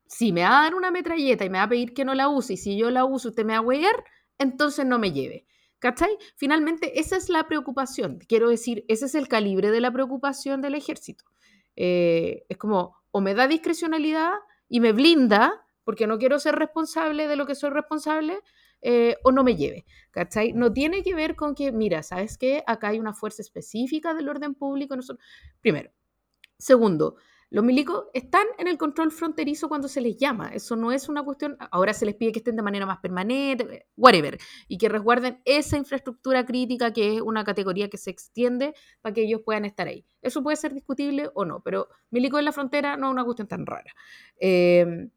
si 0.09 0.33
me 0.33 0.41
va 0.41 0.59
a 0.59 0.63
dar 0.63 0.73
una 0.73 0.89
metralleta 0.89 1.45
y 1.45 1.51
me 1.51 1.59
va 1.59 1.65
a 1.65 1.69
pedir 1.69 1.93
que 1.93 2.03
no 2.03 2.15
la 2.15 2.29
use, 2.29 2.53
y 2.53 2.57
si 2.57 2.75
yo 2.75 2.89
la 2.89 3.05
uso, 3.05 3.29
usted 3.29 3.45
me 3.45 3.53
va 3.53 3.59
a 3.59 3.61
huear, 3.61 4.03
entonces 4.39 4.83
no 4.83 4.97
me 4.97 5.11
lleve. 5.11 5.45
¿Cachai? 5.77 6.17
Finalmente, 6.35 6.99
esa 6.99 7.15
es 7.15 7.29
la 7.29 7.47
preocupación. 7.47 8.17
Quiero 8.27 8.49
decir, 8.49 8.83
ese 8.87 9.05
es 9.05 9.13
el 9.13 9.27
calibre 9.27 9.69
de 9.69 9.79
la 9.79 9.91
preocupación 9.91 10.61
del 10.61 10.73
ejército. 10.73 11.25
Eh, 11.75 12.43
es 12.49 12.57
como, 12.57 12.97
o 13.11 13.21
me 13.21 13.35
da 13.35 13.47
discrecionalidad 13.47 14.33
y 14.67 14.79
me 14.79 14.93
blinda, 14.93 15.63
porque 15.83 16.07
no 16.07 16.17
quiero 16.17 16.39
ser 16.39 16.55
responsable 16.55 17.27
de 17.27 17.35
lo 17.35 17.45
que 17.45 17.53
soy 17.53 17.69
responsable, 17.69 18.39
eh, 18.81 19.15
o 19.23 19.31
no 19.31 19.43
me 19.43 19.55
lleve. 19.55 19.85
¿Cachai? 20.09 20.53
No 20.53 20.73
tiene 20.73 21.03
que 21.03 21.13
ver 21.13 21.35
con 21.35 21.53
que, 21.53 21.71
mira, 21.71 22.01
¿sabes 22.01 22.39
qué? 22.39 22.63
Acá 22.65 22.87
hay 22.87 22.99
una 22.99 23.13
fuerza 23.13 23.43
específica 23.43 24.15
del 24.15 24.27
orden 24.27 24.55
público. 24.55 24.95
Nosotros... 24.95 25.23
Primero. 25.61 25.91
Segundo, 26.57 27.15
los 27.51 27.63
milicos 27.63 28.05
están 28.13 28.45
en 28.59 28.67
el 28.67 28.77
control 28.77 29.11
fronterizo 29.11 29.69
cuando 29.69 29.87
se 29.87 30.01
les 30.01 30.17
llama. 30.17 30.49
Eso 30.53 30.75
no 30.75 30.91
es 30.91 31.09
una 31.09 31.23
cuestión. 31.23 31.57
Ahora 31.71 31.93
se 31.93 32.05
les 32.05 32.15
pide 32.15 32.31
que 32.31 32.39
estén 32.39 32.55
de 32.55 32.61
manera 32.61 32.85
más 32.85 32.99
permanente, 32.99 33.87
whatever. 33.97 34.37
Y 34.67 34.77
que 34.77 34.87
resguarden 34.87 35.41
esa 35.45 35.77
infraestructura 35.77 36.45
crítica 36.45 36.93
que 36.93 37.15
es 37.15 37.21
una 37.21 37.43
categoría 37.43 37.89
que 37.89 37.97
se 37.97 38.11
extiende 38.11 38.75
para 39.01 39.13
que 39.13 39.23
ellos 39.23 39.41
puedan 39.43 39.65
estar 39.65 39.87
ahí. 39.87 40.05
Eso 40.21 40.43
puede 40.43 40.57
ser 40.57 40.73
discutible 40.73 41.29
o 41.33 41.43
no, 41.43 41.61
pero 41.63 41.87
milicos 42.11 42.39
en 42.39 42.45
la 42.45 42.51
frontera 42.51 42.97
no 42.97 43.07
es 43.07 43.13
una 43.13 43.25
cuestión 43.25 43.47
tan 43.47 43.65
rara. 43.65 43.91
Em, 44.39 45.09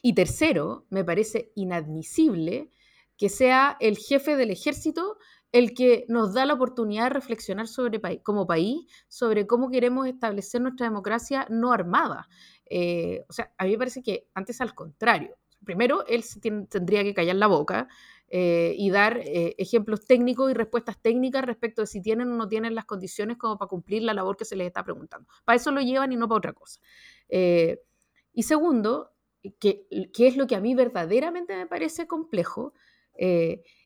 y 0.00 0.14
tercero, 0.14 0.86
me 0.90 1.04
parece 1.04 1.50
inadmisible 1.56 2.70
que 3.16 3.28
sea 3.28 3.76
el 3.80 3.98
jefe 3.98 4.36
del 4.36 4.50
ejército 4.50 5.18
el 5.52 5.74
que 5.74 6.06
nos 6.08 6.32
da 6.32 6.46
la 6.46 6.54
oportunidad 6.54 7.04
de 7.04 7.10
reflexionar 7.10 7.68
sobre 7.68 8.00
como 8.22 8.46
país, 8.46 8.86
sobre 9.08 9.46
cómo 9.46 9.70
queremos 9.70 10.06
establecer 10.08 10.62
nuestra 10.62 10.86
democracia 10.86 11.46
no 11.50 11.72
armada. 11.72 12.28
Eh, 12.64 13.24
o 13.28 13.32
sea, 13.32 13.52
a 13.58 13.64
mí 13.64 13.72
me 13.72 13.78
parece 13.78 14.02
que 14.02 14.26
antes 14.34 14.60
al 14.62 14.74
contrario. 14.74 15.36
Primero, 15.62 16.04
él 16.06 16.24
tendría 16.70 17.04
que 17.04 17.14
callar 17.14 17.36
la 17.36 17.46
boca 17.46 17.86
eh, 18.28 18.74
y 18.76 18.90
dar 18.90 19.18
eh, 19.18 19.54
ejemplos 19.58 20.06
técnicos 20.06 20.50
y 20.50 20.54
respuestas 20.54 21.00
técnicas 21.00 21.44
respecto 21.44 21.82
de 21.82 21.86
si 21.86 22.00
tienen 22.00 22.32
o 22.32 22.36
no 22.36 22.48
tienen 22.48 22.74
las 22.74 22.86
condiciones 22.86 23.36
como 23.36 23.58
para 23.58 23.68
cumplir 23.68 24.02
la 24.02 24.14
labor 24.14 24.38
que 24.38 24.46
se 24.46 24.56
les 24.56 24.66
está 24.66 24.82
preguntando. 24.82 25.28
Para 25.44 25.56
eso 25.56 25.70
lo 25.70 25.82
llevan 25.82 26.12
y 26.12 26.16
no 26.16 26.26
para 26.28 26.38
otra 26.38 26.52
cosa. 26.54 26.80
y 27.28 28.42
segundo, 28.42 29.12
que, 29.60 29.86
que, 30.12 30.26
es 30.26 30.36
lo 30.36 30.46
que 30.46 30.56
a 30.56 30.60
mí 30.60 30.74
verdaderamente 30.74 31.54
me 31.54 31.66
parece 31.66 32.06
complejo, 32.06 32.72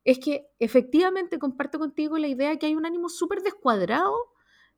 es 0.06 0.20
que 0.20 0.46
efectivamente 0.60 1.40
comparto 1.40 1.80
contigo 1.80 2.16
la 2.16 2.28
idea 2.28 2.50
de 2.50 2.58
que 2.60 2.66
hay 2.66 2.76
un 2.76 2.86
ánimo 2.86 3.08
súper 3.08 3.42
descuadrado 3.42 4.14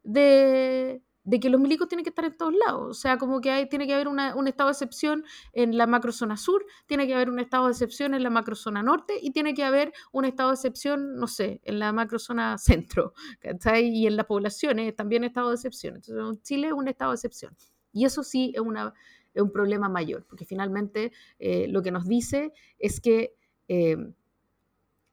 de, 0.02 1.02
que 1.30 1.50
los 1.50 1.60
milicos 1.60 1.86
tienen 1.86 2.02
que 2.02 2.08
estar 2.08 2.24
en 2.24 2.34
todos 2.34 2.54
lados. 2.54 2.88
O 2.88 2.94
sea, 2.94 3.18
como 3.18 3.42
que 3.42 3.50
hay, 3.50 3.68
tiene 3.68 3.86
que 3.86 3.92
haber 3.92 4.08
un 4.08 4.48
estado 4.48 4.70
de 4.70 4.72
excepción 4.72 5.26
en 5.52 5.76
la 5.76 5.86
macrozona 5.86 6.38
sur, 6.38 6.64
tiene 6.86 7.06
que 7.06 7.14
haber 7.14 7.28
un 7.28 7.40
estado 7.40 7.66
de 7.66 7.72
excepción 7.72 8.14
en 8.14 8.22
la 8.22 8.30
macrozona 8.30 8.82
norte 8.82 9.18
y 9.20 9.30
tiene 9.30 9.52
que 9.52 9.64
haber 9.64 9.92
un 10.12 10.24
estado 10.24 10.48
de 10.48 10.54
excepción, 10.54 11.16
no 11.16 11.26
sé, 11.26 11.60
en 11.62 11.78
la 11.78 11.92
macrozona 11.92 12.56
centro. 12.56 13.12
Y 13.82 14.06
en 14.06 14.16
las 14.16 14.24
poblaciones 14.24 14.96
también 14.96 15.24
estado 15.24 15.50
de 15.50 15.56
excepción. 15.56 15.96
Entonces, 15.96 16.42
Chile 16.42 16.68
es 16.68 16.72
un 16.72 16.88
estado 16.88 17.10
de 17.10 17.16
excepción. 17.16 17.54
Y 17.92 18.06
eso 18.06 18.22
sí 18.22 18.52
es, 18.54 18.62
una, 18.62 18.94
un 19.34 19.52
problema 19.52 19.90
mayor, 19.90 20.24
porque 20.26 20.46
finalmente 20.46 21.12
eh, 21.38 21.66
lo 21.68 21.82
que 21.82 21.90
nos 21.90 22.06
dice 22.08 22.54
es 22.78 22.98
que... 22.98 23.34
Eh, 23.68 23.98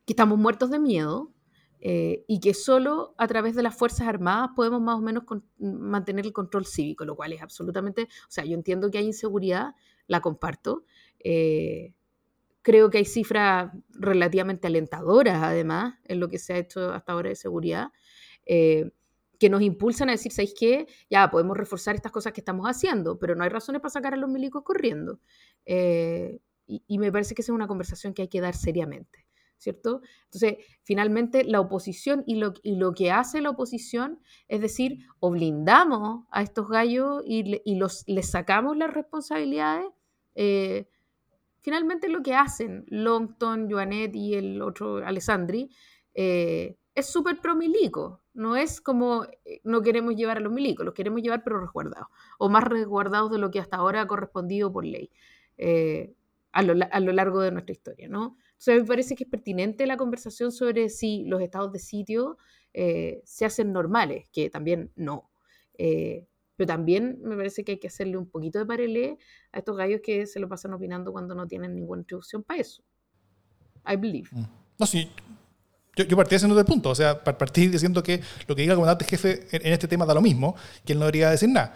que 0.05 0.13
estamos 0.13 0.37
muertos 0.37 0.69
de 0.69 0.79
miedo 0.79 1.35
eh, 1.87 2.23
y 2.27 2.39
que 2.39 2.53
solo 2.53 3.13
a 3.17 3.27
través 3.27 3.55
de 3.55 3.61
las 3.61 3.77
Fuerzas 3.77 4.07
Armadas 4.07 4.49
podemos 4.55 4.81
más 4.81 4.95
o 4.95 5.01
menos 5.01 5.23
mantener 5.59 6.25
el 6.25 6.33
control 6.33 6.65
cívico, 6.65 7.05
lo 7.05 7.15
cual 7.15 7.33
es 7.33 7.41
absolutamente, 7.41 8.03
o 8.03 8.31
sea, 8.31 8.43
yo 8.45 8.55
entiendo 8.55 8.89
que 8.89 8.97
hay 8.97 9.05
inseguridad, 9.05 9.75
la 10.07 10.19
comparto. 10.21 10.85
Eh, 11.19 11.93
creo 12.63 12.89
que 12.89 12.99
hay 12.99 13.05
cifras 13.05 13.71
relativamente 13.89 14.65
alentadoras, 14.67 15.43
además, 15.43 15.99
en 16.05 16.19
lo 16.19 16.27
que 16.27 16.39
se 16.39 16.53
ha 16.53 16.57
hecho 16.57 16.91
hasta 16.91 17.11
ahora 17.11 17.29
de 17.29 17.35
seguridad, 17.35 17.89
eh, 18.47 18.91
que 19.37 19.49
nos 19.49 19.61
impulsan 19.61 20.09
a 20.09 20.13
decir, 20.13 20.31
¿sabéis 20.31 20.55
qué? 20.57 20.87
Ya 21.09 21.29
podemos 21.29 21.55
reforzar 21.57 21.93
estas 21.93 22.11
cosas 22.11 22.33
que 22.33 22.41
estamos 22.41 22.65
haciendo, 22.65 23.19
pero 23.19 23.35
no 23.35 23.43
hay 23.43 23.49
razones 23.49 23.81
para 23.81 23.91
sacar 23.91 24.13
a 24.13 24.17
los 24.17 24.29
milicos 24.29 24.63
corriendo. 24.63 25.19
y, 25.67 26.83
y, 26.87 26.97
me 26.97 27.11
parece 27.11 27.35
que 27.35 27.43
esa 27.43 27.51
es 27.51 27.55
una 27.55 27.67
conversación 27.67 28.13
que 28.15 28.23
hay 28.23 28.27
que 28.27 28.41
dar 28.41 28.55
seriamente. 28.55 29.24
¿Cierto? 29.57 30.01
Entonces, 30.25 30.57
finalmente 30.83 31.43
la 31.43 31.59
oposición 31.59 32.23
y 32.25 32.35
lo, 32.35 32.53
y 32.63 32.75
lo 32.75 32.93
que 32.93 33.11
hace 33.11 33.41
la 33.41 33.49
oposición 33.51 34.19
es 34.47 34.61
decir, 34.61 34.99
o 35.19 35.31
blindamos 35.31 36.25
a 36.31 36.41
estos 36.41 36.67
gallos 36.67 37.23
y, 37.25 37.61
y 37.65 37.75
los, 37.75 38.03
les 38.07 38.29
sacamos 38.29 38.77
las 38.77 38.93
responsabilidades. 38.93 39.87
Eh, 40.35 40.87
finalmente 41.61 42.09
lo 42.09 42.21
que 42.21 42.35
hacen 42.35 42.85
Longton, 42.87 43.69
Joanet 43.69 44.15
y 44.15 44.35
el 44.35 44.61
otro 44.61 44.97
Alessandri 44.97 45.69
eh, 46.13 46.77
es 46.93 47.07
súper 47.07 47.39
promilico. 47.41 48.21
No 48.33 48.55
es 48.57 48.81
como 48.81 49.23
eh, 49.45 49.61
no 49.63 49.81
queremos 49.81 50.15
llevar 50.15 50.37
a 50.37 50.41
los 50.41 50.51
milicos, 50.51 50.85
los 50.85 50.93
queremos 50.93 51.21
llevar 51.21 51.43
pero 51.43 51.59
resguardados, 51.59 52.07
o 52.37 52.49
más 52.49 52.63
resguardados 52.65 53.31
de 53.31 53.39
lo 53.39 53.49
que 53.49 53.59
hasta 53.59 53.77
ahora 53.77 54.01
ha 54.01 54.07
correspondido 54.07 54.71
por 54.71 54.85
ley 54.85 55.09
a, 56.51 56.61
lo, 56.61 56.73
a 56.91 56.99
lo 56.99 57.11
largo 57.13 57.39
de 57.39 57.51
nuestra 57.51 57.71
historia, 57.71 58.09
¿no? 58.09 58.37
Entonces 58.57 58.81
me 58.81 58.87
parece 58.87 59.15
que 59.15 59.25
es 59.25 59.29
pertinente 59.29 59.85
la 59.85 59.97
conversación 59.97 60.51
sobre 60.51 60.89
si 60.89 61.23
los 61.25 61.41
estados 61.41 61.71
de 61.71 61.79
sitio 61.79 62.37
eh, 62.73 63.21
se 63.25 63.45
hacen 63.45 63.71
normales, 63.71 64.27
que 64.31 64.49
también 64.49 64.91
no. 64.95 65.29
Eh, 65.77 66.25
pero 66.55 66.67
también 66.67 67.19
me 67.21 67.35
parece 67.35 67.63
que 67.63 67.73
hay 67.73 67.79
que 67.79 67.87
hacerle 67.87 68.17
un 68.17 68.29
poquito 68.29 68.59
de 68.59 68.65
parelé 68.65 69.17
a 69.51 69.59
estos 69.59 69.75
gallos 69.75 69.99
que 70.01 70.25
se 70.25 70.39
lo 70.39 70.47
pasan 70.47 70.73
opinando 70.73 71.11
cuando 71.11 71.35
no 71.35 71.47
tienen 71.47 71.75
ninguna 71.75 72.01
introducción 72.01 72.43
para 72.43 72.61
eso. 72.61 72.81
I 73.87 73.97
believe. 73.97 74.29
Mm. 74.31 74.45
No, 74.79 74.85
sí. 74.85 75.09
Yo, 75.97 76.05
yo 76.05 76.17
partí 76.17 76.35
haciendo 76.35 76.57
el 76.57 76.65
punto. 76.65 76.89
O 76.89 76.95
sea, 76.95 77.23
partí 77.23 77.67
diciendo 77.67 78.01
que 78.01 78.21
lo 78.47 78.55
que 78.55 78.61
diga 78.61 78.73
el 78.73 78.77
comandante 78.77 79.05
jefe 79.05 79.47
en, 79.51 79.67
en 79.67 79.73
este 79.73 79.87
tema 79.87 80.05
da 80.05 80.13
lo 80.13 80.21
mismo, 80.21 80.55
que 80.85 80.93
él 80.93 80.99
no 80.99 81.05
debería 81.05 81.29
decir 81.29 81.49
nada 81.49 81.75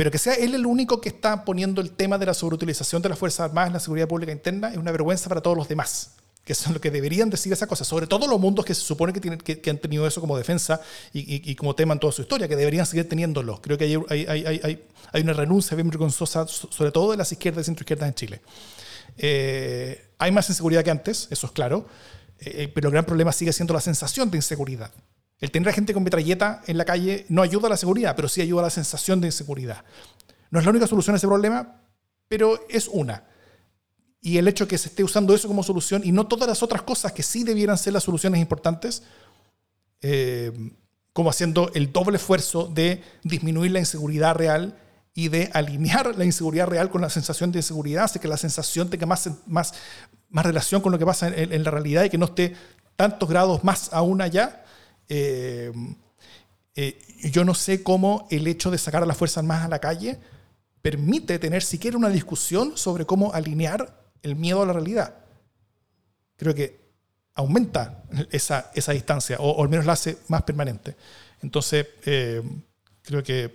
pero 0.00 0.10
que 0.10 0.16
sea 0.16 0.32
él 0.32 0.54
el 0.54 0.64
único 0.64 0.98
que 0.98 1.10
está 1.10 1.44
poniendo 1.44 1.82
el 1.82 1.90
tema 1.90 2.16
de 2.16 2.24
la 2.24 2.32
sobreutilización 2.32 3.02
de 3.02 3.10
las 3.10 3.18
Fuerzas 3.18 3.40
Armadas 3.40 3.66
en 3.66 3.74
la 3.74 3.80
seguridad 3.80 4.08
pública 4.08 4.32
interna 4.32 4.70
es 4.70 4.78
una 4.78 4.92
vergüenza 4.92 5.28
para 5.28 5.42
todos 5.42 5.58
los 5.58 5.68
demás 5.68 6.12
que 6.42 6.54
son 6.54 6.72
los 6.72 6.80
que 6.80 6.90
deberían 6.90 7.28
decir 7.28 7.52
esa 7.52 7.66
cosa, 7.66 7.84
sobre 7.84 8.06
todo 8.06 8.26
los 8.26 8.40
mundos 8.40 8.64
que 8.64 8.74
se 8.74 8.80
supone 8.80 9.12
que, 9.12 9.20
tienen, 9.20 9.38
que, 9.38 9.68
han 9.68 9.76
tenido 9.76 10.06
eso 10.06 10.22
como 10.22 10.38
defensa 10.38 10.80
y, 11.12 11.54
como 11.54 11.74
tema 11.74 11.92
en 11.92 12.00
toda 12.00 12.14
su 12.14 12.22
historia, 12.22 12.48
que 12.48 12.56
deberían 12.56 12.86
seguir 12.86 13.10
teniéndolo. 13.10 13.60
Creo 13.60 13.76
que 13.76 13.84
hay, 13.84 15.22
una 15.22 15.32
renuncia 15.34 15.74
bien 15.74 15.90
vergonzosa, 15.90 16.48
sobre 16.48 16.92
todo 16.92 17.10
de 17.10 17.18
las 17.18 17.30
izquierdas 17.30 17.64
y 17.64 17.66
centroizquierdas 17.66 18.08
en 18.08 18.14
Chile. 18.14 18.40
Eh, 19.18 20.02
hay 20.16 20.32
más 20.32 20.48
inseguridad 20.48 20.82
que 20.82 20.90
antes, 20.90 21.28
eso 21.30 21.46
es 21.46 21.52
claro, 21.52 21.86
eh, 22.38 22.72
pero 22.74 22.88
el 22.88 22.92
gran 22.92 23.04
problema 23.04 23.32
sigue 23.32 23.52
siendo 23.52 23.74
la 23.74 23.82
sensación 23.82 24.30
de 24.30 24.38
inseguridad. 24.38 24.90
El 25.40 25.50
tener 25.50 25.68
a 25.68 25.72
gente 25.72 25.94
con 25.94 26.02
metralleta 26.02 26.62
en 26.66 26.76
la 26.76 26.84
calle 26.84 27.24
no 27.28 27.42
ayuda 27.42 27.66
a 27.66 27.70
la 27.70 27.76
seguridad, 27.76 28.14
pero 28.14 28.28
sí 28.28 28.40
ayuda 28.40 28.60
a 28.60 28.64
la 28.64 28.70
sensación 28.70 29.20
de 29.20 29.28
inseguridad. 29.28 29.84
No 30.50 30.58
es 30.58 30.64
la 30.64 30.70
única 30.70 30.86
solución 30.86 31.14
a 31.14 31.16
ese 31.16 31.26
problema, 31.26 31.80
pero 32.28 32.60
es 32.68 32.88
una. 32.88 33.24
Y 34.20 34.36
el 34.36 34.48
hecho 34.48 34.64
de 34.64 34.68
que 34.68 34.78
se 34.78 34.88
esté 34.88 35.02
usando 35.02 35.34
eso 35.34 35.48
como 35.48 35.62
solución 35.62 36.02
y 36.04 36.12
no 36.12 36.26
todas 36.26 36.46
las 36.46 36.62
otras 36.62 36.82
cosas 36.82 37.12
que 37.12 37.22
sí 37.22 37.42
debieran 37.42 37.78
ser 37.78 37.94
las 37.94 38.04
soluciones 38.04 38.40
importantes, 38.40 39.02
eh, 40.02 40.52
como 41.12 41.30
haciendo 41.30 41.70
el 41.74 41.92
doble 41.92 42.18
esfuerzo 42.18 42.66
de 42.66 43.02
disminuir 43.24 43.72
la 43.72 43.80
inseguridad 43.80 44.34
real 44.34 44.76
y 45.14 45.28
de 45.28 45.50
alinear 45.52 46.16
la 46.16 46.24
inseguridad 46.24 46.66
real 46.66 46.90
con 46.90 47.00
la 47.00 47.10
sensación 47.10 47.50
de 47.50 47.58
inseguridad, 47.58 48.04
hace 48.04 48.20
que 48.20 48.28
la 48.28 48.36
sensación 48.36 48.90
tenga 48.90 49.06
más, 49.06 49.74
relación 50.30 50.82
con 50.82 50.92
lo 50.92 50.98
que 50.98 51.06
pasa 51.06 51.28
en, 51.28 51.64
la 51.64 51.70
realidad 51.70 52.04
y 52.04 52.10
que 52.10 52.18
no 52.18 52.26
esté 52.26 52.54
tantos 52.96 53.28
grados 53.28 53.64
más 53.64 53.92
aún 53.92 54.20
allá. 54.20 54.64
Eh, 55.12 55.72
eh, 56.76 56.98
yo 57.32 57.44
no 57.44 57.52
sé 57.52 57.82
cómo 57.82 58.28
el 58.30 58.46
hecho 58.46 58.70
de 58.70 58.78
sacar 58.78 59.02
a 59.02 59.06
las 59.06 59.16
Fuerzas 59.16 59.44
más 59.44 59.64
a 59.64 59.68
la 59.68 59.80
calle 59.80 60.18
permite 60.80 61.38
tener 61.40 61.62
siquiera 61.62 61.98
una 61.98 62.08
discusión 62.08 62.76
sobre 62.76 63.04
cómo 63.04 63.34
alinear 63.34 64.04
el 64.22 64.36
miedo 64.36 64.62
a 64.62 64.66
la 64.66 64.72
realidad. 64.72 65.14
creo 66.36 66.54
que 66.54 66.80
aumenta 67.34 68.04
esa, 68.30 68.70
esa 68.74 68.92
distancia, 68.92 69.36
o, 69.40 69.62
al 69.62 69.68
menos 69.68 69.84
la 69.84 69.92
hace 69.92 70.18
más 70.28 70.42
permanente. 70.42 70.96
Entonces, 71.42 71.86
eh, 72.04 72.42
creo 73.02 73.22
que 73.22 73.54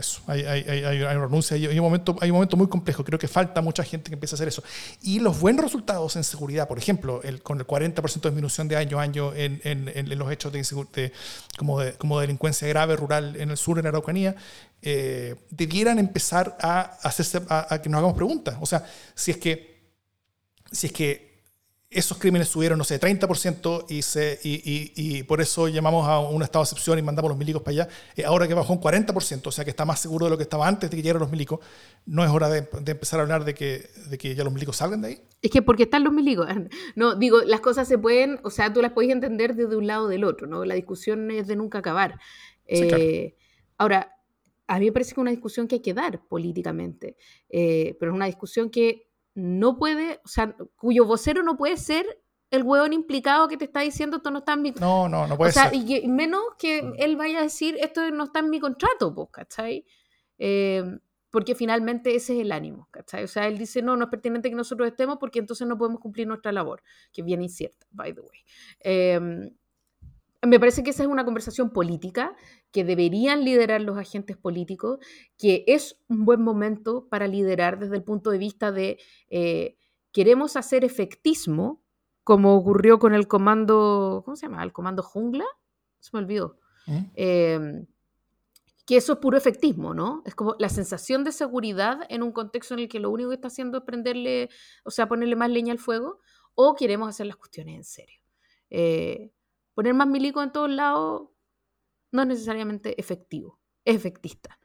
eso, 0.00 0.22
hay, 0.26 0.42
hay, 0.42 0.62
hay, 0.68 0.84
hay 0.84 1.16
renuncia, 1.16 1.56
hay, 1.56 1.78
un 1.78 1.84
momento, 1.84 2.16
hay 2.20 2.30
un 2.30 2.34
momento 2.34 2.56
muy 2.56 2.68
complejo, 2.68 3.04
creo 3.04 3.18
que 3.18 3.28
falta 3.28 3.60
mucha 3.60 3.84
gente 3.84 4.10
que 4.10 4.14
empiece 4.14 4.34
a 4.34 4.36
hacer 4.36 4.48
eso. 4.48 4.62
Y 5.02 5.20
los 5.20 5.38
buenos 5.38 5.64
resultados 5.64 6.16
en 6.16 6.24
seguridad, 6.24 6.66
por 6.66 6.78
ejemplo, 6.78 7.22
el, 7.22 7.42
con 7.42 7.58
el 7.58 7.66
40% 7.66 8.20
de 8.20 8.30
disminución 8.30 8.68
de 8.68 8.76
año 8.76 8.98
a 8.98 9.02
año 9.02 9.34
en, 9.34 9.60
en, 9.64 9.88
en 9.88 10.18
los 10.18 10.32
hechos 10.32 10.52
de, 10.52 10.60
de, 10.94 11.12
como, 11.56 11.80
de, 11.80 11.92
como 11.94 12.18
delincuencia 12.20 12.66
grave 12.68 12.96
rural 12.96 13.36
en 13.36 13.50
el 13.50 13.56
sur, 13.56 13.78
en 13.78 13.86
Araucanía, 13.86 14.34
eh, 14.82 15.36
debieran 15.50 15.98
empezar 15.98 16.56
a, 16.60 16.80
hacerse, 17.02 17.42
a, 17.48 17.74
a 17.74 17.82
que 17.82 17.88
nos 17.88 17.98
hagamos 17.98 18.16
preguntas. 18.16 18.56
O 18.60 18.66
sea, 18.66 18.84
si 19.14 19.30
es 19.30 19.36
que, 19.36 19.80
si 20.72 20.88
es 20.88 20.92
que 20.92 21.29
esos 21.90 22.18
crímenes 22.18 22.46
subieron, 22.46 22.78
no 22.78 22.84
sé, 22.84 23.00
30% 23.00 23.86
y, 23.88 24.02
se, 24.02 24.38
y, 24.44 24.92
y, 24.94 25.24
por 25.24 25.40
eso 25.40 25.66
llamamos 25.66 26.06
a 26.06 26.20
un 26.20 26.40
estado 26.44 26.62
de 26.62 26.68
excepción 26.68 26.96
y 27.00 27.02
mandamos 27.02 27.30
los 27.30 27.38
milicos 27.38 27.62
para 27.62 27.82
allá. 27.82 27.88
Eh, 28.14 28.24
ahora 28.24 28.46
que 28.46 28.54
bajó 28.54 28.72
un 28.72 28.80
40%, 28.80 29.48
o 29.48 29.50
sea 29.50 29.64
que 29.64 29.70
está 29.70 29.84
más 29.84 29.98
seguro 29.98 30.26
de 30.26 30.30
lo 30.30 30.36
que 30.36 30.44
estaba 30.44 30.68
antes 30.68 30.88
de 30.88 30.96
que 30.96 31.02
llegaran 31.02 31.20
los 31.20 31.32
milicos, 31.32 31.58
¿no 32.06 32.24
es 32.24 32.30
hora 32.30 32.48
de, 32.48 32.58
empezar 32.58 33.18
a 33.18 33.22
hablar 33.24 33.44
de 33.44 33.54
que, 33.54 33.90
de 34.08 34.18
que 34.18 34.36
ya 34.36 34.44
los 34.44 34.52
milicos 34.52 34.76
salgan 34.76 35.02
de 35.02 35.08
ahí? 35.08 35.22
Es 35.42 35.50
que 35.50 35.62
porque 35.62 35.82
están 35.82 36.04
los 36.04 36.12
milicos. 36.12 36.46
No, 36.94 37.16
digo, 37.16 37.42
las 37.42 37.60
cosas 37.60 37.88
se 37.88 37.98
pueden, 37.98 38.38
o 38.44 38.50
sea, 38.50 38.72
tú 38.72 38.80
las 38.82 38.92
puedes 38.92 39.10
entender 39.10 39.56
desde 39.56 39.74
un 39.74 39.86
lado 39.86 40.04
o 40.04 40.08
del 40.08 40.22
otro, 40.22 40.46
¿no? 40.46 40.64
La 40.64 40.74
discusión 40.74 41.30
es 41.32 41.48
de 41.48 41.56
nunca 41.56 41.78
acabar. 41.78 42.20
Eh, 42.66 43.34
ahora, 43.78 44.14
a 44.68 44.78
mí 44.78 44.86
me 44.86 44.92
parece 44.92 45.10
que 45.10 45.14
es 45.14 45.22
una 45.22 45.32
discusión 45.32 45.66
que 45.66 45.76
hay 45.76 45.82
que 45.82 45.94
dar 45.94 46.22
políticamente, 46.28 47.16
eh, 47.48 47.96
pero 47.98 48.12
es 48.12 48.16
una 48.16 48.26
discusión 48.26 48.70
que 48.70 49.09
no 49.34 49.78
puede, 49.78 50.20
o 50.24 50.28
sea, 50.28 50.56
cuyo 50.76 51.04
vocero 51.04 51.42
no 51.42 51.56
puede 51.56 51.76
ser 51.76 52.06
el 52.50 52.64
hueón 52.64 52.92
implicado 52.92 53.48
que 53.48 53.56
te 53.56 53.64
está 53.64 53.80
diciendo 53.80 54.16
esto 54.16 54.30
no 54.30 54.40
está 54.40 54.54
en 54.54 54.62
mi 54.62 54.72
No, 54.72 55.08
no, 55.08 55.26
no 55.26 55.36
puede 55.36 55.50
o 55.50 55.52
sea, 55.52 55.72
Y 55.72 56.06
menos 56.08 56.42
que 56.58 56.82
mm. 56.82 56.94
él 56.98 57.16
vaya 57.16 57.38
a 57.38 57.42
decir 57.42 57.76
esto 57.80 58.10
no 58.10 58.24
está 58.24 58.40
en 58.40 58.50
mi 58.50 58.58
contrato, 58.58 59.14
pues, 59.14 59.28
¿cachai? 59.30 59.86
Eh, 60.38 60.84
porque 61.30 61.54
finalmente 61.54 62.14
ese 62.16 62.34
es 62.34 62.40
el 62.40 62.50
ánimo, 62.50 62.88
¿cachai? 62.90 63.22
O 63.22 63.28
sea, 63.28 63.46
él 63.46 63.56
dice, 63.56 63.82
no, 63.82 63.96
no 63.96 64.04
es 64.04 64.10
pertinente 64.10 64.50
que 64.50 64.56
nosotros 64.56 64.88
estemos 64.88 65.18
porque 65.18 65.38
entonces 65.38 65.66
no 65.66 65.78
podemos 65.78 66.00
cumplir 66.00 66.26
nuestra 66.26 66.50
labor, 66.50 66.82
que 67.12 67.20
es 67.20 67.24
bien 67.24 67.40
incierta, 67.40 67.86
by 67.92 68.12
the 68.12 68.20
way. 68.20 68.44
Eh, 68.80 69.52
me 70.42 70.58
parece 70.58 70.82
que 70.82 70.90
esa 70.90 71.02
es 71.02 71.08
una 71.08 71.24
conversación 71.24 71.70
política 71.70 72.34
que 72.72 72.84
deberían 72.84 73.44
liderar 73.44 73.82
los 73.82 73.98
agentes 73.98 74.36
políticos, 74.36 74.98
que 75.36 75.64
es 75.66 76.00
un 76.08 76.24
buen 76.24 76.40
momento 76.42 77.06
para 77.10 77.26
liderar 77.26 77.78
desde 77.78 77.96
el 77.96 78.04
punto 78.04 78.30
de 78.30 78.38
vista 78.38 78.72
de 78.72 78.98
eh, 79.28 79.76
queremos 80.12 80.56
hacer 80.56 80.84
efectismo, 80.84 81.82
como 82.24 82.56
ocurrió 82.56 82.98
con 82.98 83.14
el 83.14 83.28
comando, 83.28 84.22
¿cómo 84.24 84.36
se 84.36 84.46
llama? 84.46 84.62
El 84.62 84.72
comando 84.72 85.02
jungla, 85.02 85.44
se 85.98 86.10
me 86.12 86.20
olvidó. 86.20 86.58
¿Mm? 86.86 86.98
Em, 87.14 87.86
que 88.86 88.96
eso 88.96 89.12
es 89.12 89.18
puro 89.20 89.36
efectismo, 89.36 89.94
¿no? 89.94 90.22
Es 90.24 90.34
como 90.34 90.56
la 90.58 90.68
sensación 90.68 91.22
de 91.22 91.32
seguridad 91.32 92.00
en 92.08 92.22
un 92.22 92.32
contexto 92.32 92.74
en 92.74 92.80
el 92.80 92.88
que 92.88 92.98
lo 92.98 93.10
único 93.10 93.28
que 93.28 93.36
está 93.36 93.48
haciendo 93.48 93.78
es 93.78 93.84
prenderle, 93.84 94.48
o 94.84 94.90
sea, 94.90 95.06
ponerle 95.06 95.36
más 95.36 95.50
leña 95.50 95.72
al 95.72 95.78
fuego, 95.78 96.18
o 96.54 96.74
queremos 96.74 97.08
hacer 97.08 97.26
las 97.26 97.36
cuestiones 97.36 97.76
en 97.76 97.84
serio. 97.84 98.20
Eh, 98.70 99.30
poner 99.74 99.94
más 99.94 100.08
milico 100.08 100.42
en 100.42 100.52
todos 100.52 100.70
lados 100.70 101.28
no 102.12 102.22
es 102.22 102.28
necesariamente 102.28 103.00
efectivo, 103.00 103.58
es 103.84 103.96
efectista. 103.96 104.58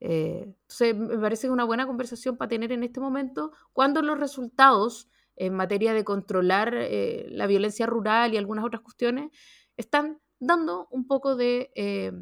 Eh, 0.00 0.44
entonces, 0.46 0.96
me 0.96 1.18
parece 1.18 1.46
que 1.46 1.52
una 1.52 1.64
buena 1.64 1.86
conversación 1.86 2.36
para 2.36 2.48
tener 2.48 2.72
en 2.72 2.82
este 2.82 3.00
momento 3.00 3.52
cuando 3.72 4.02
los 4.02 4.18
resultados 4.18 5.08
en 5.36 5.54
materia 5.54 5.94
de 5.94 6.04
controlar 6.04 6.74
eh, 6.74 7.26
la 7.30 7.46
violencia 7.46 7.86
rural 7.86 8.34
y 8.34 8.36
algunas 8.36 8.64
otras 8.64 8.82
cuestiones 8.82 9.30
están 9.76 10.20
dando 10.40 10.88
un 10.90 11.06
poco 11.06 11.36
de, 11.36 11.70
eh, 11.74 12.12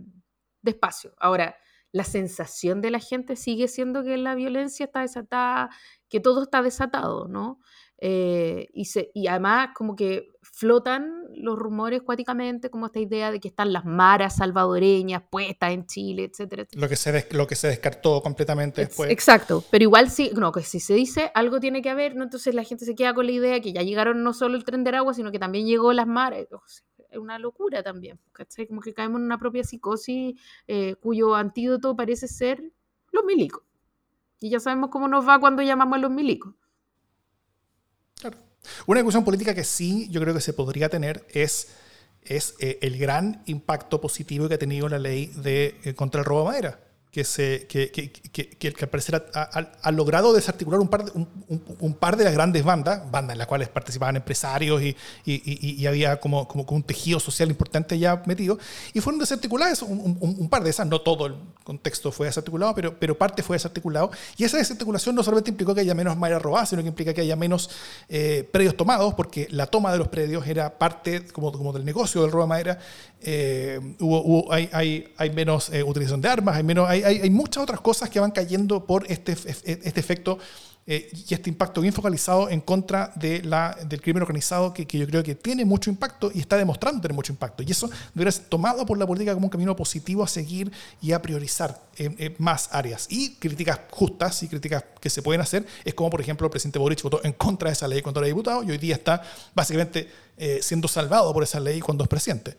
de, 0.62 0.70
espacio. 0.70 1.14
Ahora, 1.16 1.56
la 1.92 2.04
sensación 2.04 2.80
de 2.80 2.90
la 2.90 3.00
gente 3.00 3.36
sigue 3.36 3.68
siendo 3.68 4.04
que 4.04 4.16
la 4.16 4.34
violencia 4.34 4.86
está 4.86 5.00
desatada, 5.00 5.70
que 6.08 6.20
todo 6.20 6.42
está 6.42 6.62
desatado, 6.62 7.28
¿no? 7.28 7.58
Eh, 8.02 8.68
y, 8.72 8.86
se, 8.86 9.10
y 9.12 9.26
además 9.26 9.70
como 9.74 9.94
que 9.94 10.28
flotan 10.40 11.26
los 11.34 11.58
rumores 11.58 12.00
cuáticamente, 12.00 12.70
como 12.70 12.86
esta 12.86 12.98
idea 12.98 13.30
de 13.30 13.40
que 13.40 13.48
están 13.48 13.74
las 13.74 13.84
maras 13.84 14.36
salvadoreñas 14.36 15.22
puestas 15.30 15.72
en 15.72 15.84
Chile, 15.84 16.24
etcétera, 16.24 16.66
Lo, 16.72 16.88
que 16.88 16.96
se 16.96 17.26
lo 17.32 17.46
que 17.46 17.56
se 17.56 17.68
descartó 17.68 18.22
completamente 18.22 18.80
después. 18.86 19.10
Exacto, 19.10 19.62
pero 19.70 19.82
igual 19.82 20.10
sí, 20.10 20.30
no, 20.34 20.50
que 20.50 20.62
si 20.62 20.80
se 20.80 20.94
dice 20.94 21.30
algo 21.34 21.60
tiene 21.60 21.82
que 21.82 21.90
haber, 21.90 22.16
¿no? 22.16 22.24
entonces 22.24 22.54
la 22.54 22.64
gente 22.64 22.86
se 22.86 22.94
queda 22.94 23.12
con 23.12 23.26
la 23.26 23.32
idea 23.32 23.60
que 23.60 23.72
ya 23.72 23.82
llegaron 23.82 24.22
no 24.22 24.32
solo 24.32 24.56
el 24.56 24.64
tren 24.64 24.82
de 24.82 24.96
agua, 24.96 25.12
sino 25.12 25.30
que 25.30 25.38
también 25.38 25.66
llegó 25.66 25.92
las 25.92 26.06
maras. 26.06 26.46
Es 27.10 27.18
una 27.18 27.38
locura 27.38 27.82
también. 27.82 28.18
Como 28.68 28.80
que 28.80 28.94
caemos 28.94 29.18
en 29.18 29.26
una 29.26 29.38
propia 29.38 29.64
psicosis 29.64 30.38
eh, 30.66 30.94
cuyo 30.96 31.34
antídoto 31.34 31.96
parece 31.96 32.28
ser 32.28 32.62
los 33.12 33.24
milicos. 33.24 33.62
Y 34.40 34.50
ya 34.50 34.60
sabemos 34.60 34.90
cómo 34.90 35.08
nos 35.08 35.26
va 35.28 35.38
cuando 35.38 35.62
llamamos 35.62 35.96
a 35.96 36.00
los 36.00 36.10
milicos. 36.10 36.54
Una 38.86 39.00
discusión 39.00 39.24
política 39.24 39.54
que 39.54 39.64
sí 39.64 40.08
yo 40.10 40.20
creo 40.20 40.34
que 40.34 40.40
se 40.40 40.52
podría 40.52 40.88
tener 40.88 41.26
es, 41.30 41.74
es 42.22 42.54
eh, 42.60 42.78
el 42.82 42.98
gran 42.98 43.42
impacto 43.46 44.00
positivo 44.00 44.48
que 44.48 44.54
ha 44.54 44.58
tenido 44.58 44.88
la 44.88 44.98
ley 44.98 45.26
de, 45.36 45.80
eh, 45.84 45.94
contra 45.94 46.20
el 46.20 46.26
robo 46.26 46.40
de 46.40 46.46
madera 46.46 46.89
que, 47.10 47.24
se, 47.24 47.66
que, 47.66 47.90
que, 47.90 48.10
que, 48.10 48.48
que 48.48 48.84
al 48.84 48.88
parecer 48.88 49.30
ha, 49.34 49.90
logrado 49.90 50.32
desarticular 50.32 50.80
un 50.80 50.88
par, 50.88 51.04
de, 51.04 51.10
un, 51.12 51.28
un, 51.80 51.94
par 51.94 52.16
de 52.16 52.24
las 52.24 52.32
grandes 52.32 52.62
bandas, 52.62 53.10
bandas 53.10 53.34
en 53.34 53.38
las 53.38 53.48
cuales 53.48 53.68
participaban 53.68 54.14
empresarios 54.16 54.80
y, 54.80 54.96
y, 55.24 55.82
y 55.82 55.86
había 55.86 56.20
como, 56.20 56.46
como, 56.46 56.64
un 56.68 56.82
tejido 56.84 57.18
social 57.18 57.48
importante 57.50 57.98
ya 57.98 58.22
metido, 58.26 58.58
y 58.94 59.00
fueron 59.00 59.18
desarticuladas 59.18 59.82
un, 59.82 60.18
un, 60.20 60.48
par 60.48 60.62
de 60.62 60.70
esas, 60.70 60.86
no 60.86 61.00
todo 61.00 61.26
el 61.26 61.34
contexto 61.64 62.12
fue 62.12 62.28
desarticulado, 62.28 62.74
pero, 62.76 62.96
pero 62.96 63.18
parte 63.18 63.42
fue 63.42 63.56
desarticulado, 63.56 64.12
y 64.36 64.44
esa 64.44 64.58
desarticulación 64.58 65.16
no 65.16 65.24
solamente 65.24 65.50
implicó 65.50 65.74
que 65.74 65.80
haya 65.80 65.94
menos 65.94 66.16
madera 66.16 66.38
robada, 66.38 66.66
sino 66.66 66.82
que 66.82 66.88
implica 66.88 67.12
que 67.12 67.22
haya 67.22 67.34
menos 67.34 67.70
eh, 68.08 68.48
predios 68.52 68.76
tomados, 68.76 69.14
porque 69.14 69.48
la 69.50 69.66
toma 69.66 69.90
de 69.90 69.98
los 69.98 70.08
predios 70.08 70.46
era 70.46 70.78
parte 70.78 71.26
como, 71.26 71.50
como 71.50 71.72
del 71.72 71.84
negocio 71.84 72.22
del 72.22 72.30
robo 72.30 72.44
de 72.44 72.48
madera, 72.48 72.78
eh, 73.22 73.78
hubo, 74.00 74.50
hay, 74.50 74.70
hay, 74.72 75.12
hay, 75.18 75.30
menos 75.30 75.68
eh, 75.70 75.82
utilización 75.82 76.22
de 76.22 76.28
armas, 76.28 76.56
hay, 76.56 76.62
menos, 76.62 76.88
hay, 76.88 76.99
hay, 77.04 77.30
muchas 77.30 77.62
otras 77.62 77.80
cosas 77.80 78.10
que 78.10 78.20
van 78.20 78.30
cayendo 78.30 78.84
por 78.84 79.10
este, 79.10 79.32
este 79.32 80.00
efecto 80.00 80.38
eh, 80.86 81.08
y 81.12 81.34
este 81.34 81.50
impacto 81.50 81.80
bien 81.80 81.92
focalizado 81.92 82.48
en 82.48 82.60
contra 82.60 83.12
del 83.14 84.00
crimen 84.02 84.22
organizado 84.22 84.74
que, 84.74 84.84
yo 84.86 85.06
creo 85.06 85.22
que 85.22 85.36
tiene 85.36 85.64
mucho 85.64 85.88
impacto 85.90 86.32
y 86.34 86.40
está 86.40 86.56
demostrando 86.56 87.00
tener 87.00 87.14
mucho 87.14 87.32
impacto. 87.32 87.62
Y 87.62 87.70
eso 87.70 87.88
debería 88.14 88.32
ser 88.32 88.46
tomado 88.46 88.84
por 88.86 88.98
la 88.98 89.06
política 89.06 89.34
como 89.34 89.46
un 89.46 89.50
camino 89.50 89.76
positivo 89.76 90.24
a 90.24 90.26
seguir 90.26 90.72
y 91.00 91.12
a 91.12 91.22
priorizar 91.22 91.80
más 92.38 92.70
áreas. 92.72 93.06
Y 93.08 93.34
críticas 93.34 93.78
justas 93.90 94.42
y 94.42 94.48
críticas 94.48 94.82
que 95.00 95.10
se 95.10 95.22
pueden 95.22 95.40
hacer 95.42 95.64
es 95.84 95.94
como, 95.94 96.10
por 96.10 96.20
ejemplo, 96.20 96.46
el 96.46 96.50
presidente 96.50 96.78
Boric 96.78 97.02
votó 97.02 97.20
en 97.22 97.34
contra 97.34 97.68
de 97.68 97.74
esa 97.74 97.86
ley 97.86 98.02
contra 98.02 98.22
los 98.22 98.28
diputados 98.28 98.66
y 98.66 98.70
hoy 98.72 98.78
día 98.78 98.96
está 98.96 99.22
básicamente 99.54 100.08
eh, 100.38 100.58
siendo 100.60 100.88
salvado 100.88 101.32
por 101.32 101.44
esa 101.44 101.60
ley 101.60 101.80
cuando 101.80 102.02
es 102.02 102.08
presidente. 102.08 102.56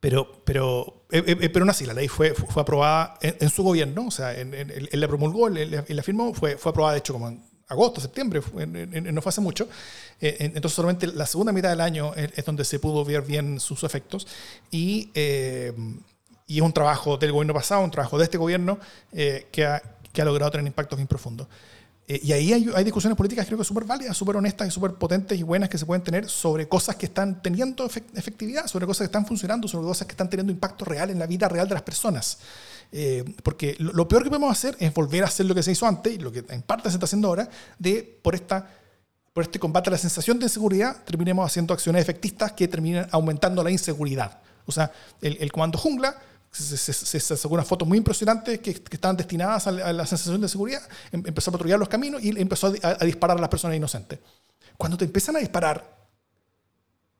Eh, 0.00 0.08
pero, 0.08 0.42
pero, 0.44 1.04
eh, 1.10 1.48
pero 1.50 1.62
aún 1.62 1.70
así, 1.70 1.84
la 1.84 1.94
ley 1.94 2.08
fue, 2.08 2.34
fue 2.34 2.62
aprobada 2.62 3.18
en, 3.20 3.50
su 3.50 3.62
gobierno, 3.62 4.06
o 4.06 4.10
sea, 4.10 4.32
él, 4.32 4.88
la 4.92 5.08
promulgó, 5.08 5.48
él, 5.48 5.84
la 5.86 6.02
firmó, 6.02 6.32
fue, 6.34 6.56
fue 6.56 6.70
aprobada 6.70 6.94
de 6.94 7.00
hecho 7.00 7.12
como 7.12 7.28
en 7.28 7.42
agosto, 7.68 8.00
septiembre, 8.00 8.40
no 9.12 9.22
fue 9.22 9.30
hace 9.30 9.40
mucho. 9.40 9.68
entonces 10.20 10.72
solamente 10.72 11.06
la 11.06 11.26
segunda 11.26 11.52
mitad 11.52 11.70
del 11.70 11.80
año 11.80 12.12
es, 12.16 12.44
donde 12.44 12.64
se 12.64 12.80
pudo 12.80 13.04
ver 13.04 13.22
bien 13.22 13.60
sus 13.60 13.84
efectos 13.84 14.26
y, 14.72 15.10
y 16.46 16.56
es 16.56 16.62
un 16.62 16.72
trabajo 16.72 17.16
del 17.16 17.30
gobierno 17.30 17.54
pasado, 17.54 17.84
un 17.84 17.92
trabajo 17.92 18.18
de 18.18 18.24
este 18.24 18.38
gobierno 18.38 18.80
que 19.12 19.66
ha, 19.66 19.80
que, 20.12 20.22
ha, 20.22 20.24
logrado 20.24 20.50
tener 20.50 20.66
impactos 20.66 20.96
bien 20.96 21.06
profundos. 21.06 21.46
Eh, 22.10 22.20
y 22.24 22.32
ahí 22.32 22.52
hay, 22.52 22.82
discusiones 22.82 23.16
políticas 23.16 23.46
creo 23.46 23.56
que 23.56 23.62
súper 23.62 23.84
válidas, 23.84 24.16
súper 24.16 24.34
honestas 24.34 24.66
y 24.66 24.72
súper 24.72 24.94
potentes 24.94 25.38
y 25.38 25.44
buenas 25.44 25.68
que 25.68 25.78
se 25.78 25.86
pueden 25.86 26.02
tener 26.02 26.28
sobre 26.28 26.66
cosas 26.66 26.96
que 26.96 27.06
están 27.06 27.40
teniendo 27.40 27.86
efectividad, 27.86 28.66
sobre 28.66 28.84
cosas 28.84 29.02
que 29.02 29.12
están 29.12 29.24
funcionando, 29.24 29.68
sobre 29.68 29.86
cosas 29.86 30.08
que 30.08 30.14
están 30.14 30.28
teniendo 30.28 30.52
impacto 30.52 30.84
real 30.84 31.10
en 31.10 31.20
la 31.20 31.26
vida 31.26 31.48
real 31.48 31.68
de 31.68 31.74
las 31.74 31.84
personas. 31.84 32.38
Eh, 32.90 33.24
porque 33.44 33.76
lo, 33.78 34.08
peor 34.08 34.24
que 34.24 34.28
podemos 34.28 34.50
hacer 34.50 34.76
es 34.80 34.92
volver 34.92 35.22
a 35.22 35.28
hacer 35.28 35.46
lo 35.46 35.54
que 35.54 35.62
se 35.62 35.70
hizo 35.70 35.86
antes, 35.86 36.12
y 36.12 36.18
lo 36.18 36.32
que 36.32 36.44
en 36.48 36.62
parte 36.62 36.90
se 36.90 36.96
está 36.96 37.04
haciendo 37.04 37.28
ahora, 37.28 37.48
de 37.78 38.18
por, 38.20 38.34
esta, 38.34 38.68
por 39.32 39.44
este 39.44 39.60
combate 39.60 39.88
a 39.90 39.92
la 39.92 39.98
sensación 39.98 40.36
de 40.40 40.46
inseguridad, 40.46 41.04
terminemos 41.04 41.46
haciendo 41.46 41.72
acciones 41.72 42.02
efectistas 42.02 42.50
que 42.50 42.66
terminen 42.66 43.06
aumentando 43.12 43.62
la 43.62 43.70
inseguridad. 43.70 44.40
O 44.66 44.72
sea, 44.72 44.90
el, 45.22 45.36
el 45.40 45.52
comando 45.52 45.78
jungla 45.78 46.16
se, 46.50 47.20
sacó 47.20 47.54
unas 47.54 47.66
fotos 47.66 47.86
muy 47.86 47.98
impresionantes 47.98 48.58
que, 48.58 48.74
que 48.74 48.96
estaban 48.96 49.16
destinadas 49.16 49.66
a 49.66 49.70
la, 49.70 50.06
sensación 50.06 50.40
de 50.40 50.48
seguridad, 50.48 50.82
em, 51.12 51.22
empezó 51.26 51.50
a 51.50 51.52
patrullar 51.52 51.78
los 51.78 51.88
caminos 51.88 52.22
y 52.22 52.30
empezó 52.40 52.72
a, 52.82 53.04
disparar 53.04 53.38
a 53.38 53.40
las 53.40 53.48
personas 53.48 53.76
inocentes. 53.76 54.18
Cuando 54.76 54.96
te 54.96 55.04
empiezan 55.04 55.36
a 55.36 55.38
disparar, 55.38 55.98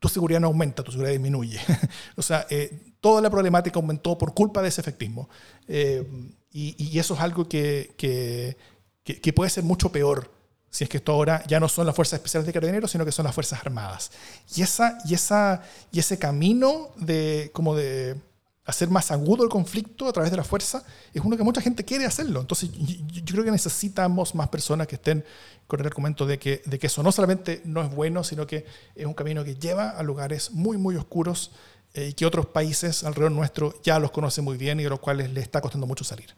tu 0.00 0.08
seguridad 0.08 0.40
no 0.40 0.48
aumenta, 0.48 0.82
tu 0.82 0.90
seguridad 0.90 1.12
disminuye. 1.12 1.60
o 2.16 2.22
sea, 2.22 2.46
eh, 2.50 2.94
toda 3.00 3.20
la 3.20 3.30
problemática 3.30 3.78
aumentó 3.78 4.18
por 4.18 4.34
culpa 4.34 4.62
de 4.62 4.68
ese 4.68 4.80
efectismo. 4.80 5.28
Eh, 5.68 6.04
y, 6.52 6.74
y, 6.92 6.98
eso 6.98 7.14
es 7.14 7.20
algo 7.20 7.48
que, 7.48 7.94
que, 7.96 8.56
que, 9.04 9.32
puede 9.32 9.50
ser 9.50 9.62
mucho 9.62 9.92
peor 9.92 10.32
si 10.68 10.82
es 10.82 10.90
que 10.90 10.96
esto 10.96 11.12
ahora 11.12 11.44
ya 11.46 11.60
no 11.60 11.68
son 11.68 11.86
las 11.86 11.94
fuerzas 11.94 12.18
especiales 12.18 12.46
de 12.46 12.52
carabineros, 12.52 12.90
sino 12.90 13.04
que 13.04 13.12
son 13.12 13.24
las 13.24 13.34
fuerzas 13.34 13.60
armadas. 13.60 14.10
Y, 14.56 14.62
esa, 14.62 14.98
y, 15.04 15.14
esa, 15.14 15.62
y 15.92 16.00
ese 16.00 16.18
camino 16.18 16.90
de, 16.96 17.50
como 17.52 17.76
de 17.76 18.16
hacer 18.64 18.88
más 18.88 19.11
agudo 19.11 19.42
el 19.42 19.48
conflicto 19.48 20.08
a 20.08 20.12
través 20.12 20.30
de 20.30 20.36
la 20.36 20.44
fuerza 20.44 20.84
es 21.12 21.22
uno 21.22 21.36
que 21.36 21.42
mucha 21.42 21.61
gente 21.61 21.84
quiere 21.84 22.06
hacerlo. 22.06 22.40
Entonces 22.40 22.70
yo, 22.72 23.24
creo 23.24 23.44
que 23.44 23.50
necesitamos 23.50 24.34
más 24.34 24.48
personas 24.48 24.86
que 24.86 24.96
estén 24.96 25.24
con 25.66 25.80
el 25.80 25.86
argumento 25.86 26.26
de 26.26 26.38
que, 26.38 26.62
de 26.64 26.78
que 26.78 26.86
eso 26.86 27.02
no 27.02 27.12
solamente 27.12 27.62
no 27.64 27.82
es 27.82 27.90
bueno, 27.94 28.22
sino 28.24 28.46
que 28.46 28.66
es 28.94 29.06
un 29.06 29.14
camino 29.14 29.44
que 29.44 29.56
lleva 29.56 29.90
a 29.90 30.02
lugares 30.02 30.52
muy, 30.52 30.76
muy 30.76 30.96
oscuros 30.96 31.52
eh, 31.94 32.08
y 32.11 32.12
que 32.12 32.26
otros 32.26 32.46
países 32.46 33.04
alrededor 33.04 33.32
nuestro 33.32 33.74
ya 33.82 33.98
los 33.98 34.11
conocen 34.11 34.44
muy 34.44 34.56
bien 34.56 34.78
y 34.80 34.84
de 34.84 34.90
los 34.90 35.00
cuales 35.00 35.30
les 35.32 35.44
está 35.44 35.61
costando 35.61 35.86
mucho 35.86 36.04
salir. 36.04 36.34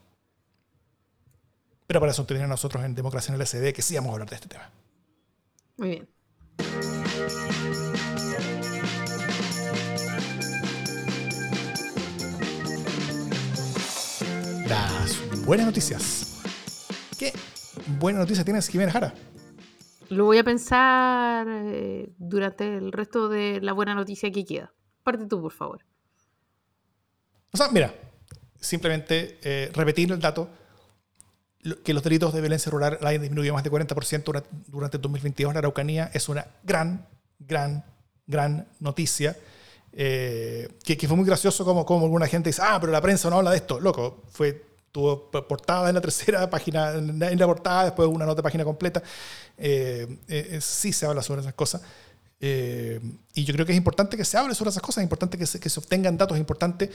Pero 1.87 2.01
para 2.01 2.13
eso 2.13 2.25
tenemos 2.25 2.49
nosotros 2.49 2.85
en 2.85 2.95
Democracia 2.95 3.35
en 3.35 3.41
el 3.41 3.47
SD 3.47 3.73
que 3.73 3.83
sí 3.83 3.95
vamos 3.97 4.11
a 4.11 4.13
hablar 4.15 4.31
de 4.31 4.37
este 4.37 4.49
tema. 4.49 4.71
Muy 5.77 5.89
bien. 5.89 6.09
Las 14.73 15.45
buenas 15.45 15.67
noticias. 15.67 16.41
¿Qué 17.19 17.31
buena 17.99 18.21
noticia 18.21 18.43
tienes, 18.43 18.67
Jimena 18.69 18.91
Jara? 18.91 19.13
Lo 20.09 20.25
voy 20.25 20.39
a 20.39 20.45
pensar 20.45 21.47
eh, 21.47 22.11
durante 22.17 22.79
el 22.79 22.91
resto 22.91 23.29
de 23.29 23.61
la 23.61 23.75
buena 23.75 23.95
noticia 23.95 24.33
que 24.33 24.47
queda. 24.47 24.73
Parte 25.05 25.27
tú, 25.27 25.43
por 25.43 25.53
favor. 25.53 25.85
O 27.53 27.57
sea, 27.59 27.69
mira, 27.69 27.93
simplemente 28.59 29.39
eh, 29.43 29.71
repetir 29.75 30.11
el 30.11 30.21
dato 30.21 30.49
que 31.85 31.93
los 31.93 32.03
delitos 32.03 32.33
de 32.33 32.41
violencia 32.41 32.73
rural 32.73 32.99
hayan 33.03 33.21
disminuido 33.21 33.53
más 33.53 33.65
de 33.65 33.71
40% 33.71 34.43
durante 34.69 34.97
el 34.97 35.03
2022 35.03 35.51
en 35.51 35.55
la 35.55 35.59
Araucanía 35.59 36.11
es 36.15 36.31
una 36.31 36.47
gran, 36.63 37.07
gran, 37.39 37.85
gran 38.27 38.69
noticia. 38.81 39.37
Eh, 39.95 40.69
que, 40.85 40.97
fue 41.07 41.17
muy 41.17 41.27
gracioso 41.27 41.65
como, 41.65 41.85
como 41.85 42.07
alguna 42.07 42.27
gente 42.27 42.49
dice, 42.49 42.63
ah, 42.65 42.79
pero 42.81 42.93
la 42.93 43.01
prensa 43.01 43.29
no 43.29 43.39
habla 43.39 43.51
de 43.51 43.59
esto. 43.59 43.79
Loco, 43.81 44.23
fue 44.31 44.73
tuvo 44.91 45.31
portada 45.31 45.89
en 45.89 45.95
la 45.95 46.03
tercera 46.03 46.49
página, 46.51 46.93
en 46.93 47.39
la 47.39 47.47
portada, 47.47 47.85
después 47.85 48.09
una 48.09 48.27
nota 48.27 48.37
de 48.37 48.43
página 48.43 48.65
completa. 48.65 49.03
Eh, 49.57 50.19
eh, 50.29 50.59
sí 50.61 50.93
se 50.93 51.07
habla 51.07 51.23
sobre 51.23 51.41
esas 51.41 51.55
cosas. 51.55 51.83
y 52.41 53.45
yo 53.45 53.55
creo 53.55 53.65
que 53.65 53.73
es 53.73 53.79
importante 53.79 54.17
que 54.17 54.25
se 54.25 54.37
hable 54.37 54.55
sobre 54.55 54.71
esas 54.71 54.83
cosas, 54.83 54.99
es 54.99 55.05
importante 55.05 55.39
que 55.39 55.47
se, 55.47 55.61
que 55.61 55.69
se 55.69 55.79
obtengan 55.79 56.17
datos, 56.17 56.37
es 56.37 56.41
importante, 56.41 56.91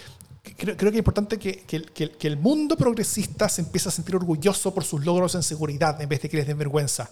creo, 0.58 0.76
creo, 0.76 0.92
que 0.92 0.98
es 0.98 1.00
importante 1.00 1.40
que, 1.40 1.64
que, 1.64 2.12
que, 2.12 2.28
el 2.28 2.38
mundo 2.38 2.76
progresista 2.76 3.48
se 3.48 3.62
empiece 3.62 3.88
a 3.90 3.92
sentir 3.92 4.16
orgulloso 4.16 4.74
por 4.74 4.84
sus 4.84 5.06
logros 5.06 5.36
en 5.36 5.44
seguridad 5.44 6.02
en 6.02 6.10
vez 6.10 6.22
de 6.22 6.30
que 6.30 6.38
les 6.38 6.48
den 6.48 6.58
vergüenza. 6.58 7.10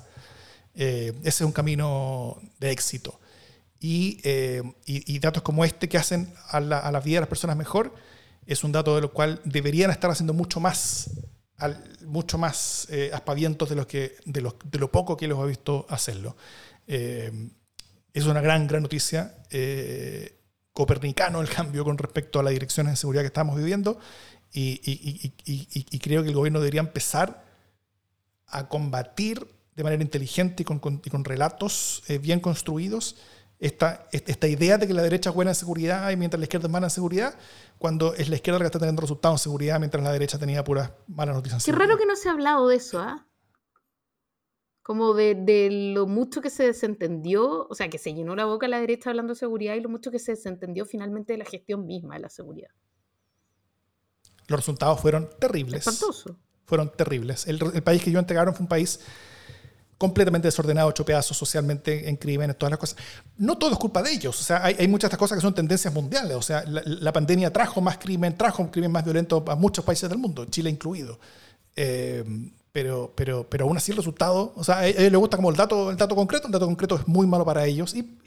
ese 0.76 1.24
es 1.24 1.42
un 1.42 1.54
camino 1.54 2.38
de 2.60 2.72
éxito. 2.72 3.20
Eh, 3.82 4.64
y, 4.86 5.16
y, 5.16 5.20
datos 5.20 5.44
como 5.44 5.64
este 5.66 5.88
que 5.88 5.98
hacen 5.98 6.34
a 6.50 6.60
la, 6.60 6.80
a 6.80 6.92
la, 6.92 7.00
vida 7.00 7.18
de 7.18 7.22
las 7.22 7.30
personas 7.30 7.56
mejor 7.56 7.94
es 8.48 8.64
un 8.64 8.72
dato 8.72 8.96
de 8.96 9.02
lo 9.02 9.12
cual 9.12 9.42
deberían 9.44 9.92
estar 9.92 10.10
haciendo 10.10 10.34
mucho 10.34 10.60
más, 10.60 11.12
al, 11.58 11.84
mucho 12.06 12.38
más 12.38 12.88
eh, 12.90 13.12
aspavientos 13.14 13.70
de, 13.70 13.76
los 13.76 13.86
que, 13.86 14.16
de, 14.26 14.42
los, 14.42 14.56
de 14.64 14.80
lo 14.80 14.92
poco 14.92 15.18
que 15.18 15.28
los 15.28 15.44
he 15.44 15.48
visto 15.48 15.86
hacerlo. 15.90 16.36
Eh, 16.88 17.50
es 18.14 18.26
una 18.26 18.42
gran, 18.42 18.66
gran 18.66 18.82
noticia. 18.82 19.36
copernicano 20.72 21.42
el 21.42 21.50
cambio 21.50 21.84
con 21.84 21.98
respecto 21.98 22.40
a 22.40 22.44
las 22.44 22.54
direcciones 22.54 22.94
de 22.94 22.98
seguridad 22.98 23.24
que 23.24 23.28
estamos 23.28 23.56
viviendo 23.56 24.00
y, 24.52 24.82
y, 24.84 25.34
y, 25.46 26.00
creo 26.00 26.24
que 26.24 26.30
el 26.30 26.36
gobierno 26.36 26.60
debería 26.60 26.80
empezar 26.80 27.46
a 28.48 28.68
combatir 28.68 29.46
de 29.76 29.84
manera 29.84 30.02
inteligente 30.02 30.64
y 30.64 30.66
con, 30.66 30.80
con, 30.80 31.00
con 31.00 31.26
relatos 31.26 32.04
bien 32.22 32.40
construidos 32.40 33.18
esta, 33.60 34.08
esta 34.12 34.48
idea 34.48 34.78
de 34.78 34.88
que 34.88 34.94
la 34.94 35.02
derecha 35.02 35.30
es 35.30 35.36
buena 35.36 35.52
en 35.52 35.56
seguridad 35.56 36.10
y 36.12 36.18
mientras 36.18 36.40
la 36.40 36.46
izquierda 36.46 36.68
es 36.68 36.72
mala 36.72 36.88
en 36.88 36.92
seguridad, 36.92 37.38
cuando 37.78 38.14
es 38.14 38.30
la 38.30 38.36
izquierda 38.36 38.60
la 38.60 38.64
que 38.64 38.68
está 38.68 38.80
teniendo 38.80 39.02
resultados 39.02 39.42
en 39.42 39.44
seguridad 39.44 39.80
mientras 39.80 40.04
la 40.04 40.12
derecha 40.12 40.38
tenía 40.38 40.64
puras 40.64 40.92
malas 41.08 41.36
noticias. 41.36 41.64
Qué 41.64 41.72
raro 41.72 41.98
que 41.98 42.06
no 42.06 42.16
se 42.16 42.30
ha 42.30 42.34
hablado 42.34 42.68
de 42.68 42.76
eso, 42.76 43.00
¿ah? 43.00 43.28
Como 44.82 45.16
de, 45.16 45.34
de, 45.34 45.94
lo 45.96 46.06
mucho 46.06 46.42
que 46.42 46.52
se 46.52 46.64
desentendió, 46.64 47.68
o 47.68 47.74
sea, 47.74 47.90
que 47.90 47.98
se 47.98 48.14
llenó 48.14 48.36
la 48.36 48.46
boca 48.46 48.68
la 48.68 48.80
derecha 48.80 49.10
hablando 49.10 49.34
de 49.34 49.40
seguridad 49.40 49.74
y 49.74 49.80
lo 49.80 49.90
mucho 49.90 50.12
que 50.12 50.20
se 50.20 50.34
desentendió 50.34 50.86
finalmente 50.86 51.34
de 51.34 51.40
la 51.40 51.46
gestión 51.46 51.88
misma 51.88 52.16
de 52.16 52.22
la 52.22 52.30
seguridad. 52.30 52.70
Los 54.48 54.60
resultados 54.60 55.02
fueron 55.02 55.28
terribles. 55.40 55.88
Espantoso. 55.88 56.38
Fueron 56.66 56.92
terribles. 56.96 57.48
El, 57.48 57.60
el 57.74 57.82
país 57.82 58.04
que 58.04 58.12
yo 58.12 58.20
entregaron 58.20 58.54
fue 58.54 58.64
un 58.64 58.70
país 58.70 59.00
completamente 59.98 60.48
desordenado, 60.48 60.90
hecho 60.90 61.06
socialmente 61.34 62.10
en 62.10 62.18
crímenes, 62.18 62.58
todas 62.58 62.72
las 62.72 62.80
cosas. 62.80 62.98
No 63.38 63.58
todo 63.58 63.72
es 63.72 63.78
culpa 63.78 64.02
de 64.02 64.12
ellos. 64.12 64.40
O 64.40 64.44
sea, 64.44 64.64
hay, 64.64 64.88
muchas 64.88 65.10
de 65.10 65.14
estas 65.14 65.20
cosas 65.20 65.38
que 65.38 65.42
son 65.42 65.54
tendencias 65.54 65.94
mundiales. 65.94 66.36
O 66.36 66.42
sea, 66.42 66.64
la, 66.66 67.14
pandemia 67.14 67.52
trajo 67.52 67.80
más 67.82 67.98
crimen, 67.98 68.38
trajo 68.38 68.64
un 68.64 68.70
crimen 68.70 68.92
más 68.92 69.04
violento 69.06 69.44
a 69.48 69.56
muchos 69.56 69.86
países 69.86 70.10
del 70.10 70.20
mundo, 70.20 70.46
Chile 70.46 70.70
incluido. 70.70 71.20
Eh, 71.76 72.24
pero, 72.72 73.14
pero, 73.16 73.48
pero 73.50 73.66
aún 73.66 73.78
así 73.78 73.92
el 73.92 73.98
resultado, 73.98 74.52
o 74.56 74.64
sea, 74.64 74.80
a 74.80 74.88
ellos 74.88 75.12
les 75.12 75.16
gusta 75.16 75.38
como 75.38 75.50
el 75.50 75.56
dato, 75.56 75.92
el 75.92 75.98
dato 75.98 76.14
concreto, 76.14 76.48
el 76.48 76.52
dato 76.52 76.66
concreto 76.66 76.96
es 76.96 77.08
muy 77.08 77.26
malo 77.26 77.46
para 77.46 77.66
ellos. 77.66 77.96
Y, 77.96 78.18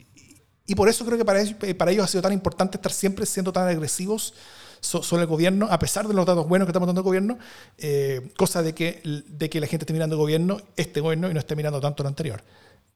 y 0.67 0.75
por 0.75 0.89
eso 0.89 1.05
creo 1.05 1.19
que 1.19 1.25
para 1.25 1.43
ellos, 1.43 1.57
para 1.77 1.91
ellos 1.91 2.05
ha 2.05 2.09
sido 2.09 2.23
tan 2.23 2.33
importante 2.33 2.79
estar 2.79 2.93
siempre 2.93 3.27
siendo 3.27 3.53
tan 3.53 3.69
agresivos 3.69 4.33
sobre 4.81 5.23
el 5.23 5.29
gobierno, 5.29 5.67
a 5.71 5.79
pesar 5.79 6.07
de 6.09 6.15
los 6.15 6.27
datos 6.27 6.47
buenos 6.49 6.67
que 6.67 6.71
estamos 6.71 6.87
dando 6.87 7.01
el 7.01 7.05
gobierno, 7.05 7.39
eh, 7.77 8.31
cosa 8.37 8.63
de 8.63 8.75
que, 8.75 9.01
de 9.05 9.51
que 9.51 9.61
la 9.61 9.67
gente 9.67 9.85
esté 9.85 9.93
mirando 9.93 10.17
el 10.17 10.21
gobierno, 10.21 10.59
este 10.77 11.01
gobierno, 11.01 11.31
y 11.31 11.35
no 11.35 11.41
esté 11.41 11.57
mirando 11.57 11.81
tanto 11.81 12.03
lo 12.03 12.09
anterior. 12.09 12.43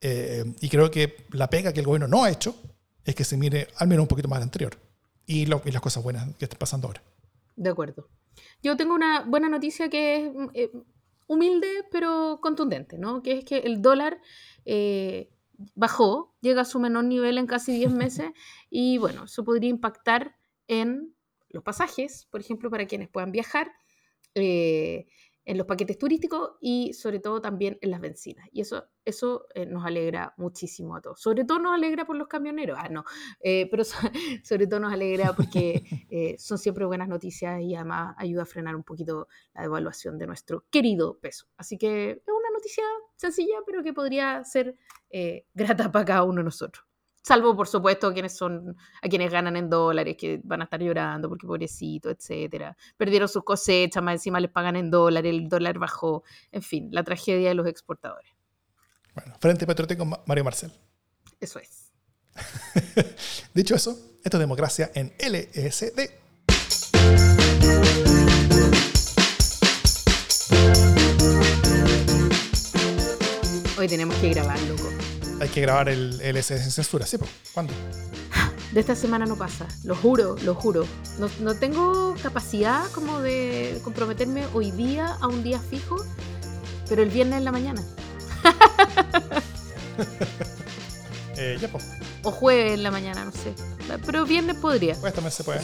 Eh, 0.00 0.44
y 0.60 0.68
creo 0.68 0.90
que 0.90 1.26
la 1.30 1.48
pega 1.48 1.72
que 1.72 1.80
el 1.80 1.86
gobierno 1.86 2.08
no 2.08 2.24
ha 2.24 2.30
hecho 2.30 2.56
es 3.04 3.14
que 3.14 3.24
se 3.24 3.36
mire 3.36 3.68
al 3.76 3.88
menos 3.88 4.02
un 4.02 4.08
poquito 4.08 4.28
más 4.28 4.38
al 4.38 4.44
anterior 4.44 4.76
y, 5.26 5.46
lo, 5.46 5.62
y 5.64 5.70
las 5.70 5.80
cosas 5.80 6.02
buenas 6.02 6.28
que 6.36 6.44
están 6.44 6.58
pasando 6.58 6.88
ahora. 6.88 7.02
De 7.54 7.70
acuerdo. 7.70 8.08
Yo 8.62 8.76
tengo 8.76 8.94
una 8.94 9.22
buena 9.22 9.48
noticia 9.48 9.88
que 9.88 10.16
es 10.16 10.32
eh, 10.54 10.70
humilde 11.26 11.84
pero 11.90 12.40
contundente, 12.42 12.98
¿no? 12.98 13.22
Que 13.22 13.38
es 13.38 13.44
que 13.44 13.58
el 13.58 13.82
dólar 13.82 14.18
bajó, 15.74 16.34
llega 16.40 16.62
a 16.62 16.64
su 16.64 16.78
menor 16.80 17.04
nivel 17.04 17.38
en 17.38 17.46
casi 17.46 17.72
10 17.72 17.92
meses 17.92 18.30
y 18.70 18.98
bueno, 18.98 19.24
eso 19.24 19.44
podría 19.44 19.70
impactar 19.70 20.36
en 20.68 21.11
los 21.52 21.62
pasajes, 21.62 22.26
por 22.30 22.40
ejemplo, 22.40 22.70
para 22.70 22.86
quienes 22.86 23.08
puedan 23.08 23.32
viajar, 23.32 23.72
eh, 24.34 25.06
en 25.44 25.58
los 25.58 25.66
paquetes 25.66 25.98
turísticos 25.98 26.52
y 26.60 26.92
sobre 26.92 27.18
todo 27.18 27.40
también 27.40 27.76
en 27.80 27.90
las 27.90 28.00
bencinas. 28.00 28.48
Y 28.52 28.60
eso, 28.60 28.84
eso 29.04 29.46
eh, 29.54 29.66
nos 29.66 29.84
alegra 29.84 30.34
muchísimo 30.36 30.94
a 30.94 31.00
todos. 31.00 31.20
Sobre 31.20 31.44
todo 31.44 31.58
nos 31.58 31.74
alegra 31.74 32.06
por 32.06 32.14
los 32.14 32.28
camioneros, 32.28 32.78
ah, 32.80 32.88
no, 32.88 33.04
eh, 33.40 33.66
pero 33.68 33.82
sobre 34.44 34.68
todo 34.68 34.78
nos 34.78 34.92
alegra 34.92 35.32
porque 35.34 35.82
son 36.38 36.58
siempre 36.58 36.84
buenas 36.84 37.08
noticias 37.08 37.60
y 37.60 37.74
además 37.74 38.14
ayuda 38.18 38.42
a 38.42 38.46
frenar 38.46 38.76
un 38.76 38.84
poquito 38.84 39.26
la 39.52 39.62
devaluación 39.62 40.16
de 40.16 40.28
nuestro 40.28 40.64
querido 40.70 41.18
peso. 41.18 41.46
Así 41.56 41.76
que 41.76 42.10
es 42.10 42.22
una 42.28 42.50
noticia 42.52 42.84
sencilla, 43.16 43.56
pero 43.66 43.82
que 43.82 43.92
podría 43.92 44.44
ser 44.44 44.76
grata 45.54 45.90
para 45.90 46.04
cada 46.04 46.22
uno 46.22 46.38
de 46.38 46.44
nosotros. 46.44 46.91
Salvo, 47.22 47.54
por 47.54 47.68
supuesto, 47.68 48.08
a 48.08 48.12
quienes 48.12 48.36
son, 48.36 48.76
a 49.00 49.08
quienes 49.08 49.30
ganan 49.30 49.56
en 49.56 49.70
dólares, 49.70 50.16
que 50.18 50.40
van 50.42 50.60
a 50.60 50.64
estar 50.64 50.80
llorando 50.80 51.28
porque 51.28 51.46
pobrecito, 51.46 52.10
etcétera. 52.10 52.76
Perdieron 52.96 53.28
sus 53.28 53.44
cosechas, 53.44 54.02
más 54.02 54.14
encima 54.14 54.40
les 54.40 54.50
pagan 54.50 54.74
en 54.74 54.90
dólares, 54.90 55.32
el 55.32 55.48
dólar 55.48 55.78
bajó. 55.78 56.24
En 56.50 56.62
fin, 56.62 56.88
la 56.90 57.04
tragedia 57.04 57.48
de 57.48 57.54
los 57.54 57.68
exportadores. 57.68 58.32
Bueno, 59.14 59.34
Frente 59.40 59.66
Patriótico 59.66 60.04
Mario 60.26 60.42
Marcel. 60.42 60.72
Eso 61.38 61.60
es. 61.60 61.92
Dicho 63.54 63.76
eso, 63.76 63.96
esto 64.24 64.36
es 64.36 64.40
democracia 64.40 64.90
en 64.94 65.12
LSD. 65.18 66.22
Hoy 73.78 73.88
tenemos 73.88 74.16
que 74.16 74.30
grabar, 74.30 74.60
loco 74.62 74.91
hay 75.42 75.48
que 75.48 75.60
grabar 75.60 75.88
el, 75.88 76.20
el 76.20 76.36
S 76.36 76.56
sin 76.56 76.70
censura, 76.70 77.04
¿sí? 77.04 77.16
¿Cuándo? 77.52 77.74
De 78.70 78.78
esta 78.78 78.94
semana 78.94 79.26
no 79.26 79.36
pasa, 79.36 79.66
lo 79.82 79.96
juro, 79.96 80.36
lo 80.44 80.54
juro. 80.54 80.86
No, 81.18 81.28
no 81.40 81.56
tengo 81.56 82.14
capacidad 82.22 82.88
como 82.92 83.18
de 83.18 83.80
comprometerme 83.82 84.46
hoy 84.54 84.70
día 84.70 85.16
a 85.20 85.26
un 85.26 85.42
día 85.42 85.58
fijo, 85.58 85.96
pero 86.88 87.02
el 87.02 87.10
viernes 87.10 87.38
en 87.38 87.44
la 87.44 87.52
mañana. 87.52 87.82
eh, 91.36 91.58
ya, 91.60 91.68
pues. 91.68 91.84
O 92.22 92.30
jueves 92.30 92.74
en 92.74 92.84
la 92.84 92.92
mañana, 92.92 93.24
no 93.24 93.32
sé. 93.32 93.52
Pero 94.06 94.24
viernes 94.24 94.56
podría. 94.56 94.94
Pues 94.94 95.12
también 95.12 95.32
se 95.32 95.42
puede. 95.42 95.60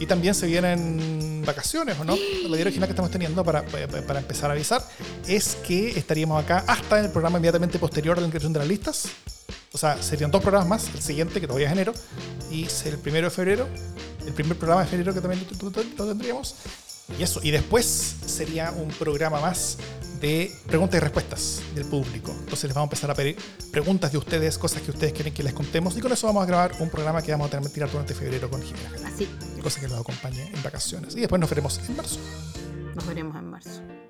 Y 0.00 0.06
también 0.06 0.34
se 0.34 0.46
vienen 0.46 1.42
vacaciones, 1.44 1.98
¿o 2.00 2.04
no? 2.04 2.16
La 2.16 2.56
idea 2.56 2.62
original 2.62 2.88
que 2.88 2.92
estamos 2.92 3.10
teniendo 3.10 3.44
para, 3.44 3.62
para, 3.62 4.18
empezar 4.18 4.50
a 4.50 4.54
avisar 4.54 4.82
es 5.28 5.56
que 5.66 5.90
estaríamos 5.90 6.42
acá 6.42 6.64
hasta 6.66 6.98
en 6.98 7.06
el 7.06 7.10
programa 7.10 7.38
inmediatamente 7.38 7.78
posterior 7.78 8.16
a 8.16 8.20
la 8.20 8.26
inscripción 8.26 8.52
de 8.52 8.58
las 8.60 8.68
listas. 8.68 9.08
O 9.72 9.78
sea, 9.78 10.02
serían 10.02 10.30
dos 10.30 10.42
programas 10.42 10.68
más, 10.68 10.94
el 10.94 11.02
siguiente, 11.02 11.40
que 11.40 11.46
todavía 11.46 11.68
es 11.68 11.72
enero, 11.72 11.92
y 12.50 12.66
el 12.84 12.98
primero 12.98 13.28
de 13.28 13.30
febrero, 13.30 13.68
el 14.26 14.32
primer 14.32 14.56
programa 14.58 14.82
de 14.82 14.88
febrero 14.88 15.14
que 15.14 15.20
también 15.20 15.46
lo 15.96 16.06
tendríamos. 16.06 16.56
Y 17.18 17.22
eso, 17.22 17.40
y 17.42 17.50
después 17.50 17.84
sería 18.26 18.70
un 18.72 18.88
programa 18.88 19.40
más 19.40 19.78
de 20.20 20.52
preguntas 20.66 20.98
y 20.98 21.00
respuestas 21.00 21.62
del 21.74 21.84
público. 21.84 22.30
Entonces 22.30 22.64
les 22.64 22.74
vamos 22.74 22.86
a 22.86 22.90
empezar 22.90 23.10
a 23.10 23.14
pedir 23.14 23.36
preguntas 23.72 24.12
de 24.12 24.18
ustedes, 24.18 24.56
cosas 24.56 24.82
que 24.82 24.92
ustedes 24.92 25.12
quieren 25.12 25.34
que 25.34 25.42
les 25.42 25.52
contemos. 25.52 25.96
Y 25.96 26.00
con 26.00 26.12
eso 26.12 26.28
vamos 26.28 26.44
a 26.44 26.46
grabar 26.46 26.72
un 26.78 26.88
programa 26.90 27.22
que 27.22 27.32
vamos 27.32 27.48
a 27.48 27.50
tener 27.50 27.68
tirar 27.70 27.90
durante 27.90 28.14
febrero 28.14 28.48
con 28.48 28.62
Jimena. 28.62 29.08
Así. 29.08 29.28
Cosa 29.60 29.80
que 29.80 29.88
nos 29.88 30.00
acompañe 30.00 30.50
en 30.54 30.62
vacaciones. 30.62 31.16
Y 31.16 31.20
después 31.20 31.40
nos 31.40 31.50
veremos 31.50 31.80
en 31.88 31.96
marzo. 31.96 32.18
Nos 32.94 33.06
veremos 33.06 33.36
en 33.36 33.50
marzo. 33.50 34.01